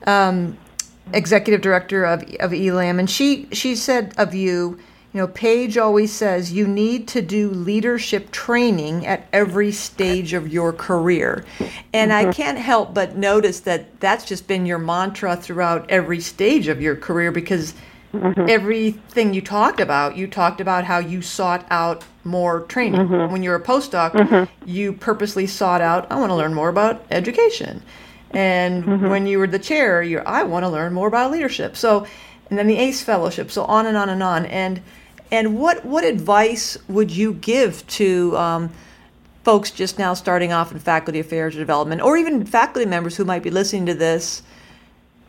um, 0.06 0.56
executive 1.14 1.60
director 1.60 2.04
of 2.04 2.22
of 2.40 2.52
ELAM 2.52 2.98
and 2.98 3.10
she 3.10 3.48
she 3.52 3.74
said 3.74 4.14
of 4.16 4.34
you 4.34 4.78
you 5.12 5.20
know, 5.20 5.28
Page 5.28 5.76
always 5.76 6.10
says 6.10 6.52
you 6.52 6.66
need 6.66 7.06
to 7.08 7.20
do 7.20 7.50
leadership 7.50 8.30
training 8.30 9.06
at 9.06 9.26
every 9.32 9.70
stage 9.70 10.32
of 10.32 10.50
your 10.50 10.72
career. 10.72 11.44
And 11.92 12.10
mm-hmm. 12.10 12.30
I 12.30 12.32
can't 12.32 12.58
help 12.58 12.94
but 12.94 13.16
notice 13.16 13.60
that 13.60 14.00
that's 14.00 14.24
just 14.24 14.48
been 14.48 14.64
your 14.64 14.78
mantra 14.78 15.36
throughout 15.36 15.90
every 15.90 16.20
stage 16.20 16.68
of 16.68 16.80
your 16.80 16.96
career 16.96 17.30
because 17.30 17.74
mm-hmm. 18.14 18.48
everything 18.48 19.34
you 19.34 19.42
talked 19.42 19.80
about, 19.80 20.16
you 20.16 20.26
talked 20.26 20.62
about 20.62 20.84
how 20.84 20.98
you 20.98 21.20
sought 21.20 21.66
out 21.70 22.04
more 22.24 22.60
training. 22.62 23.02
Mm-hmm. 23.02 23.32
When 23.32 23.42
you're 23.42 23.56
a 23.56 23.62
postdoc, 23.62 24.12
mm-hmm. 24.12 24.68
you 24.68 24.94
purposely 24.94 25.46
sought 25.46 25.82
out, 25.82 26.10
I 26.10 26.18
want 26.18 26.30
to 26.30 26.36
learn 26.36 26.54
more 26.54 26.70
about 26.70 27.04
education. 27.10 27.82
And 28.32 28.84
mm-hmm. 28.84 29.08
when 29.08 29.26
you 29.26 29.38
were 29.38 29.46
the 29.46 29.58
chair, 29.58 30.02
you're, 30.02 30.26
I 30.26 30.42
want 30.42 30.64
to 30.64 30.68
learn 30.68 30.92
more 30.92 31.08
about 31.08 31.30
leadership. 31.30 31.76
So, 31.76 32.06
and 32.48 32.58
then 32.58 32.66
the 32.66 32.76
ACE 32.76 33.02
fellowship, 33.02 33.50
so 33.50 33.64
on 33.64 33.86
and 33.86 33.96
on 33.96 34.08
and 34.08 34.22
on. 34.22 34.46
And 34.46 34.80
and 35.30 35.58
what 35.58 35.84
what 35.84 36.04
advice 36.04 36.76
would 36.88 37.10
you 37.10 37.32
give 37.34 37.86
to 37.88 38.36
um, 38.36 38.70
folks 39.44 39.70
just 39.70 39.98
now 39.98 40.14
starting 40.14 40.52
off 40.52 40.72
in 40.72 40.78
faculty 40.78 41.18
affairs 41.18 41.56
or 41.56 41.58
development, 41.58 42.02
or 42.02 42.16
even 42.16 42.44
faculty 42.44 42.86
members 42.86 43.16
who 43.16 43.24
might 43.24 43.42
be 43.42 43.50
listening 43.50 43.86
to 43.86 43.94
this 43.94 44.42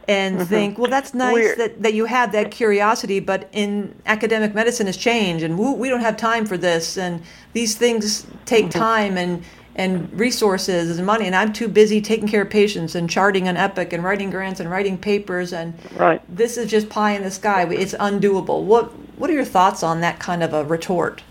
and 0.08 0.36
mm-hmm. 0.36 0.45
think, 0.45 0.78
well, 0.78 0.91
that's 0.91 1.14
nice 1.14 1.56
that, 1.56 1.82
that 1.82 1.93
you 1.93 2.06
have 2.06 2.34
that 2.34 2.51
curiosity, 2.51 3.22
but 3.22 3.47
in 3.54 3.95
academic 4.06 4.54
medicine 4.54 4.88
has 4.88 4.97
changed, 4.97 5.43
and 5.43 5.58
we, 5.58 5.74
we 5.74 5.89
don't 5.89 6.01
have 6.01 6.18
time 6.18 6.45
for 6.45 6.58
this, 6.58 6.97
and 6.97 7.24
these 7.54 7.76
things 7.76 8.28
take 8.45 8.66
mm-hmm. 8.66 8.80
time 8.80 9.18
and 9.18 9.43
and 9.76 10.11
resources 10.19 10.97
and 10.97 11.05
money, 11.05 11.26
and 11.26 11.36
I'm 11.36 11.51
too 11.51 11.67
busy 11.67 12.01
taking 12.01 12.28
care 12.28 12.43
of 12.43 12.49
patients 12.49 12.95
and 12.95 13.09
charting 13.09 13.47
an 13.47 13.57
epic 13.57 13.91
and 13.93 14.03
writing 14.03 14.30
grants 14.30 14.59
and 14.59 14.69
writing 14.69 14.97
papers, 14.97 15.51
and 15.51 15.74
right. 15.95 16.21
this 16.30 16.57
is 16.57 16.69
just 16.69 16.89
pie 16.89 17.11
in 17.11 17.24
the 17.24 17.32
sky. 17.32 17.63
It's 17.71 17.93
undoable. 17.95 18.63
What 18.63 18.91
what 19.17 19.30
are 19.30 19.34
your 19.34 19.45
thoughts 19.45 19.84
on 19.84 20.01
that 20.01 20.19
kind 20.19 20.43
of 20.43 20.53
a 20.53 20.63
retort? 20.63 21.24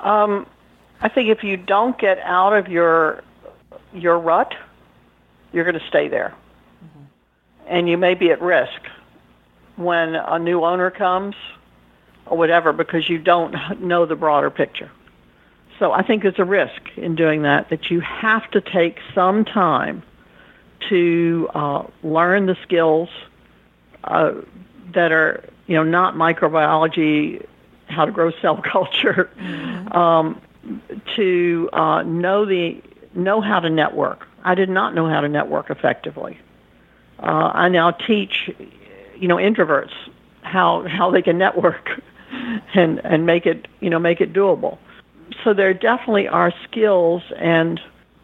Um, 0.00 0.46
I 1.00 1.08
think 1.08 1.28
if 1.28 1.44
you 1.44 1.56
don't 1.56 1.98
get 1.98 2.18
out 2.20 2.52
of 2.52 2.68
your 2.68 3.22
your 3.92 4.18
rut, 4.18 4.54
you're 5.52 5.64
going 5.64 5.78
to 5.78 5.86
stay 5.88 6.08
there, 6.08 6.34
mm-hmm. 6.84 7.04
and 7.66 7.88
you 7.88 7.98
may 7.98 8.14
be 8.14 8.30
at 8.30 8.40
risk 8.40 8.80
when 9.76 10.14
a 10.14 10.38
new 10.38 10.64
owner 10.64 10.90
comes 10.90 11.34
or 12.26 12.36
whatever 12.36 12.72
because 12.72 13.08
you 13.08 13.18
don't 13.18 13.54
know 13.80 14.06
the 14.06 14.16
broader 14.16 14.50
picture. 14.50 14.90
So 15.78 15.92
I 15.92 16.02
think 16.02 16.22
there's 16.22 16.38
a 16.38 16.44
risk 16.44 16.80
in 16.96 17.14
doing 17.14 17.42
that 17.42 17.70
that 17.70 17.90
you 17.90 18.00
have 18.00 18.50
to 18.52 18.60
take 18.60 18.98
some 19.14 19.44
time 19.44 20.02
to 20.88 21.48
uh, 21.54 21.86
learn 22.02 22.46
the 22.46 22.56
skills 22.62 23.08
uh, 24.04 24.32
that 24.94 25.12
are 25.12 25.44
you 25.66 25.74
know, 25.74 25.82
not 25.82 26.14
microbiology, 26.14 27.44
how 27.88 28.04
to 28.04 28.12
grow 28.12 28.30
cell 28.42 28.60
culture, 28.72 29.30
mm-hmm. 29.38 29.92
um, 29.92 30.40
to 31.14 31.68
uh, 31.72 32.02
know 32.02 32.44
the 32.44 32.82
know 33.14 33.40
how 33.40 33.60
to 33.60 33.70
network. 33.70 34.26
I 34.44 34.54
did 34.54 34.68
not 34.68 34.94
know 34.94 35.08
how 35.08 35.20
to 35.20 35.28
network 35.28 35.70
effectively. 35.70 36.38
Uh, 37.18 37.50
I 37.54 37.68
now 37.68 37.90
teach, 37.90 38.50
you 39.16 39.28
know, 39.28 39.36
introverts 39.36 39.92
how 40.42 40.86
how 40.88 41.10
they 41.10 41.22
can 41.22 41.38
network. 41.38 42.02
and 42.74 43.00
and 43.04 43.24
make 43.24 43.46
it 43.46 43.68
you 43.80 43.88
know 43.88 43.98
make 43.98 44.20
it 44.20 44.32
doable. 44.32 44.78
So 45.44 45.54
there 45.54 45.74
definitely 45.74 46.28
are 46.28 46.52
skills, 46.64 47.22
and 47.36 47.80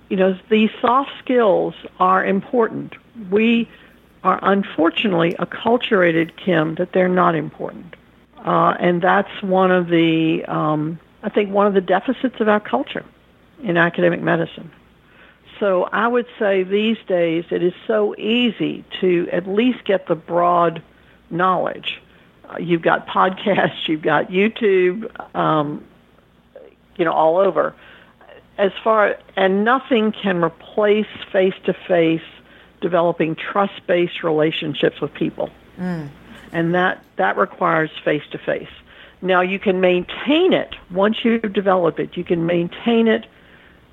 you 0.08 0.16
know 0.16 0.38
these 0.48 0.70
soft 0.80 1.10
skills 1.18 1.74
are 1.98 2.24
important. 2.24 2.94
We 3.30 3.68
are 4.24 4.38
unfortunately 4.42 5.32
acculturated, 5.32 6.36
Kim, 6.36 6.76
that 6.76 6.92
they're 6.92 7.08
not 7.08 7.34
important, 7.34 7.96
uh, 8.44 8.76
and 8.78 9.02
that's 9.02 9.42
one 9.42 9.70
of 9.70 9.88
the 9.88 10.44
um, 10.46 10.98
I 11.22 11.28
think 11.28 11.50
one 11.50 11.66
of 11.66 11.74
the 11.74 11.80
deficits 11.80 12.40
of 12.40 12.48
our 12.48 12.60
culture 12.60 13.04
in 13.62 13.76
academic 13.76 14.20
medicine. 14.20 14.70
So 15.60 15.84
I 15.84 16.08
would 16.08 16.26
say 16.38 16.64
these 16.64 16.98
days 17.06 17.44
it 17.50 17.62
is 17.62 17.74
so 17.86 18.16
easy 18.16 18.84
to 19.00 19.28
at 19.30 19.46
least 19.46 19.84
get 19.84 20.06
the 20.06 20.16
broad 20.16 20.82
knowledge. 21.30 22.00
Uh, 22.48 22.58
you've 22.58 22.82
got 22.82 23.06
podcasts, 23.06 23.86
you've 23.86 24.02
got 24.02 24.28
YouTube, 24.28 25.08
um, 25.36 25.84
you 26.96 27.04
know, 27.04 27.12
all 27.12 27.38
over. 27.38 27.74
As 28.58 28.72
far 28.84 29.16
and 29.36 29.64
nothing 29.64 30.12
can 30.12 30.42
replace 30.42 31.06
face-to-face 31.32 32.22
developing 32.80 33.34
trust-based 33.34 34.22
relationships 34.22 35.00
with 35.00 35.14
people, 35.14 35.48
mm. 35.78 36.08
and 36.52 36.74
that 36.74 37.02
that 37.16 37.36
requires 37.36 37.90
face-to-face. 38.04 38.68
Now 39.22 39.40
you 39.40 39.58
can 39.58 39.80
maintain 39.80 40.52
it 40.52 40.74
once 40.90 41.24
you 41.24 41.38
develop 41.38 41.98
it. 41.98 42.16
You 42.16 42.24
can 42.24 42.44
maintain 42.44 43.08
it 43.08 43.24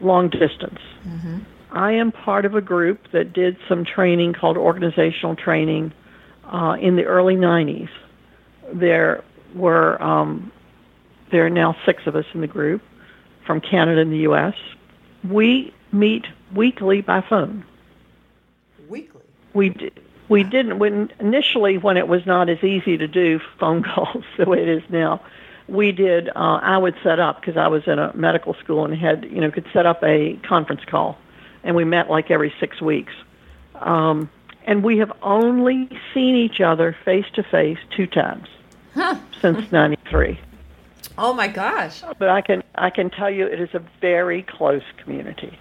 long 0.01 0.29
distance. 0.29 0.79
Mm-hmm. 1.07 1.39
I 1.71 1.91
am 1.93 2.11
part 2.11 2.45
of 2.45 2.55
a 2.55 2.61
group 2.61 3.11
that 3.11 3.31
did 3.31 3.57
some 3.67 3.85
training 3.85 4.33
called 4.33 4.57
organizational 4.57 5.35
training 5.35 5.93
uh, 6.45 6.77
in 6.81 6.95
the 6.95 7.05
early 7.05 7.35
90s. 7.35 7.89
There 8.73 9.23
were 9.53 10.01
um, 10.01 10.51
there 11.31 11.45
are 11.45 11.49
now 11.49 11.75
six 11.85 12.07
of 12.07 12.15
us 12.15 12.25
in 12.33 12.41
the 12.41 12.47
group 12.47 12.81
from 13.49 13.59
Canada 13.59 13.99
and 13.99 14.13
the 14.13 14.19
U.S. 14.29 14.53
We 15.27 15.73
meet 15.91 16.27
weekly 16.53 17.01
by 17.01 17.21
phone. 17.21 17.65
Weekly. 18.87 19.23
We 19.55 19.91
we 20.27 20.43
didn't 20.43 20.77
when 20.77 21.11
initially 21.19 21.79
when 21.79 21.97
it 21.97 22.07
was 22.07 22.27
not 22.27 22.47
as 22.47 22.63
easy 22.63 22.95
to 22.95 23.07
do 23.07 23.41
phone 23.59 23.81
calls 23.95 24.23
the 24.37 24.45
way 24.45 24.61
it 24.61 24.69
is 24.69 24.83
now 24.89 25.19
we 25.67 25.91
did 25.91 26.29
uh, 26.29 26.59
i 26.61 26.77
would 26.77 26.93
set 27.01 27.19
up 27.19 27.41
because 27.41 27.57
i 27.57 27.67
was 27.67 27.87
in 27.87 27.97
a 27.97 28.15
medical 28.15 28.53
school 28.53 28.85
and 28.85 28.95
had 28.95 29.25
you 29.25 29.41
know 29.41 29.49
could 29.49 29.65
set 29.73 29.87
up 29.87 30.03
a 30.03 30.35
conference 30.43 30.85
call 30.85 31.17
and 31.63 31.75
we 31.75 31.83
met 31.83 32.07
like 32.07 32.29
every 32.29 32.53
six 32.59 32.79
weeks 32.79 33.13
um, 33.77 34.29
and 34.65 34.83
we 34.83 34.99
have 34.99 35.11
only 35.23 35.89
seen 36.13 36.35
each 36.35 36.61
other 36.61 36.95
face 37.03 37.25
to 37.33 37.41
face 37.41 37.79
two 37.89 38.05
times 38.05 38.47
huh. 38.93 39.17
since 39.41 39.71
93 39.71 40.39
oh 41.17 41.33
my 41.33 41.47
gosh 41.47 42.01
but 42.17 42.29
i 42.29 42.41
can 42.41 42.63
i 42.75 42.89
can 42.89 43.09
tell 43.09 43.29
you 43.29 43.45
it 43.45 43.59
is 43.59 43.73
a 43.73 43.83
very 44.01 44.43
close 44.43 44.83
community 45.03 45.57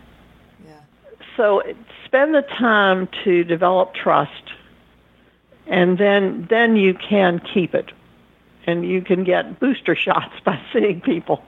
yeah. 0.66 0.80
so 1.36 1.62
spend 2.05 2.34
the 2.34 2.43
time 2.43 3.09
to 3.24 3.45
develop 3.45 3.95
trust 3.95 4.53
and 5.68 5.99
then 5.99 6.47
then 6.49 6.76
you 6.76 6.95
can 6.95 7.41
keep 7.41 7.74
it, 7.74 7.93
and 8.66 8.89
you 8.89 9.03
can 9.03 9.22
get 9.24 9.61
booster 9.61 9.95
shots 10.07 10.34
by 10.45 10.61
seeing 10.72 11.01
people. 11.01 11.43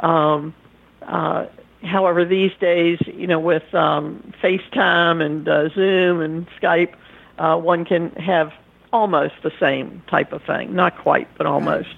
um, 0.00 0.54
uh, 1.02 1.46
however, 1.82 2.24
these 2.24 2.52
days, 2.60 2.98
you 3.06 3.26
know, 3.26 3.38
with 3.38 3.74
um, 3.74 4.32
FaceTime 4.42 5.24
and 5.24 5.48
uh, 5.48 5.68
Zoom 5.70 6.20
and 6.20 6.46
Skype, 6.60 6.94
uh, 7.38 7.56
one 7.56 7.84
can 7.84 8.10
have 8.12 8.52
almost 8.92 9.34
the 9.42 9.52
same 9.60 10.02
type 10.08 10.32
of 10.32 10.42
thing. 10.42 10.74
Not 10.74 10.98
quite, 10.98 11.28
but 11.36 11.46
almost. 11.46 11.94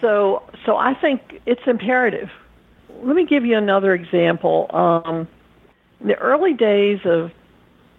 So, 0.00 0.42
so 0.64 0.76
I 0.76 0.94
think 0.94 1.40
it's 1.46 1.62
imperative. 1.66 2.30
Let 3.02 3.16
me 3.16 3.24
give 3.24 3.44
you 3.44 3.56
another 3.56 3.94
example. 3.94 4.66
Um, 4.70 5.28
in 6.00 6.08
the 6.08 6.18
early 6.18 6.54
days 6.54 7.00
of 7.04 7.32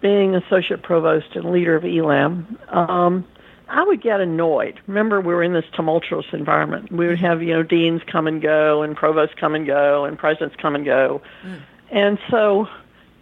being 0.00 0.34
associate 0.34 0.82
provost 0.82 1.34
and 1.34 1.50
leader 1.50 1.76
of 1.76 1.84
ELAM, 1.84 2.58
um, 2.68 3.26
I 3.68 3.82
would 3.84 4.02
get 4.02 4.20
annoyed. 4.20 4.80
Remember, 4.86 5.20
we 5.20 5.34
were 5.34 5.42
in 5.42 5.54
this 5.54 5.64
tumultuous 5.72 6.26
environment. 6.32 6.92
We 6.92 7.06
would 7.06 7.18
have, 7.18 7.42
you 7.42 7.54
know, 7.54 7.62
deans 7.62 8.02
come 8.06 8.26
and 8.26 8.42
go, 8.42 8.82
and 8.82 8.94
provosts 8.94 9.34
come 9.38 9.54
and 9.54 9.66
go, 9.66 10.04
and 10.04 10.18
presidents 10.18 10.56
come 10.56 10.74
and 10.74 10.84
go. 10.84 11.22
Mm. 11.42 11.62
And 11.90 12.18
so 12.30 12.68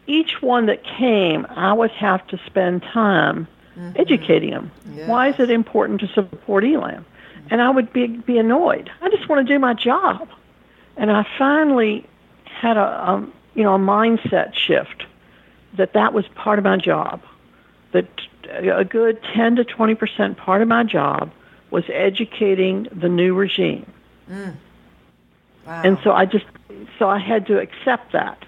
each 0.07 0.43
one 0.43 0.67
that 0.67 0.83
came, 0.83 1.47
I 1.47 1.73
would 1.73 1.93
have 1.93 2.27
to 2.29 2.41
spend 2.47 2.83
time 2.83 3.47
mm-hmm. 3.77 4.01
educating 4.01 4.51
them. 4.51 4.73
Yes. 4.93 5.09
Why 5.09 5.29
is 5.29 5.39
it 5.39 5.51
important 5.51 6.01
to 6.01 6.09
support 6.09 6.65
ELAM? 6.65 7.07
And 7.51 7.61
I 7.61 7.71
would 7.71 7.93
be, 7.93 8.07
be 8.07 8.39
annoyed. 8.39 8.91
I 9.01 9.11
just 9.11 9.29
want 9.29 9.47
to 9.47 9.53
do 9.53 9.59
my 9.59 9.75
job. 9.75 10.29
And 10.97 11.11
I 11.11 11.27
finally 11.39 12.07
had 12.45 12.77
a, 12.77 12.81
a 12.81 13.13
um, 13.13 13.33
you 13.55 13.63
know, 13.63 13.75
a 13.75 13.79
mindset 13.79 14.55
shift 14.55 15.05
that 15.77 15.93
that 15.93 16.13
was 16.13 16.27
part 16.29 16.59
of 16.59 16.65
my 16.65 16.77
job. 16.77 17.23
That 17.93 18.07
a 18.51 18.85
good 18.85 19.23
10 19.35 19.57
to 19.57 19.65
20 19.65 19.95
percent 19.95 20.37
part 20.39 20.63
of 20.63 20.69
my 20.69 20.85
job 20.85 21.31
was 21.71 21.85
educating 21.89 22.89
the 22.93 23.09
new 23.09 23.35
regime. 23.35 23.91
Mm. 24.31 24.57
Wow. 25.67 25.83
And 25.85 25.99
so 26.03 26.13
I 26.13 26.27
just, 26.27 26.45
so 26.99 27.09
I 27.09 27.19
had 27.19 27.47
to 27.47 27.59
accept 27.59 28.13
that. 28.13 28.45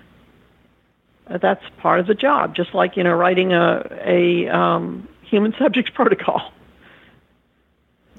Uh, 1.26 1.38
that's 1.38 1.64
part 1.78 2.00
of 2.00 2.06
the 2.06 2.14
job, 2.14 2.54
just 2.54 2.74
like 2.74 2.96
you 2.98 3.02
know 3.02 3.14
writing 3.14 3.52
a 3.52 3.82
a 4.04 4.48
um, 4.48 5.08
human 5.22 5.54
subjects 5.58 5.90
protocol. 5.94 6.52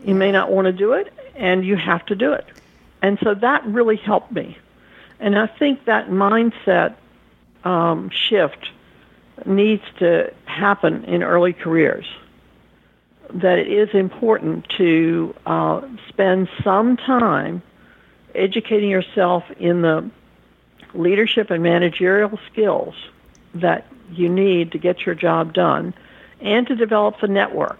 You 0.05 0.13
may 0.13 0.31
not 0.31 0.51
want 0.51 0.65
to 0.65 0.71
do 0.71 0.93
it, 0.93 1.11
and 1.35 1.65
you 1.65 1.75
have 1.75 2.05
to 2.05 2.15
do 2.15 2.33
it. 2.33 2.45
And 3.01 3.17
so 3.23 3.33
that 3.33 3.65
really 3.65 3.97
helped 3.97 4.31
me. 4.31 4.57
And 5.19 5.37
I 5.37 5.47
think 5.47 5.85
that 5.85 6.09
mindset 6.09 6.95
um, 7.63 8.11
shift 8.11 8.69
needs 9.45 9.83
to 9.99 10.31
happen 10.45 11.05
in 11.05 11.23
early 11.23 11.53
careers. 11.53 12.05
That 13.33 13.57
it 13.57 13.67
is 13.67 13.89
important 13.93 14.69
to 14.77 15.33
uh, 15.45 15.81
spend 16.09 16.49
some 16.63 16.97
time 16.97 17.63
educating 18.35 18.89
yourself 18.89 19.43
in 19.59 19.81
the 19.81 20.09
leadership 20.93 21.49
and 21.49 21.63
managerial 21.63 22.39
skills 22.51 22.93
that 23.55 23.87
you 24.11 24.29
need 24.29 24.73
to 24.73 24.77
get 24.77 25.05
your 25.05 25.15
job 25.15 25.53
done 25.53 25.95
and 26.41 26.67
to 26.67 26.75
develop 26.75 27.19
the 27.21 27.27
network 27.27 27.79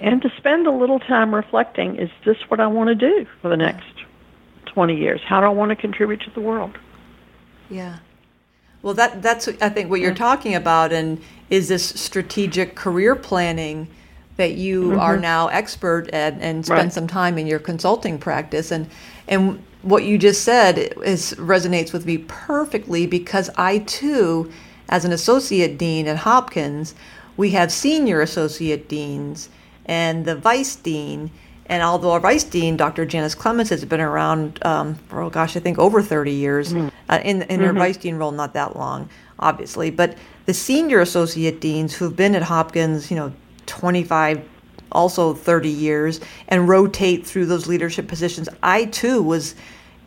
and 0.00 0.22
to 0.22 0.30
spend 0.36 0.66
a 0.66 0.72
little 0.72 0.98
time 0.98 1.34
reflecting 1.34 1.96
is 1.96 2.10
this 2.24 2.36
what 2.48 2.60
I 2.60 2.66
want 2.66 2.88
to 2.88 2.94
do 2.94 3.26
for 3.40 3.48
the 3.48 3.56
next 3.56 4.04
20 4.66 4.96
years? 4.96 5.20
How 5.24 5.40
do 5.40 5.46
I 5.46 5.50
want 5.50 5.70
to 5.70 5.76
contribute 5.76 6.20
to 6.22 6.30
the 6.30 6.40
world? 6.40 6.76
Yeah. 7.70 7.98
Well, 8.82 8.94
that 8.94 9.22
that's 9.22 9.48
I 9.62 9.70
think 9.70 9.88
what 9.88 10.00
you're 10.00 10.14
talking 10.14 10.54
about, 10.54 10.92
and 10.92 11.22
is 11.48 11.68
this 11.68 11.88
strategic 11.88 12.74
career 12.74 13.16
planning 13.16 13.88
that 14.36 14.54
you 14.54 14.90
mm-hmm. 14.90 15.00
are 15.00 15.16
now 15.16 15.48
expert 15.48 16.10
at, 16.10 16.34
and 16.34 16.66
spend 16.66 16.78
right. 16.78 16.92
some 16.92 17.06
time 17.06 17.38
in 17.38 17.46
your 17.46 17.58
consulting 17.58 18.18
practice, 18.18 18.70
and 18.70 18.90
and 19.26 19.62
what 19.80 20.04
you 20.04 20.18
just 20.18 20.42
said 20.42 20.78
is 21.02 21.34
resonates 21.38 21.94
with 21.94 22.04
me 22.04 22.18
perfectly 22.18 23.06
because 23.06 23.48
I 23.56 23.78
too, 23.78 24.52
as 24.90 25.06
an 25.06 25.12
associate 25.12 25.78
dean 25.78 26.06
at 26.06 26.18
Hopkins, 26.18 26.94
we 27.38 27.50
have 27.50 27.72
senior 27.72 28.20
associate 28.20 28.86
deans 28.86 29.48
and 29.86 30.24
the 30.24 30.36
vice 30.36 30.76
dean 30.76 31.30
and 31.66 31.82
although 31.82 32.12
our 32.12 32.20
vice 32.20 32.44
dean, 32.44 32.76
Dr. 32.76 33.06
Janice 33.06 33.34
Clements, 33.34 33.70
has 33.70 33.84
been 33.84 34.00
around 34.00 34.58
um, 34.66 34.96
for, 35.08 35.22
oh 35.22 35.30
gosh, 35.30 35.56
I 35.56 35.60
think 35.60 35.78
over 35.78 36.02
30 36.02 36.30
years, 36.30 36.72
mm-hmm. 36.72 36.88
uh, 37.08 37.20
in, 37.24 37.42
in 37.42 37.60
mm-hmm. 37.60 37.62
her 37.62 37.72
vice 37.72 37.96
dean 37.96 38.16
role, 38.16 38.32
not 38.32 38.52
that 38.54 38.76
long, 38.76 39.08
obviously, 39.38 39.90
but 39.90 40.16
the 40.46 40.52
senior 40.54 41.00
associate 41.00 41.60
deans 41.60 41.94
who've 41.94 42.14
been 42.14 42.34
at 42.34 42.42
Hopkins, 42.42 43.10
you 43.10 43.16
know, 43.16 43.32
25, 43.64 44.46
also 44.92 45.32
30 45.32 45.68
years, 45.70 46.20
and 46.48 46.68
rotate 46.68 47.26
through 47.26 47.46
those 47.46 47.66
leadership 47.66 48.08
positions, 48.08 48.48
I 48.62 48.84
too 48.86 49.22
was 49.22 49.54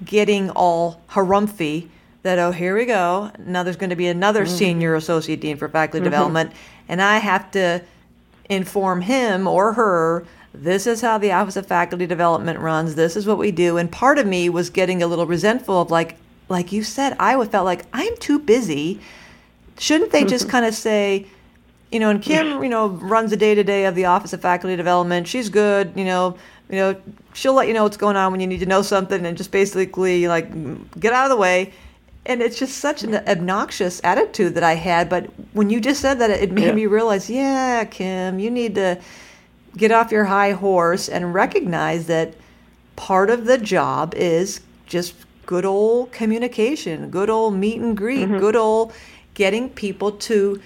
getting 0.06 0.52
all 0.52 1.02
harumphy 1.10 1.90
that, 2.22 2.38
oh, 2.38 2.52
here 2.52 2.78
we 2.78 2.86
go. 2.86 3.32
Now 3.40 3.64
there's 3.64 3.78
going 3.78 3.90
to 3.90 3.96
be 3.96 4.08
another 4.08 4.46
mm-hmm. 4.46 4.56
senior 4.56 4.96
associate 4.96 5.42
dean 5.42 5.58
for 5.58 5.68
faculty 5.70 6.00
mm-hmm. 6.00 6.04
development, 6.04 6.52
and 6.88 7.02
I 7.02 7.18
have 7.18 7.50
to 7.52 7.82
inform 8.50 9.02
him 9.02 9.48
or 9.48 9.74
her 9.74 10.26
this 10.62 10.88
is 10.88 11.02
how 11.02 11.18
the 11.18 11.32
Office 11.32 11.56
of 11.56 11.68
Faculty 11.68 12.08
Development 12.08 12.60
runs. 12.60 12.96
This 12.96 13.16
is 13.16 13.28
what 13.28 13.38
we 13.38 13.52
do. 13.52 13.78
And 13.78 13.92
part 13.92 14.18
of 14.18 14.26
me 14.26 14.50
was 14.50 14.70
getting 14.70 15.04
a 15.04 15.08
little 15.08 15.28
resentful 15.28 15.82
of 15.82 15.92
like, 15.92 16.18
like 16.50 16.72
you 16.72 16.84
said, 16.84 17.16
I 17.20 17.44
felt 17.46 17.66
like 17.66 17.86
I'm 17.94 18.16
too 18.18 18.40
busy. 18.40 19.00
Shouldn't 19.78 20.12
they 20.12 20.26
just 20.26 20.50
kind 20.50 20.66
of 20.66 20.74
say, 20.74 21.28
you 21.92 22.00
know, 22.00 22.10
and 22.10 22.22
Kim, 22.22 22.64
you 22.64 22.70
know, 22.70 22.88
runs 22.88 23.30
the 23.30 23.38
day 23.38 23.54
to 23.56 23.64
day 23.64 23.86
of 23.86 23.96
the 23.96 24.06
Office 24.06 24.34
of 24.34 24.42
Faculty 24.42 24.76
Development. 24.76 25.28
She's 25.28 25.50
good, 25.50 25.94
you 25.96 26.06
know, 26.06 26.38
you 26.70 26.78
know, 26.78 27.00
she'll 27.34 27.54
let 27.54 27.68
you 27.68 27.74
know 27.74 27.84
what's 27.84 27.98
going 27.98 28.16
on 28.16 28.32
when 28.32 28.42
you 28.42 28.48
need 28.48 28.60
to 28.60 28.66
know 28.66 28.82
something 28.82 29.26
and 29.26 29.38
just 29.38 29.52
basically 29.52 30.28
like 30.28 30.50
get 31.00 31.14
out 31.14 31.26
of 31.26 31.30
the 31.30 31.38
way. 31.38 31.72
And 32.28 32.42
it's 32.42 32.60
just 32.60 32.78
such 32.78 33.04
an 33.04 33.16
obnoxious 33.16 34.00
attitude 34.04 34.54
that 34.56 34.64
I 34.64 34.76
had. 34.76 35.10
But 35.10 35.28
when 35.54 35.70
you 35.70 35.80
just 35.80 36.02
said 36.02 36.20
that, 36.20 36.30
it 36.30 36.52
made 36.52 36.66
yeah. 36.66 36.74
me 36.74 36.86
realize, 36.86 37.30
yeah, 37.30 37.86
Kim, 37.86 38.38
you 38.38 38.52
need 38.52 38.76
to 38.76 39.00
get 39.76 39.92
off 39.92 40.12
your 40.12 40.26
high 40.26 40.52
horse 40.52 41.08
and 41.08 41.34
recognize 41.34 42.08
that 42.08 42.34
part 42.98 43.30
of 43.30 43.46
the 43.46 43.58
job 43.58 44.14
is 44.16 44.60
just 44.86 45.16
good 45.46 45.66
old 45.66 46.12
communication, 46.12 47.10
good 47.10 47.30
old 47.30 47.56
meet 47.56 47.80
and 47.80 47.96
greet, 47.96 48.28
mm-hmm. 48.28 48.40
good 48.40 48.56
old 48.56 48.94
getting 49.34 49.70
people 49.70 50.12
to 50.12 50.62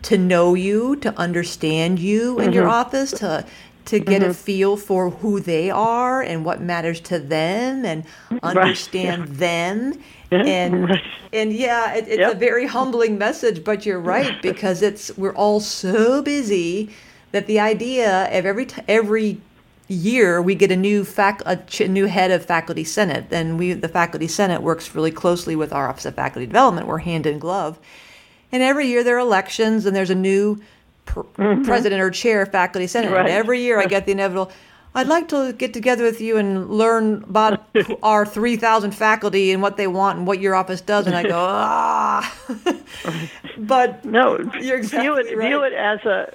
to 0.00 0.16
know 0.16 0.54
you, 0.54 0.94
to 0.96 1.12
understand 1.18 1.98
you 1.98 2.34
mm-hmm. 2.34 2.42
in 2.42 2.52
your 2.52 2.64
mm-hmm. 2.64 2.72
office, 2.72 3.10
to 3.10 3.44
to 3.88 3.98
get 3.98 4.20
mm-hmm. 4.20 4.30
a 4.30 4.34
feel 4.34 4.76
for 4.76 5.08
who 5.08 5.40
they 5.40 5.70
are 5.70 6.20
and 6.20 6.44
what 6.44 6.60
matters 6.60 7.00
to 7.00 7.18
them 7.18 7.86
and 7.86 8.04
understand 8.42 9.22
right. 9.28 9.38
them 9.38 10.02
and 10.30 10.90
right. 10.90 11.02
and 11.32 11.54
yeah 11.54 11.94
it, 11.94 12.06
it's 12.06 12.18
yep. 12.18 12.34
a 12.34 12.38
very 12.38 12.66
humbling 12.66 13.16
message 13.16 13.64
but 13.64 13.86
you're 13.86 13.98
right 13.98 14.42
because 14.42 14.82
it's 14.82 15.16
we're 15.16 15.34
all 15.34 15.58
so 15.58 16.20
busy 16.20 16.90
that 17.32 17.46
the 17.46 17.58
idea 17.58 18.26
of 18.38 18.44
every 18.44 18.66
t- 18.66 18.82
every 18.88 19.40
year 19.88 20.42
we 20.42 20.54
get 20.54 20.70
a 20.70 20.76
new 20.76 21.02
fac 21.02 21.40
a 21.46 21.56
ch- 21.56 21.88
new 21.88 22.04
head 22.04 22.30
of 22.30 22.44
faculty 22.44 22.84
senate 22.84 23.24
and 23.30 23.58
we 23.58 23.72
the 23.72 23.88
faculty 23.88 24.28
senate 24.28 24.60
works 24.60 24.94
really 24.94 25.10
closely 25.10 25.56
with 25.56 25.72
our 25.72 25.88
office 25.88 26.04
of 26.04 26.14
faculty 26.14 26.44
development 26.44 26.86
we're 26.86 26.98
hand 26.98 27.24
in 27.24 27.38
glove 27.38 27.78
and 28.52 28.62
every 28.62 28.86
year 28.86 29.02
there 29.02 29.16
are 29.16 29.20
elections 29.20 29.86
and 29.86 29.96
there's 29.96 30.10
a 30.10 30.14
new 30.14 30.60
pr- 31.08 31.20
mm-hmm. 31.20 31.62
president 31.64 32.00
or 32.00 32.10
chair 32.10 32.46
faculty 32.46 32.86
senate 32.86 33.10
right. 33.10 33.20
and 33.20 33.28
every 33.28 33.60
year 33.60 33.80
i 33.80 33.86
get 33.86 34.06
the 34.06 34.12
inevitable 34.12 34.50
I'd 34.94 35.06
like 35.06 35.28
to 35.28 35.52
get 35.52 35.74
together 35.74 36.02
with 36.02 36.20
you 36.20 36.38
and 36.38 36.70
learn 36.70 37.22
about 37.24 37.68
our 38.02 38.24
3,000 38.24 38.92
faculty 38.92 39.52
and 39.52 39.62
what 39.62 39.76
they 39.76 39.86
want 39.86 40.18
and 40.18 40.26
what 40.26 40.40
your 40.40 40.54
office 40.54 40.80
does. 40.80 41.06
And 41.06 41.14
I 41.14 41.22
go, 41.22 41.36
ah. 41.38 42.34
but 43.58 44.04
no, 44.04 44.38
you're 44.60 44.78
exactly 44.78 45.02
view 45.02 45.16
it, 45.16 45.36
right. 45.36 45.48
View 45.48 45.62
it 45.62 45.72
as 45.72 46.00
a 46.04 46.34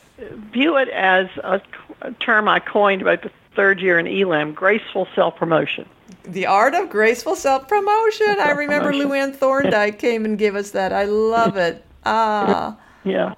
view 0.53 0.77
it 0.77 0.87
as 0.89 1.27
a, 1.43 1.61
a 2.01 2.11
term 2.13 2.47
I 2.47 2.59
coined 2.59 3.01
about 3.01 3.23
the 3.23 3.31
third 3.55 3.81
year 3.81 3.99
in 3.99 4.07
ELAM: 4.07 4.53
graceful 4.53 5.07
self 5.15 5.35
promotion. 5.35 5.87
The 6.23 6.45
art 6.45 6.73
of 6.73 6.89
graceful 6.89 7.35
self 7.35 7.67
promotion. 7.67 8.37
I 8.39 8.51
remember 8.51 8.93
Luanne 8.93 9.35
Thorndyke 9.35 9.99
came 9.99 10.23
and 10.25 10.37
gave 10.37 10.55
us 10.55 10.71
that. 10.71 10.93
I 10.93 11.05
love 11.05 11.57
it. 11.57 11.85
Ah. 12.05 12.77
Yeah. 13.05 13.33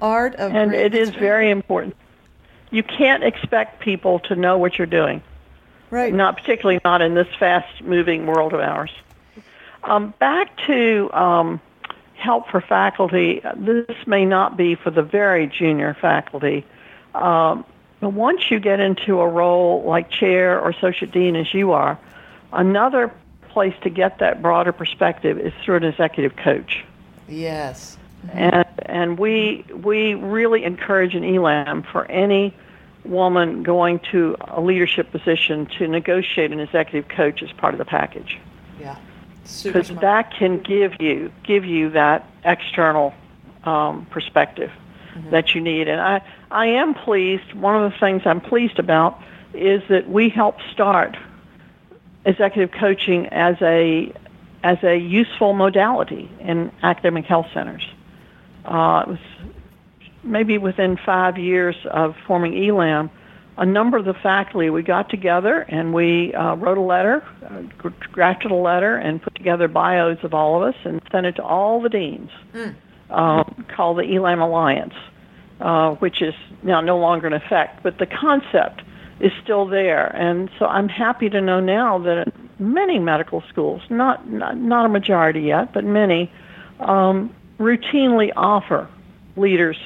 Art 0.00 0.36
of 0.36 0.54
and 0.54 0.74
it 0.74 0.94
is 0.94 1.10
very 1.10 1.50
important 1.50 1.96
you 2.70 2.82
can't 2.82 3.24
expect 3.24 3.80
people 3.80 4.18
to 4.20 4.36
know 4.36 4.58
what 4.58 4.78
you're 4.78 4.86
doing. 4.86 5.22
Right. 5.90 6.12
Not 6.12 6.36
particularly 6.36 6.80
not 6.84 7.00
in 7.00 7.14
this 7.14 7.28
fast-moving 7.38 8.26
world 8.26 8.52
of 8.52 8.60
ours. 8.60 8.90
Um, 9.84 10.12
back 10.18 10.54
to 10.66 11.10
um, 11.12 11.60
help 12.14 12.50
for 12.50 12.60
faculty. 12.60 13.40
This 13.56 14.06
may 14.06 14.26
not 14.26 14.56
be 14.56 14.74
for 14.74 14.90
the 14.90 15.02
very 15.02 15.46
junior 15.46 15.94
faculty, 15.94 16.66
um, 17.14 17.64
but 18.00 18.10
once 18.10 18.50
you 18.50 18.60
get 18.60 18.80
into 18.80 19.20
a 19.20 19.28
role 19.28 19.82
like 19.84 20.10
chair 20.10 20.60
or 20.60 20.70
associate 20.70 21.10
dean, 21.10 21.36
as 21.36 21.52
you 21.54 21.72
are, 21.72 21.98
another 22.52 23.12
place 23.48 23.74
to 23.82 23.90
get 23.90 24.18
that 24.18 24.42
broader 24.42 24.72
perspective 24.72 25.38
is 25.38 25.52
through 25.64 25.76
an 25.76 25.84
executive 25.84 26.36
coach. 26.36 26.84
Yes. 27.28 27.97
And 28.32 28.66
and 28.86 29.18
we 29.18 29.64
we 29.72 30.14
really 30.14 30.64
encourage 30.64 31.14
an 31.14 31.24
ELAM 31.24 31.84
for 31.84 32.04
any 32.06 32.54
woman 33.04 33.62
going 33.62 34.00
to 34.10 34.36
a 34.40 34.60
leadership 34.60 35.10
position 35.10 35.66
to 35.78 35.88
negotiate 35.88 36.52
an 36.52 36.60
executive 36.60 37.08
coach 37.08 37.42
as 37.42 37.50
part 37.52 37.74
of 37.74 37.78
the 37.78 37.84
package. 37.84 38.38
Yeah. 38.80 38.96
Because 39.62 39.88
that 39.88 40.32
can 40.34 40.58
give 40.58 41.00
you 41.00 41.32
give 41.42 41.64
you 41.64 41.90
that 41.90 42.28
external 42.44 43.14
um, 43.64 44.06
perspective 44.10 44.70
mm-hmm. 45.14 45.30
that 45.30 45.54
you 45.54 45.60
need. 45.60 45.88
And 45.88 46.00
I 46.00 46.22
I 46.50 46.66
am 46.66 46.94
pleased. 46.94 47.54
One 47.54 47.82
of 47.82 47.90
the 47.90 47.98
things 47.98 48.22
I'm 48.26 48.40
pleased 48.40 48.78
about 48.78 49.20
is 49.54 49.82
that 49.88 50.08
we 50.08 50.28
help 50.28 50.56
start 50.72 51.16
executive 52.24 52.72
coaching 52.78 53.26
as 53.26 53.56
a 53.62 54.12
as 54.62 54.82
a 54.82 54.96
useful 54.96 55.54
modality 55.54 56.30
in 56.40 56.70
academic 56.82 57.24
health 57.24 57.46
centers. 57.54 57.86
Uh, 58.68 59.02
it 59.06 59.08
was 59.08 59.18
maybe 60.22 60.58
within 60.58 60.98
five 61.04 61.38
years 61.38 61.74
of 61.90 62.14
forming 62.26 62.52
ELAM, 62.64 63.10
a 63.56 63.66
number 63.66 63.96
of 63.96 64.04
the 64.04 64.14
faculty, 64.14 64.70
we 64.70 64.82
got 64.82 65.08
together 65.08 65.62
and 65.62 65.92
we 65.92 66.32
uh, 66.34 66.54
wrote 66.54 66.78
a 66.78 66.82
letter, 66.82 67.24
uh, 67.44 67.88
drafted 68.12 68.50
a 68.50 68.54
letter, 68.54 68.96
and 68.96 69.20
put 69.20 69.34
together 69.34 69.66
bios 69.66 70.18
of 70.22 70.32
all 70.34 70.62
of 70.62 70.74
us 70.74 70.80
and 70.84 71.00
sent 71.10 71.26
it 71.26 71.32
to 71.36 71.42
all 71.42 71.80
the 71.80 71.88
deans, 71.88 72.30
mm. 72.52 72.74
uh, 73.10 73.42
called 73.74 73.98
the 73.98 74.14
ELAM 74.14 74.40
Alliance, 74.40 74.94
uh, 75.60 75.94
which 75.94 76.22
is 76.22 76.34
now 76.62 76.80
no 76.80 76.98
longer 76.98 77.26
in 77.26 77.32
effect, 77.32 77.82
but 77.82 77.98
the 77.98 78.06
concept 78.06 78.82
is 79.18 79.32
still 79.42 79.66
there. 79.66 80.06
And 80.14 80.50
so 80.58 80.66
I'm 80.66 80.88
happy 80.88 81.28
to 81.30 81.40
know 81.40 81.58
now 81.58 81.98
that 81.98 82.32
many 82.60 82.98
medical 83.00 83.42
schools, 83.48 83.82
not, 83.90 84.28
not, 84.30 84.56
not 84.56 84.86
a 84.86 84.88
majority 84.88 85.40
yet, 85.40 85.72
but 85.72 85.84
many, 85.84 86.30
um, 86.78 87.34
routinely 87.58 88.32
offer 88.36 88.88
leaders 89.36 89.76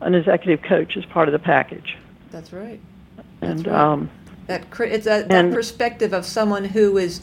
an 0.00 0.14
executive 0.14 0.62
coach 0.62 0.96
as 0.96 1.04
part 1.06 1.28
of 1.28 1.32
the 1.32 1.38
package. 1.38 1.96
That's 2.30 2.52
right. 2.52 2.80
That's 3.40 3.60
and 3.60 3.66
right. 3.66 3.76
Um, 3.76 4.10
that 4.46 4.64
it's 4.80 5.06
a, 5.06 5.24
that 5.24 5.52
perspective 5.52 6.12
of 6.12 6.24
someone 6.24 6.64
who 6.64 6.98
is 6.98 7.20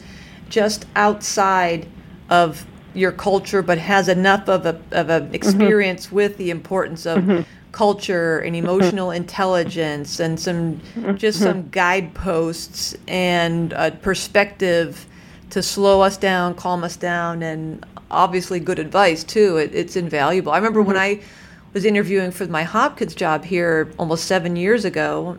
just 0.48 0.86
outside 0.94 1.88
of 2.28 2.66
your 2.94 3.12
culture, 3.12 3.62
but 3.62 3.78
has 3.78 4.08
enough 4.08 4.48
of 4.48 4.66
a 4.66 4.80
of 4.92 5.10
an 5.10 5.24
mm-hmm. 5.24 5.34
experience 5.34 6.06
mm-hmm. 6.06 6.16
with 6.16 6.36
the 6.36 6.50
importance 6.50 7.06
of 7.06 7.18
mm-hmm. 7.18 7.42
culture 7.72 8.40
and 8.40 8.54
emotional 8.54 9.08
mm-hmm. 9.08 9.16
intelligence 9.16 10.20
and 10.20 10.38
some 10.38 10.80
just 11.16 11.40
some 11.40 11.62
mm-hmm. 11.62 11.70
guideposts 11.70 12.94
and 13.08 13.72
a 13.72 13.90
perspective 13.90 15.06
to 15.50 15.62
slow 15.62 16.00
us 16.00 16.16
down, 16.16 16.54
calm 16.54 16.82
us 16.84 16.96
down, 16.96 17.42
and 17.42 17.84
obviously 18.10 18.60
good 18.60 18.78
advice 18.78 19.24
too. 19.24 19.56
It, 19.56 19.74
it's 19.74 19.96
invaluable. 19.96 20.52
I 20.52 20.56
remember 20.56 20.82
when 20.82 20.96
mm-hmm. 20.96 21.20
I 21.20 21.24
was 21.72 21.84
interviewing 21.84 22.30
for 22.30 22.46
my 22.46 22.62
Hopkins 22.62 23.14
job 23.14 23.44
here 23.44 23.90
almost 23.98 24.24
seven 24.24 24.56
years 24.56 24.84
ago, 24.84 25.36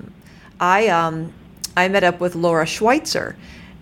I 0.59 0.87
um, 0.89 1.33
I 1.75 1.87
met 1.87 2.03
up 2.03 2.19
with 2.19 2.35
Laura 2.35 2.65
Schweitzer. 2.65 3.35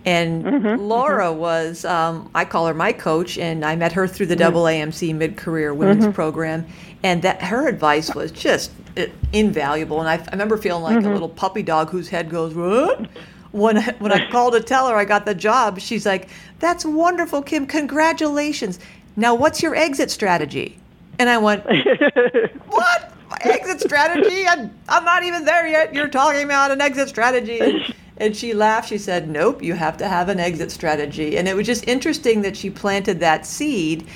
And 0.06 0.44
mm-hmm, 0.44 0.66
mm-hmm. 0.66 0.82
Laura 0.82 1.32
was, 1.32 1.84
um, 1.86 2.30
I 2.34 2.44
call 2.44 2.66
her 2.66 2.74
my 2.74 2.92
coach, 2.92 3.38
and 3.38 3.64
I 3.64 3.74
met 3.74 3.92
her 3.92 4.06
through 4.06 4.26
the 4.26 4.36
mm-hmm. 4.36 4.56
AAMC 4.56 5.14
Mid 5.14 5.36
Career 5.36 5.72
Women's 5.72 6.04
mm-hmm. 6.04 6.12
Program. 6.12 6.66
And 7.02 7.22
that 7.22 7.42
her 7.42 7.68
advice 7.68 8.14
was 8.14 8.30
just 8.30 8.70
uh, 8.98 9.06
invaluable. 9.32 10.00
And 10.00 10.08
I, 10.08 10.14
I 10.16 10.30
remember 10.32 10.56
feeling 10.56 10.82
like 10.82 10.96
a 10.96 11.00
mm-hmm. 11.00 11.12
little 11.12 11.28
puppy 11.28 11.62
dog 11.62 11.90
whose 11.90 12.08
head 12.08 12.30
goes, 12.30 12.54
What? 12.54 13.08
When, 13.54 13.82
when 14.00 14.12
I 14.12 14.28
called 14.30 14.54
to 14.54 14.60
tell 14.60 14.88
her 14.88 14.96
I 14.96 15.04
got 15.04 15.24
the 15.24 15.34
job, 15.34 15.80
she's 15.80 16.04
like, 16.04 16.28
That's 16.58 16.84
wonderful, 16.84 17.42
Kim. 17.42 17.66
Congratulations. 17.66 18.78
Now, 19.16 19.34
what's 19.34 19.62
your 19.62 19.74
exit 19.76 20.10
strategy? 20.10 20.78
And 21.18 21.28
I 21.28 21.38
went, 21.38 21.64
What? 22.66 23.12
My 23.30 23.38
exit 23.40 23.80
strategy? 23.80 24.46
I'm, 24.46 24.76
I'm 24.88 25.04
not 25.04 25.22
even 25.22 25.44
there 25.44 25.66
yet. 25.66 25.94
You're 25.94 26.08
talking 26.08 26.44
about 26.44 26.72
an 26.72 26.80
exit 26.80 27.08
strategy. 27.08 27.94
And 28.16 28.36
she 28.36 28.52
laughed. 28.52 28.88
She 28.88 28.98
said, 28.98 29.28
Nope, 29.28 29.62
you 29.62 29.74
have 29.74 29.96
to 29.98 30.08
have 30.08 30.28
an 30.28 30.40
exit 30.40 30.70
strategy. 30.70 31.38
And 31.38 31.48
it 31.48 31.54
was 31.54 31.66
just 31.66 31.86
interesting 31.88 32.42
that 32.42 32.56
she 32.56 32.70
planted 32.70 33.20
that 33.20 33.46
seed. 33.46 34.06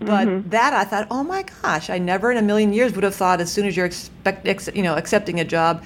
But 0.00 0.28
mm-hmm. 0.28 0.50
that 0.50 0.74
I 0.74 0.84
thought, 0.84 1.08
oh 1.10 1.24
my 1.24 1.44
gosh, 1.62 1.90
I 1.90 1.98
never 1.98 2.30
in 2.30 2.36
a 2.36 2.42
million 2.42 2.72
years 2.72 2.94
would 2.94 3.02
have 3.02 3.16
thought 3.16 3.40
as 3.40 3.50
soon 3.50 3.66
as 3.66 3.76
you're 3.76 3.86
expect, 3.86 4.46
ex, 4.46 4.68
you 4.72 4.82
know, 4.84 4.94
accepting 4.94 5.40
a 5.40 5.44
job, 5.44 5.82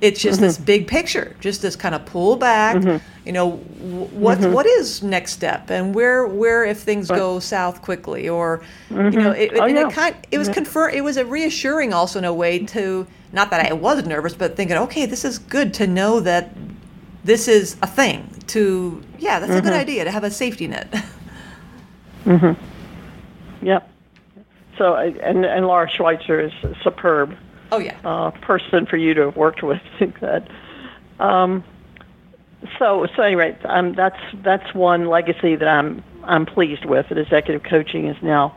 it's 0.00 0.20
just 0.20 0.36
mm-hmm. 0.36 0.46
this 0.46 0.58
big 0.58 0.86
picture, 0.86 1.36
just 1.40 1.62
this 1.62 1.76
kind 1.76 1.94
of 1.94 2.04
pull 2.06 2.36
back. 2.36 2.76
Mm-hmm. 2.76 3.04
You 3.26 3.32
know, 3.32 3.52
what 3.52 4.38
mm-hmm. 4.38 4.52
what 4.52 4.66
is 4.66 5.02
next 5.02 5.32
step, 5.32 5.70
and 5.70 5.94
where 5.94 6.26
where 6.26 6.64
if 6.64 6.80
things 6.80 7.08
go 7.08 7.38
south 7.38 7.80
quickly, 7.80 8.28
or 8.28 8.62
you 8.90 8.96
know, 8.96 9.10
mm-hmm. 9.10 9.40
it, 9.40 9.52
oh, 9.58 9.66
yeah. 9.66 9.88
it 9.88 9.92
kind 9.92 10.16
it 10.30 10.38
was 10.38 10.48
confirm 10.48 10.92
it 10.92 11.02
was 11.02 11.16
a 11.16 11.24
reassuring 11.24 11.94
also 11.94 12.18
in 12.18 12.24
a 12.24 12.34
way 12.34 12.58
to 12.66 13.06
not 13.32 13.50
that 13.50 13.66
I 13.66 13.72
was 13.72 14.06
nervous, 14.06 14.34
but 14.34 14.56
thinking, 14.56 14.76
okay, 14.76 15.06
this 15.06 15.24
is 15.24 15.38
good 15.38 15.72
to 15.74 15.86
know 15.86 16.20
that 16.20 16.54
this 17.24 17.48
is 17.48 17.76
a 17.82 17.86
thing. 17.86 18.28
To 18.48 19.02
yeah, 19.18 19.40
that's 19.40 19.52
a 19.52 19.62
good 19.62 19.72
mm-hmm. 19.72 19.80
idea 19.80 20.04
to 20.04 20.10
have 20.10 20.24
a 20.24 20.30
safety 20.30 20.66
net. 20.66 20.90
mm-hmm. 22.24 23.66
Yep. 23.66 23.90
So 24.76 24.94
and 24.96 25.46
and 25.46 25.66
Laura 25.66 25.88
Schweitzer 25.88 26.40
is 26.40 26.52
superb. 26.82 27.36
Oh 27.74 27.78
yeah. 27.78 27.98
Uh, 28.04 28.30
person 28.30 28.86
for 28.86 28.96
you 28.96 29.14
to 29.14 29.22
have 29.22 29.36
worked 29.36 29.64
with. 29.64 29.80
I 29.96 29.98
think 29.98 30.20
that. 30.20 30.48
Um, 31.18 31.64
so 32.78 33.08
so 33.16 33.22
anyway, 33.22 33.58
um, 33.64 33.94
that's 33.94 34.20
that's 34.44 34.72
one 34.74 35.08
legacy 35.08 35.56
that 35.56 35.66
I'm 35.66 36.04
I'm 36.22 36.46
pleased 36.46 36.84
with. 36.84 37.08
That 37.08 37.18
executive 37.18 37.64
coaching 37.64 38.06
is 38.06 38.16
now, 38.22 38.54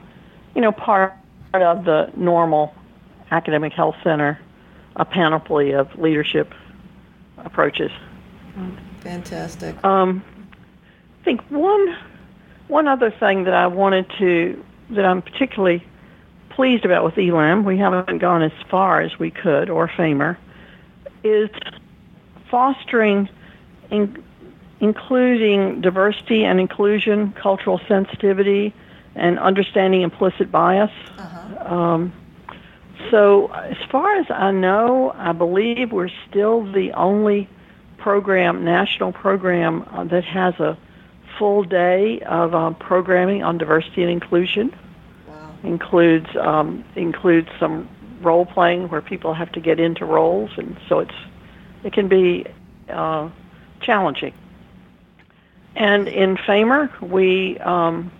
you 0.54 0.62
know, 0.62 0.72
part 0.72 1.14
of 1.56 1.84
the 1.86 2.12
normal 2.16 2.76
academic 3.32 3.74
health 3.74 3.96
center, 4.04 4.40
a 4.96 5.04
panoply 5.04 5.74
of 5.74 5.98
leadership 5.98 6.54
approaches. 7.40 7.90
Fantastic. 9.00 9.84
Um, 9.84 10.24
I 11.22 11.26
think 11.26 11.42
one 11.50 11.98
one 12.68 12.88
other 12.88 13.10
thing 13.10 13.46
that 13.46 13.56
I 13.56 13.66
wanted 13.66 14.06
to 14.20 14.64
that 14.92 15.06
I'm 15.06 15.24
particularly 15.24 15.84
pleased 16.58 16.86
about 16.86 17.04
with 17.04 17.16
ELAM, 17.20 17.64
we 17.64 17.78
haven't 17.78 18.18
gone 18.18 18.42
as 18.42 18.52
far 18.68 19.00
as 19.00 19.20
we 19.20 19.30
could, 19.30 19.70
or 19.70 19.88
FAIMER, 19.88 20.40
is 21.24 21.52
fostering 22.50 23.30
in, 23.92 24.24
including 24.80 25.82
diversity 25.82 26.44
and 26.46 26.60
inclusion, 26.60 27.32
cultural 27.34 27.80
sensitivity, 27.88 28.74
and 29.14 29.38
understanding 29.38 30.02
implicit 30.02 30.52
bias. 30.52 30.90
Uh-huh. 31.20 31.76
Um, 31.76 32.14
so, 33.12 33.52
as 33.54 33.78
far 33.92 34.16
as 34.16 34.26
I 34.32 34.50
know, 34.50 35.14
I 35.16 35.34
believe 35.34 35.92
we're 35.92 36.10
still 36.28 36.64
the 36.72 36.92
only 36.94 37.48
program, 38.00 38.66
national 38.66 39.12
program, 39.12 39.88
uh, 39.92 40.06
that 40.06 40.24
has 40.24 40.56
a 40.60 40.76
full 41.38 41.64
day 41.64 42.20
of 42.22 42.56
um, 42.56 42.74
programming 42.74 43.44
on 43.44 43.60
diversity 43.60 44.02
and 44.02 44.12
inclusion. 44.12 44.74
Includes 45.64 46.28
um, 46.40 46.84
includes 46.96 47.50
some 47.60 47.90
role 48.22 48.46
playing 48.46 48.90
where 48.90 49.02
people 49.02 49.34
have 49.34 49.52
to 49.54 49.60
get 49.60 49.80
into 49.80 50.06
roles, 50.06 50.52
and 50.58 50.78
so 50.88 51.00
it's 51.00 51.16
it 51.84 51.94
can 51.94 52.08
be 52.08 52.46
uh, 52.90 53.30
challenging. 53.82 54.34
And 55.76 56.08
in 56.08 56.38
FAIMER, 56.38 56.92
we 57.02 57.60
um, 57.60 58.12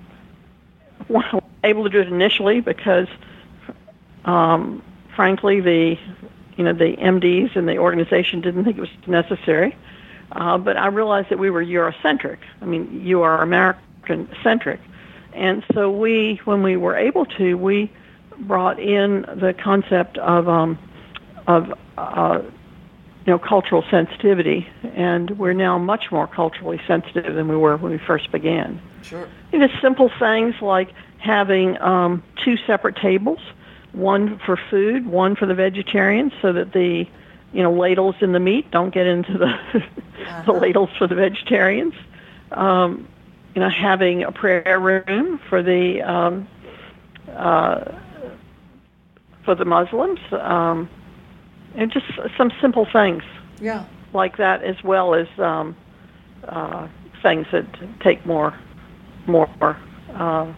were 1.10 1.24
able 1.64 1.84
to 1.84 1.90
do 1.90 2.00
it 2.00 2.08
initially 2.08 2.62
because, 2.62 3.08
um, 4.26 4.84
frankly, 5.16 5.60
the 5.60 5.98
you 6.56 6.64
know 6.64 6.74
the 6.74 6.96
MDs 6.98 7.56
and 7.56 7.68
the 7.68 7.78
organization 7.78 8.42
didn't 8.42 8.64
think 8.64 8.78
it 8.78 8.82
was 8.82 8.90
necessary. 9.08 9.76
Uh, 10.32 10.58
but 10.58 10.78
I 10.78 10.88
realized 10.88 11.30
that 11.30 11.40
we 11.40 11.50
were 11.50 11.64
Eurocentric. 11.64 12.38
I 12.62 12.66
mean, 12.66 13.02
you 13.06 13.22
are 13.22 13.42
American 13.42 14.30
centric, 14.44 14.80
and 15.38 15.64
so 15.74 15.92
we, 15.92 16.42
when 16.46 16.64
we 16.64 16.78
were 16.78 16.96
able 16.96 17.26
to, 17.26 17.56
we 17.56 17.92
brought 18.40 18.80
in 18.80 19.22
the 19.22 19.54
concept 19.64 20.18
of 20.18 20.48
um, 20.48 20.78
of 21.48 21.74
uh, 21.98 22.42
you 22.42 23.32
know 23.32 23.40
cultural 23.40 23.84
sensitivity, 23.90 24.68
and 24.96 25.38
we're 25.38 25.54
now 25.54 25.78
much 25.78 26.12
more 26.12 26.28
culturally 26.28 26.82
sensitive 26.88 27.36
than 27.36 27.48
we 27.48 27.56
were 27.56 27.78
when 27.78 27.92
we 27.92 28.00
first 28.00 28.32
began. 28.32 28.82
Sure. 29.04 29.28
It 29.52 29.62
is 29.62 29.70
simple 29.82 30.12
things 30.20 30.56
like 30.62 30.90
having 31.20 31.80
um, 31.82 32.24
two 32.44 32.58
separate 32.68 32.98
tables, 32.98 33.40
one 33.94 34.40
for 34.46 34.60
food, 34.70 35.08
one 35.08 35.36
for 35.36 35.46
the 35.46 35.56
vegetarians, 35.56 36.34
so 36.42 36.54
that 36.54 36.74
the 36.74 37.06
you 37.54 37.64
know, 37.64 37.72
ladles 37.72 38.16
in 38.22 38.34
the 38.34 38.40
meat. 38.40 38.70
Don't 38.72 38.94
get 38.94 39.08
into 39.08 39.38
the 39.38 39.46
uh-huh. 39.74 40.44
the 40.46 40.52
ladles 40.52 40.90
for 40.98 41.08
the 41.08 41.16
vegetarians. 41.16 41.94
Um, 42.52 43.08
you 43.58 43.64
know, 43.64 43.72
having 43.72 44.24
a 44.24 44.32
prayer 44.32 44.80
room 44.80 45.40
for 45.50 45.64
the 45.64 46.00
um, 46.04 46.48
uh, 47.36 47.92
for 49.44 49.56
the 49.56 49.66
Muslims, 49.66 50.20
um, 50.32 50.88
and 51.74 51.92
just 51.92 52.06
some 52.38 52.52
simple 52.62 52.86
things. 52.94 53.24
Yeah. 53.60 53.86
Like 54.14 54.38
that, 54.38 54.64
as 54.64 54.84
well 54.84 55.16
as 55.16 55.28
um, 55.40 55.76
uh, 56.48 56.88
things 57.24 57.48
that 57.52 57.66
take 58.00 58.28
more 58.28 58.56
more 59.26 59.50
uh, 60.14 60.54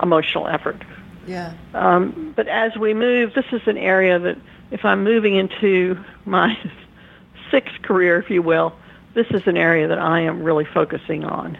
emotional 0.00 0.46
effort. 0.46 0.80
Yeah. 1.26 1.52
Um, 1.74 2.32
but 2.36 2.46
as 2.46 2.76
we 2.76 2.94
move, 2.94 3.34
this 3.34 3.46
is 3.50 3.62
an 3.66 3.76
area 3.76 4.20
that 4.20 4.38
if 4.70 4.84
I'm 4.84 5.02
moving 5.02 5.34
into 5.34 5.98
my 6.26 6.56
sixth 7.50 7.82
career, 7.82 8.20
if 8.20 8.30
you 8.30 8.40
will, 8.40 8.72
this 9.14 9.26
is 9.32 9.48
an 9.48 9.56
area 9.56 9.88
that 9.88 9.98
I 9.98 10.20
am 10.20 10.44
really 10.44 10.64
focusing 10.72 11.24
on 11.24 11.58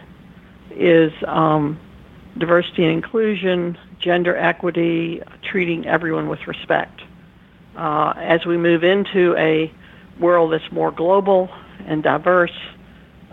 is 0.75 1.11
um, 1.25 1.79
diversity 2.37 2.83
and 2.83 2.91
inclusion, 2.93 3.77
gender 3.99 4.35
equity, 4.35 5.21
treating 5.43 5.85
everyone 5.85 6.27
with 6.27 6.47
respect. 6.47 7.01
Uh, 7.75 8.13
as 8.17 8.45
we 8.45 8.57
move 8.57 8.83
into 8.83 9.35
a 9.37 9.71
world 10.19 10.53
that's 10.53 10.71
more 10.71 10.91
global 10.91 11.49
and 11.85 12.03
diverse, 12.03 12.57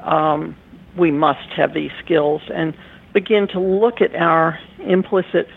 um, 0.02 0.56
we 0.96 1.10
must 1.10 1.48
have 1.50 1.74
these 1.74 1.90
skills 2.04 2.42
and 2.52 2.74
begin 3.12 3.48
to 3.48 3.60
look 3.60 4.00
at 4.00 4.14
our 4.14 4.58
implicit 4.80 5.48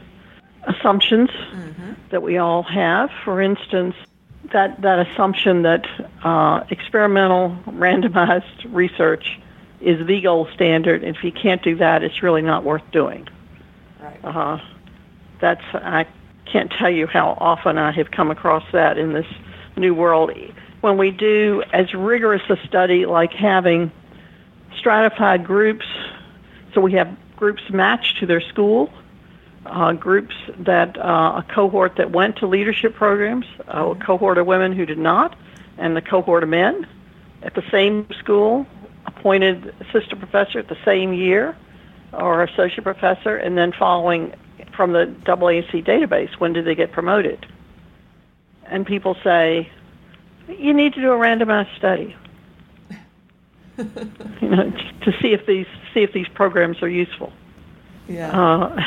assumptions 0.63 1.29
mm-hmm. 1.29 1.93
that 2.09 2.21
we 2.21 2.37
all 2.37 2.63
have. 2.63 3.09
For 3.23 3.41
instance, 3.41 3.95
that 4.51 4.81
that 4.81 5.07
assumption 5.07 5.63
that 5.63 5.85
uh, 6.23 6.63
experimental 6.69 7.57
randomized 7.67 8.73
research 8.73 9.39
is 9.81 10.05
the 10.05 10.21
gold 10.21 10.49
standard. 10.53 11.03
If 11.03 11.23
you 11.23 11.31
can't 11.31 11.61
do 11.61 11.75
that, 11.77 12.03
it's 12.03 12.21
really 12.21 12.41
not 12.41 12.63
worth 12.63 12.83
doing. 12.91 13.27
Right. 14.01 14.19
Uh, 14.23 14.59
that's 15.39 15.63
I 15.73 16.05
can't 16.45 16.71
tell 16.71 16.89
you 16.89 17.07
how 17.07 17.37
often 17.39 17.77
I 17.77 17.91
have 17.91 18.11
come 18.11 18.31
across 18.31 18.63
that 18.73 18.97
in 18.97 19.13
this 19.13 19.25
new 19.75 19.93
world. 19.93 20.31
When 20.81 20.97
we 20.97 21.11
do 21.11 21.63
as 21.73 21.93
rigorous 21.93 22.41
a 22.49 22.57
study 22.67 23.05
like 23.05 23.33
having 23.33 23.91
stratified 24.77 25.45
groups, 25.45 25.85
so 26.73 26.81
we 26.81 26.93
have 26.93 27.15
groups 27.35 27.63
matched 27.69 28.19
to 28.19 28.25
their 28.25 28.41
school 28.41 28.91
uh, 29.65 29.93
groups 29.93 30.35
that 30.57 30.97
uh, 30.97 31.43
a 31.43 31.53
cohort 31.53 31.97
that 31.97 32.11
went 32.11 32.37
to 32.37 32.47
leadership 32.47 32.95
programs, 32.95 33.45
a 33.67 33.95
cohort 33.95 34.37
of 34.37 34.47
women 34.47 34.73
who 34.73 34.85
did 34.85 34.97
not, 34.97 35.35
and 35.77 35.95
the 35.95 36.01
cohort 36.01 36.43
of 36.43 36.49
men 36.49 36.87
at 37.43 37.53
the 37.55 37.63
same 37.71 38.07
school, 38.19 38.65
appointed 39.21 39.75
assistant 39.79 40.19
professor 40.19 40.57
at 40.57 40.67
the 40.67 40.77
same 40.83 41.13
year, 41.13 41.55
or 42.11 42.43
associate 42.43 42.83
professor, 42.83 43.37
and 43.37 43.57
then 43.57 43.71
following 43.71 44.33
from 44.75 44.93
the 44.93 45.05
AAC 45.25 45.85
database, 45.85 46.33
when 46.39 46.53
did 46.53 46.65
they 46.65 46.73
get 46.73 46.91
promoted? 46.91 47.45
And 48.65 48.85
people 48.85 49.15
say, 49.23 49.69
you 50.47 50.73
need 50.73 50.93
to 50.93 51.01
do 51.01 51.11
a 51.11 51.17
randomized 51.17 51.75
study. 51.77 52.15
you 53.77 54.49
know, 54.49 54.71
to 55.01 55.11
see 55.21 55.33
if 55.33 55.45
these 55.45 55.67
see 55.93 56.01
if 56.01 56.13
these 56.13 56.27
programs 56.27 56.81
are 56.81 56.89
useful. 56.89 57.31
Yeah. 58.07 58.29
Uh, 58.31 58.81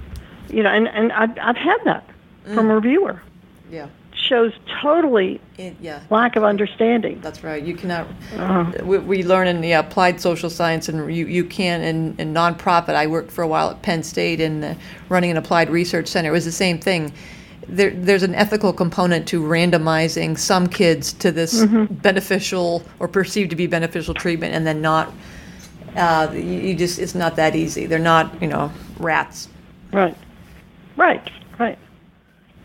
you 0.48 0.62
know, 0.62 0.70
and 0.70 0.86
and 0.88 1.12
I've, 1.12 1.36
I've 1.40 1.56
had 1.56 1.78
that 1.84 2.08
mm. 2.46 2.54
from 2.54 2.70
a 2.70 2.74
reviewer. 2.74 3.22
Yeah. 3.70 3.88
Shows 4.28 4.52
totally 4.82 5.40
it, 5.56 5.76
yeah. 5.80 6.02
lack 6.10 6.36
of 6.36 6.44
understanding. 6.44 7.20
That's 7.22 7.42
right. 7.42 7.62
You 7.62 7.74
cannot. 7.74 8.06
Uh-huh. 8.36 8.84
We, 8.84 8.98
we, 8.98 9.22
learn 9.22 9.48
in 9.48 9.60
the 9.60 9.72
applied 9.72 10.20
social 10.20 10.50
science, 10.50 10.88
and 10.88 11.14
you, 11.14 11.26
you 11.26 11.44
can 11.44 11.80
in, 11.80 12.14
in 12.18 12.34
nonprofit. 12.34 12.94
I 12.94 13.06
worked 13.06 13.30
for 13.30 13.42
a 13.42 13.48
while 13.48 13.70
at 13.70 13.80
Penn 13.80 14.02
State 14.02 14.40
in 14.40 14.60
the, 14.60 14.76
running 15.08 15.30
an 15.30 15.38
applied 15.38 15.70
research 15.70 16.08
center. 16.08 16.28
It 16.28 16.32
was 16.32 16.44
the 16.44 16.52
same 16.52 16.78
thing. 16.78 17.12
There, 17.66 17.90
there's 17.90 18.22
an 18.22 18.34
ethical 18.34 18.72
component 18.72 19.26
to 19.28 19.42
randomizing 19.42 20.38
some 20.38 20.66
kids 20.66 21.14
to 21.14 21.32
this 21.32 21.62
mm-hmm. 21.62 21.92
beneficial 21.94 22.82
or 22.98 23.08
perceived 23.08 23.50
to 23.50 23.56
be 23.56 23.66
beneficial 23.66 24.14
treatment, 24.14 24.54
and 24.54 24.66
then 24.66 24.82
not. 24.82 25.12
Uh, 25.96 26.30
you, 26.34 26.40
you 26.42 26.74
just 26.74 26.98
it's 26.98 27.14
not 27.14 27.36
that 27.36 27.56
easy. 27.56 27.86
They're 27.86 27.98
not 27.98 28.42
you 28.42 28.48
know 28.48 28.70
rats. 28.98 29.48
Right. 29.92 30.16
Right, 30.98 31.30
right. 31.60 31.78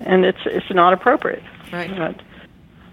And 0.02 0.26
it's 0.26 0.40
it's 0.46 0.70
not 0.72 0.92
appropriate. 0.92 1.44
Right. 1.74 1.98
But, 1.98 2.22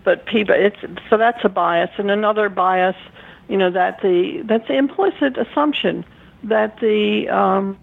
but 0.03 0.27
people, 0.27 0.55
it's 0.59 0.79
so 1.09 1.17
that's 1.17 1.45
a 1.45 1.49
bias, 1.49 1.91
and 1.99 2.11
another 2.11 2.49
bias, 2.49 2.97
you 3.49 3.57
know, 3.57 3.71
that 3.71 4.01
the 4.01 4.43
that's 4.45 4.67
the 4.67 4.77
implicit 4.77 5.37
assumption 5.37 6.05
that 6.45 6.81
the 6.81 7.29
um, 7.29 7.79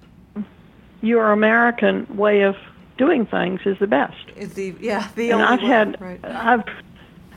your 1.02 1.32
American 1.32 2.08
way 2.18 2.42
of 2.42 2.56
doing 2.98 3.26
things 3.28 3.62
is 3.66 3.78
the 3.80 3.88
best. 3.88 4.18
Is 4.36 4.56
the 4.56 4.76
yeah 4.80 5.10
the 5.16 5.30
and 5.30 5.42
I've 5.42 5.60
had 5.60 6.02
right. 6.02 6.20
I've 6.26 6.64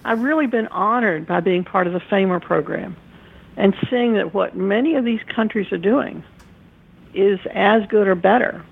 I've 0.04 0.22
really 0.22 0.46
been 0.46 0.66
honored 0.68 1.26
by 1.26 1.40
being 1.40 1.62
part 1.62 1.86
of 1.86 1.92
the 1.92 2.00
FAIMER 2.00 2.40
program 2.40 2.96
and 3.58 3.76
seeing 3.90 4.14
that 4.14 4.32
what 4.32 4.56
many 4.56 4.94
of 4.94 5.04
these 5.04 5.20
countries 5.34 5.70
are 5.72 5.78
doing 5.78 6.24
is 7.12 7.38
as 7.52 7.84
good 7.88 8.08
or 8.08 8.14
better 8.14 8.64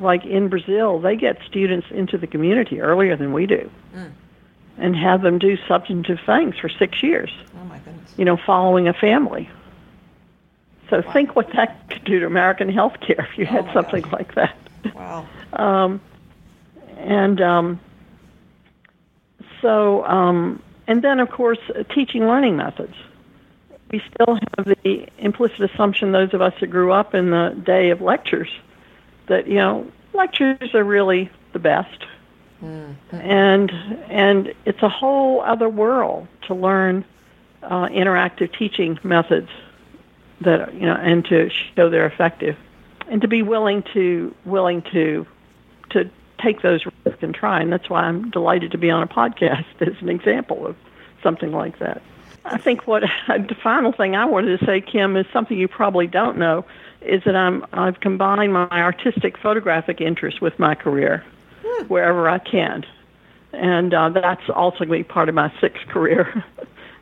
like 0.00 0.24
in 0.24 0.48
Brazil, 0.48 0.98
they 1.00 1.16
get 1.16 1.38
students 1.46 1.86
into 1.90 2.18
the 2.18 2.26
community 2.26 2.80
earlier 2.80 3.16
than 3.16 3.32
we 3.32 3.46
do. 3.46 3.70
Mm. 3.94 4.12
And 4.76 4.96
have 4.96 5.22
them 5.22 5.38
do 5.38 5.56
substantive 5.68 6.18
things 6.26 6.56
for 6.58 6.68
six 6.68 7.02
years. 7.02 7.30
Oh 7.60 7.64
my 7.64 7.78
goodness. 7.78 8.12
You 8.16 8.24
know, 8.24 8.36
following 8.36 8.88
a 8.88 8.92
family. 8.92 9.48
So 10.90 11.00
wow. 11.00 11.12
think 11.12 11.36
what 11.36 11.52
that 11.54 11.88
could 11.88 12.04
do 12.04 12.20
to 12.20 12.26
American 12.26 12.68
healthcare 12.70 13.28
if 13.30 13.38
you 13.38 13.46
oh 13.48 13.62
had 13.62 13.72
something 13.72 14.02
gosh. 14.02 14.12
like 14.12 14.34
that. 14.34 14.56
Wow. 14.94 15.26
um, 15.52 16.00
and 16.98 17.40
um, 17.40 17.80
so, 19.60 20.04
um, 20.04 20.62
and 20.86 21.02
then 21.02 21.20
of 21.20 21.30
course, 21.30 21.58
uh, 21.74 21.84
teaching 21.84 22.26
learning 22.26 22.56
methods. 22.56 22.94
We 23.90 24.02
still 24.12 24.34
have 24.34 24.66
the 24.66 25.08
implicit 25.18 25.70
assumption, 25.70 26.12
those 26.12 26.34
of 26.34 26.42
us 26.42 26.52
that 26.60 26.66
grew 26.66 26.92
up 26.92 27.14
in 27.14 27.30
the 27.30 27.56
day 27.64 27.90
of 27.90 28.00
lectures, 28.00 28.50
that 29.28 29.46
you 29.46 29.54
know 29.54 29.90
lectures 30.12 30.74
are 30.74 30.84
really 30.84 31.30
the 31.52 31.58
best, 31.58 32.04
and 33.12 33.70
and 34.08 34.54
it's 34.64 34.82
a 34.82 34.88
whole 34.88 35.40
other 35.42 35.68
world 35.68 36.26
to 36.46 36.54
learn 36.54 37.04
uh, 37.62 37.88
interactive 37.88 38.56
teaching 38.56 38.98
methods 39.02 39.48
that 40.40 40.74
you 40.74 40.86
know 40.86 40.94
and 40.94 41.24
to 41.26 41.50
show 41.50 41.88
they're 41.90 42.06
effective, 42.06 42.56
and 43.08 43.20
to 43.22 43.28
be 43.28 43.42
willing 43.42 43.82
to 43.94 44.34
willing 44.44 44.82
to 44.92 45.26
to 45.90 46.10
take 46.42 46.62
those 46.62 46.84
risks 47.04 47.22
and 47.22 47.34
try. 47.34 47.60
And 47.60 47.72
that's 47.72 47.88
why 47.88 48.02
I'm 48.02 48.30
delighted 48.30 48.72
to 48.72 48.78
be 48.78 48.90
on 48.90 49.02
a 49.02 49.06
podcast 49.06 49.64
as 49.80 49.94
an 50.00 50.08
example 50.08 50.66
of 50.66 50.76
something 51.22 51.52
like 51.52 51.78
that. 51.78 52.02
I 52.44 52.58
think 52.58 52.86
what 52.86 53.02
the 53.28 53.56
final 53.62 53.92
thing 53.92 54.16
I 54.16 54.24
wanted 54.24 54.58
to 54.58 54.66
say, 54.66 54.80
Kim, 54.80 55.16
is 55.16 55.26
something 55.32 55.58
you 55.58 55.68
probably 55.68 56.06
don't 56.06 56.36
know, 56.36 56.64
is 57.00 57.22
that 57.24 57.36
I'm 57.36 57.64
I've 57.72 58.00
combined 58.00 58.52
my 58.52 58.68
artistic 58.70 59.38
photographic 59.38 60.00
interest 60.00 60.40
with 60.40 60.58
my 60.58 60.74
career. 60.74 61.24
Wherever 61.88 62.28
I 62.28 62.38
can, 62.38 62.84
and 63.52 63.92
uh, 63.94 64.10
that's 64.10 64.48
also 64.50 64.84
going 64.84 65.02
to 65.02 65.08
be 65.08 65.12
part 65.12 65.28
of 65.28 65.34
my 65.34 65.52
sixth 65.60 65.86
career. 65.88 66.44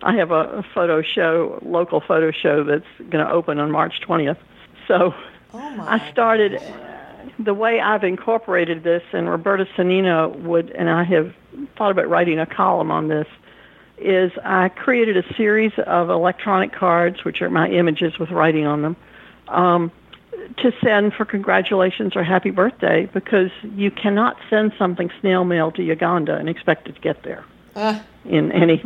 I 0.03 0.17
have 0.17 0.33
a 0.33 0.65
photo 0.75 1.03
show, 1.03 1.61
local 1.63 2.01
photo 2.01 2.33
show 2.33 2.65
that's 2.65 2.87
going 2.99 3.25
to 3.25 3.31
open 3.31 3.59
on 3.59 3.71
March 3.71 4.01
20th. 4.01 4.39
So 4.89 5.15
oh 5.55 5.77
I 5.81 6.11
started 6.11 6.61
the 7.39 7.55
way 7.55 7.81
I've 7.81 8.05
incorporated 8.05 8.83
this, 8.83 9.03
and 9.13 9.29
Roberta 9.29 9.67
Sonnino 9.77 10.37
would, 10.43 10.71
and 10.71 10.91
I 10.91 11.05
have 11.05 11.33
thought 11.77 11.91
about 11.93 12.09
writing 12.09 12.39
a 12.39 12.47
column 12.47 12.91
on 12.91 13.09
this 13.09 13.27
is 13.99 14.33
I 14.45 14.69
created 14.69 15.17
a 15.17 15.35
series 15.35 15.73
of 15.87 16.11
electronic 16.11 16.73
cards, 16.73 17.25
which 17.25 17.41
are 17.41 17.51
my 17.51 17.69
images 17.69 18.19
with 18.19 18.31
writing 18.31 18.67
on 18.67 18.83
them, 18.83 18.97
um, 19.49 19.93
to 20.59 20.73
send 20.83 21.15
for 21.15 21.25
congratulations 21.25 22.17
or 22.17 22.25
happy 22.25 22.51
birthday 22.51 23.09
because 23.13 23.51
you 23.63 23.91
cannot 23.91 24.37
send 24.51 24.73
something 24.79 25.11
snail 25.21 25.45
mail 25.45 25.71
to 25.73 25.83
Uganda 25.83 26.37
and 26.37 26.49
expect 26.49 26.89
it 26.89 26.95
to 26.95 27.01
get 27.01 27.23
there 27.23 27.45
uh. 27.77 28.01
in 28.25 28.53
any 28.53 28.79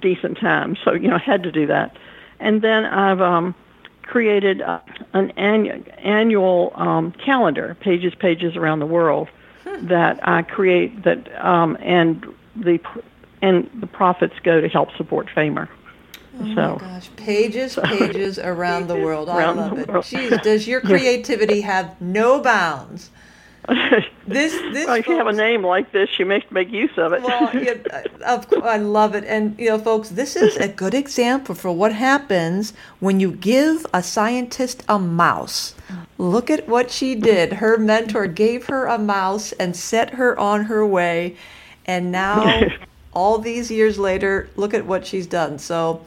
decent 0.00 0.38
time. 0.38 0.76
So, 0.84 0.92
you 0.92 1.08
know, 1.08 1.16
I 1.16 1.18
had 1.18 1.42
to 1.44 1.52
do 1.52 1.66
that. 1.66 1.96
And 2.40 2.62
then 2.62 2.84
I've 2.84 3.20
um, 3.20 3.54
created 4.02 4.62
uh, 4.62 4.80
an 5.12 5.30
annual, 5.32 5.82
annual 5.98 6.72
um, 6.74 7.12
calendar, 7.12 7.76
pages, 7.80 8.14
pages 8.14 8.56
around 8.56 8.80
the 8.80 8.86
world, 8.86 9.28
hmm. 9.64 9.86
that 9.86 10.26
I 10.26 10.42
create 10.42 11.04
that, 11.04 11.44
um, 11.44 11.76
and 11.80 12.26
the 12.56 12.78
and 13.42 13.68
the 13.78 13.86
profits 13.86 14.34
go 14.42 14.60
to 14.60 14.68
help 14.68 14.94
support 14.96 15.28
FAIMER. 15.34 15.68
Oh 16.40 16.54
so, 16.54 16.72
my 16.72 16.78
gosh, 16.78 17.10
pages, 17.16 17.78
pages 17.84 18.38
around 18.38 18.88
the 18.88 18.96
world. 18.96 19.28
I 19.28 19.50
love 19.52 19.78
it. 19.78 19.88
Jeez, 19.88 20.42
does 20.42 20.66
your 20.66 20.80
creativity 20.92 21.60
have 21.60 22.00
no 22.00 22.40
bounds? 22.40 23.10
this, 23.68 24.04
this. 24.26 24.86
Well, 24.86 24.96
if 24.96 25.06
you 25.06 25.16
have 25.16 25.26
a 25.26 25.32
name 25.32 25.64
like 25.64 25.92
this, 25.92 26.18
you 26.18 26.26
make 26.26 26.50
make 26.50 26.70
use 26.70 26.96
of 26.96 27.12
it. 27.12 27.22
well, 27.22 27.50
yeah, 27.54 27.74
uh, 27.92 28.02
of 28.26 28.48
course, 28.48 28.62
I 28.64 28.76
love 28.78 29.14
it, 29.14 29.24
and 29.24 29.58
you 29.58 29.68
know, 29.70 29.78
folks, 29.78 30.10
this 30.10 30.36
is 30.36 30.56
a 30.56 30.68
good 30.68 30.94
example 30.94 31.54
for 31.54 31.72
what 31.72 31.92
happens 31.92 32.72
when 33.00 33.20
you 33.20 33.32
give 33.32 33.86
a 33.94 34.02
scientist 34.02 34.82
a 34.88 34.98
mouse. 34.98 35.74
Look 36.18 36.50
at 36.50 36.68
what 36.68 36.90
she 36.90 37.14
did. 37.14 37.54
Her 37.54 37.76
mentor 37.76 38.26
gave 38.26 38.66
her 38.66 38.86
a 38.86 38.98
mouse 38.98 39.52
and 39.52 39.74
set 39.74 40.10
her 40.10 40.38
on 40.38 40.64
her 40.64 40.86
way, 40.86 41.36
and 41.86 42.12
now 42.12 42.62
all 43.14 43.38
these 43.38 43.70
years 43.70 43.98
later, 43.98 44.48
look 44.56 44.74
at 44.74 44.86
what 44.86 45.06
she's 45.06 45.26
done. 45.26 45.58
So 45.58 46.02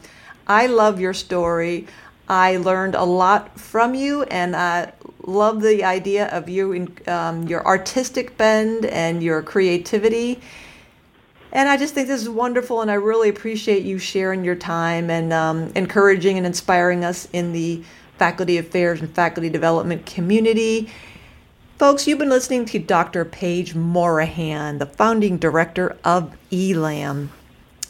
I 0.48 0.66
love 0.66 0.98
your 0.98 1.14
story. 1.14 1.86
I 2.28 2.56
learned 2.56 2.94
a 2.94 3.04
lot 3.04 3.58
from 3.58 3.94
you, 3.94 4.22
and 4.24 4.56
I 4.56 4.92
love 5.22 5.60
the 5.60 5.84
idea 5.84 6.28
of 6.28 6.48
you, 6.48 6.88
um, 7.06 7.46
your 7.46 7.64
artistic 7.66 8.36
bend 8.38 8.86
and 8.86 9.22
your 9.22 9.42
creativity. 9.42 10.40
And 11.52 11.68
I 11.68 11.76
just 11.76 11.94
think 11.94 12.08
this 12.08 12.22
is 12.22 12.28
wonderful, 12.28 12.82
and 12.82 12.90
I 12.90 12.94
really 12.94 13.28
appreciate 13.28 13.82
you 13.82 13.98
sharing 13.98 14.44
your 14.44 14.54
time 14.54 15.10
and 15.10 15.32
um, 15.32 15.72
encouraging 15.74 16.36
and 16.36 16.46
inspiring 16.46 17.04
us 17.04 17.28
in 17.32 17.52
the 17.52 17.82
faculty 18.18 18.58
affairs 18.58 19.00
and 19.00 19.14
faculty 19.14 19.48
development 19.48 20.04
community. 20.04 20.90
Folks, 21.78 22.06
you've 22.06 22.18
been 22.18 22.28
listening 22.28 22.64
to 22.66 22.78
Dr. 22.78 23.24
Page 23.24 23.74
Morahan, 23.74 24.78
the 24.78 24.86
founding 24.86 25.38
director 25.38 25.96
of 26.04 26.36
ELAM, 26.50 27.30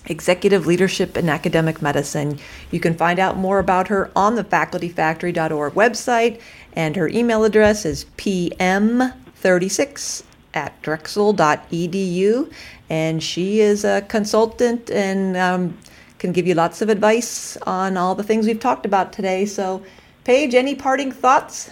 Executive 0.08 0.66
Leadership 0.66 1.16
in 1.16 1.28
Academic 1.28 1.82
Medicine. 1.82 2.38
You 2.70 2.80
can 2.80 2.94
find 2.94 3.18
out 3.18 3.36
more 3.36 3.58
about 3.58 3.88
her 3.88 4.10
on 4.16 4.34
the 4.34 4.44
facultyfactory.org 4.44 5.74
website, 5.74 6.40
and 6.72 6.96
her 6.96 7.08
email 7.08 7.44
address 7.44 7.84
is 7.84 8.06
pm36 8.16 10.22
at 10.54 10.80
drexel.edu. 10.82 12.52
And 12.90 13.22
she 13.22 13.60
is 13.60 13.84
a 13.84 14.00
consultant 14.08 14.90
and 14.90 15.36
um, 15.36 15.78
can 16.18 16.32
give 16.32 16.46
you 16.46 16.54
lots 16.54 16.80
of 16.80 16.88
advice 16.88 17.58
on 17.58 17.96
all 17.96 18.14
the 18.14 18.22
things 18.22 18.46
we've 18.46 18.58
talked 18.58 18.86
about 18.86 19.12
today. 19.12 19.44
So, 19.44 19.82
Page, 20.24 20.54
any 20.54 20.74
parting 20.74 21.12
thoughts? 21.12 21.70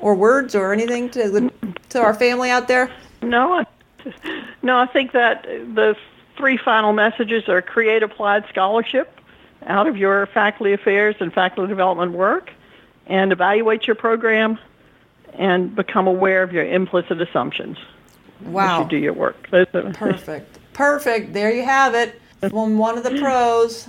or 0.00 0.14
words 0.14 0.54
or 0.54 0.72
anything 0.72 1.10
to 1.10 1.50
to 1.90 2.00
our 2.00 2.14
family 2.14 2.50
out 2.50 2.68
there? 2.68 2.90
No, 3.22 3.64
no. 4.62 4.78
I 4.78 4.86
think 4.86 5.12
that 5.12 5.44
the 5.44 5.96
three 6.36 6.56
final 6.56 6.92
messages 6.92 7.48
are 7.48 7.62
create 7.62 8.02
applied 8.02 8.44
scholarship 8.48 9.20
out 9.66 9.86
of 9.86 9.96
your 9.96 10.26
faculty 10.26 10.72
affairs 10.72 11.16
and 11.20 11.32
faculty 11.32 11.68
development 11.68 12.12
work, 12.12 12.52
and 13.06 13.32
evaluate 13.32 13.86
your 13.86 13.96
program, 13.96 14.58
and 15.34 15.74
become 15.74 16.06
aware 16.06 16.42
of 16.42 16.52
your 16.52 16.64
implicit 16.64 17.20
assumptions. 17.20 17.78
Wow! 18.42 18.80
As 18.80 18.84
you 18.84 18.90
do 18.90 18.96
your 18.96 19.12
work. 19.12 19.48
Perfect. 19.50 20.58
Perfect. 20.72 21.32
There 21.32 21.52
you 21.52 21.64
have 21.64 21.94
it. 21.94 22.20
From 22.50 22.78
one 22.78 22.98
of 22.98 23.04
the 23.04 23.18
pros. 23.18 23.88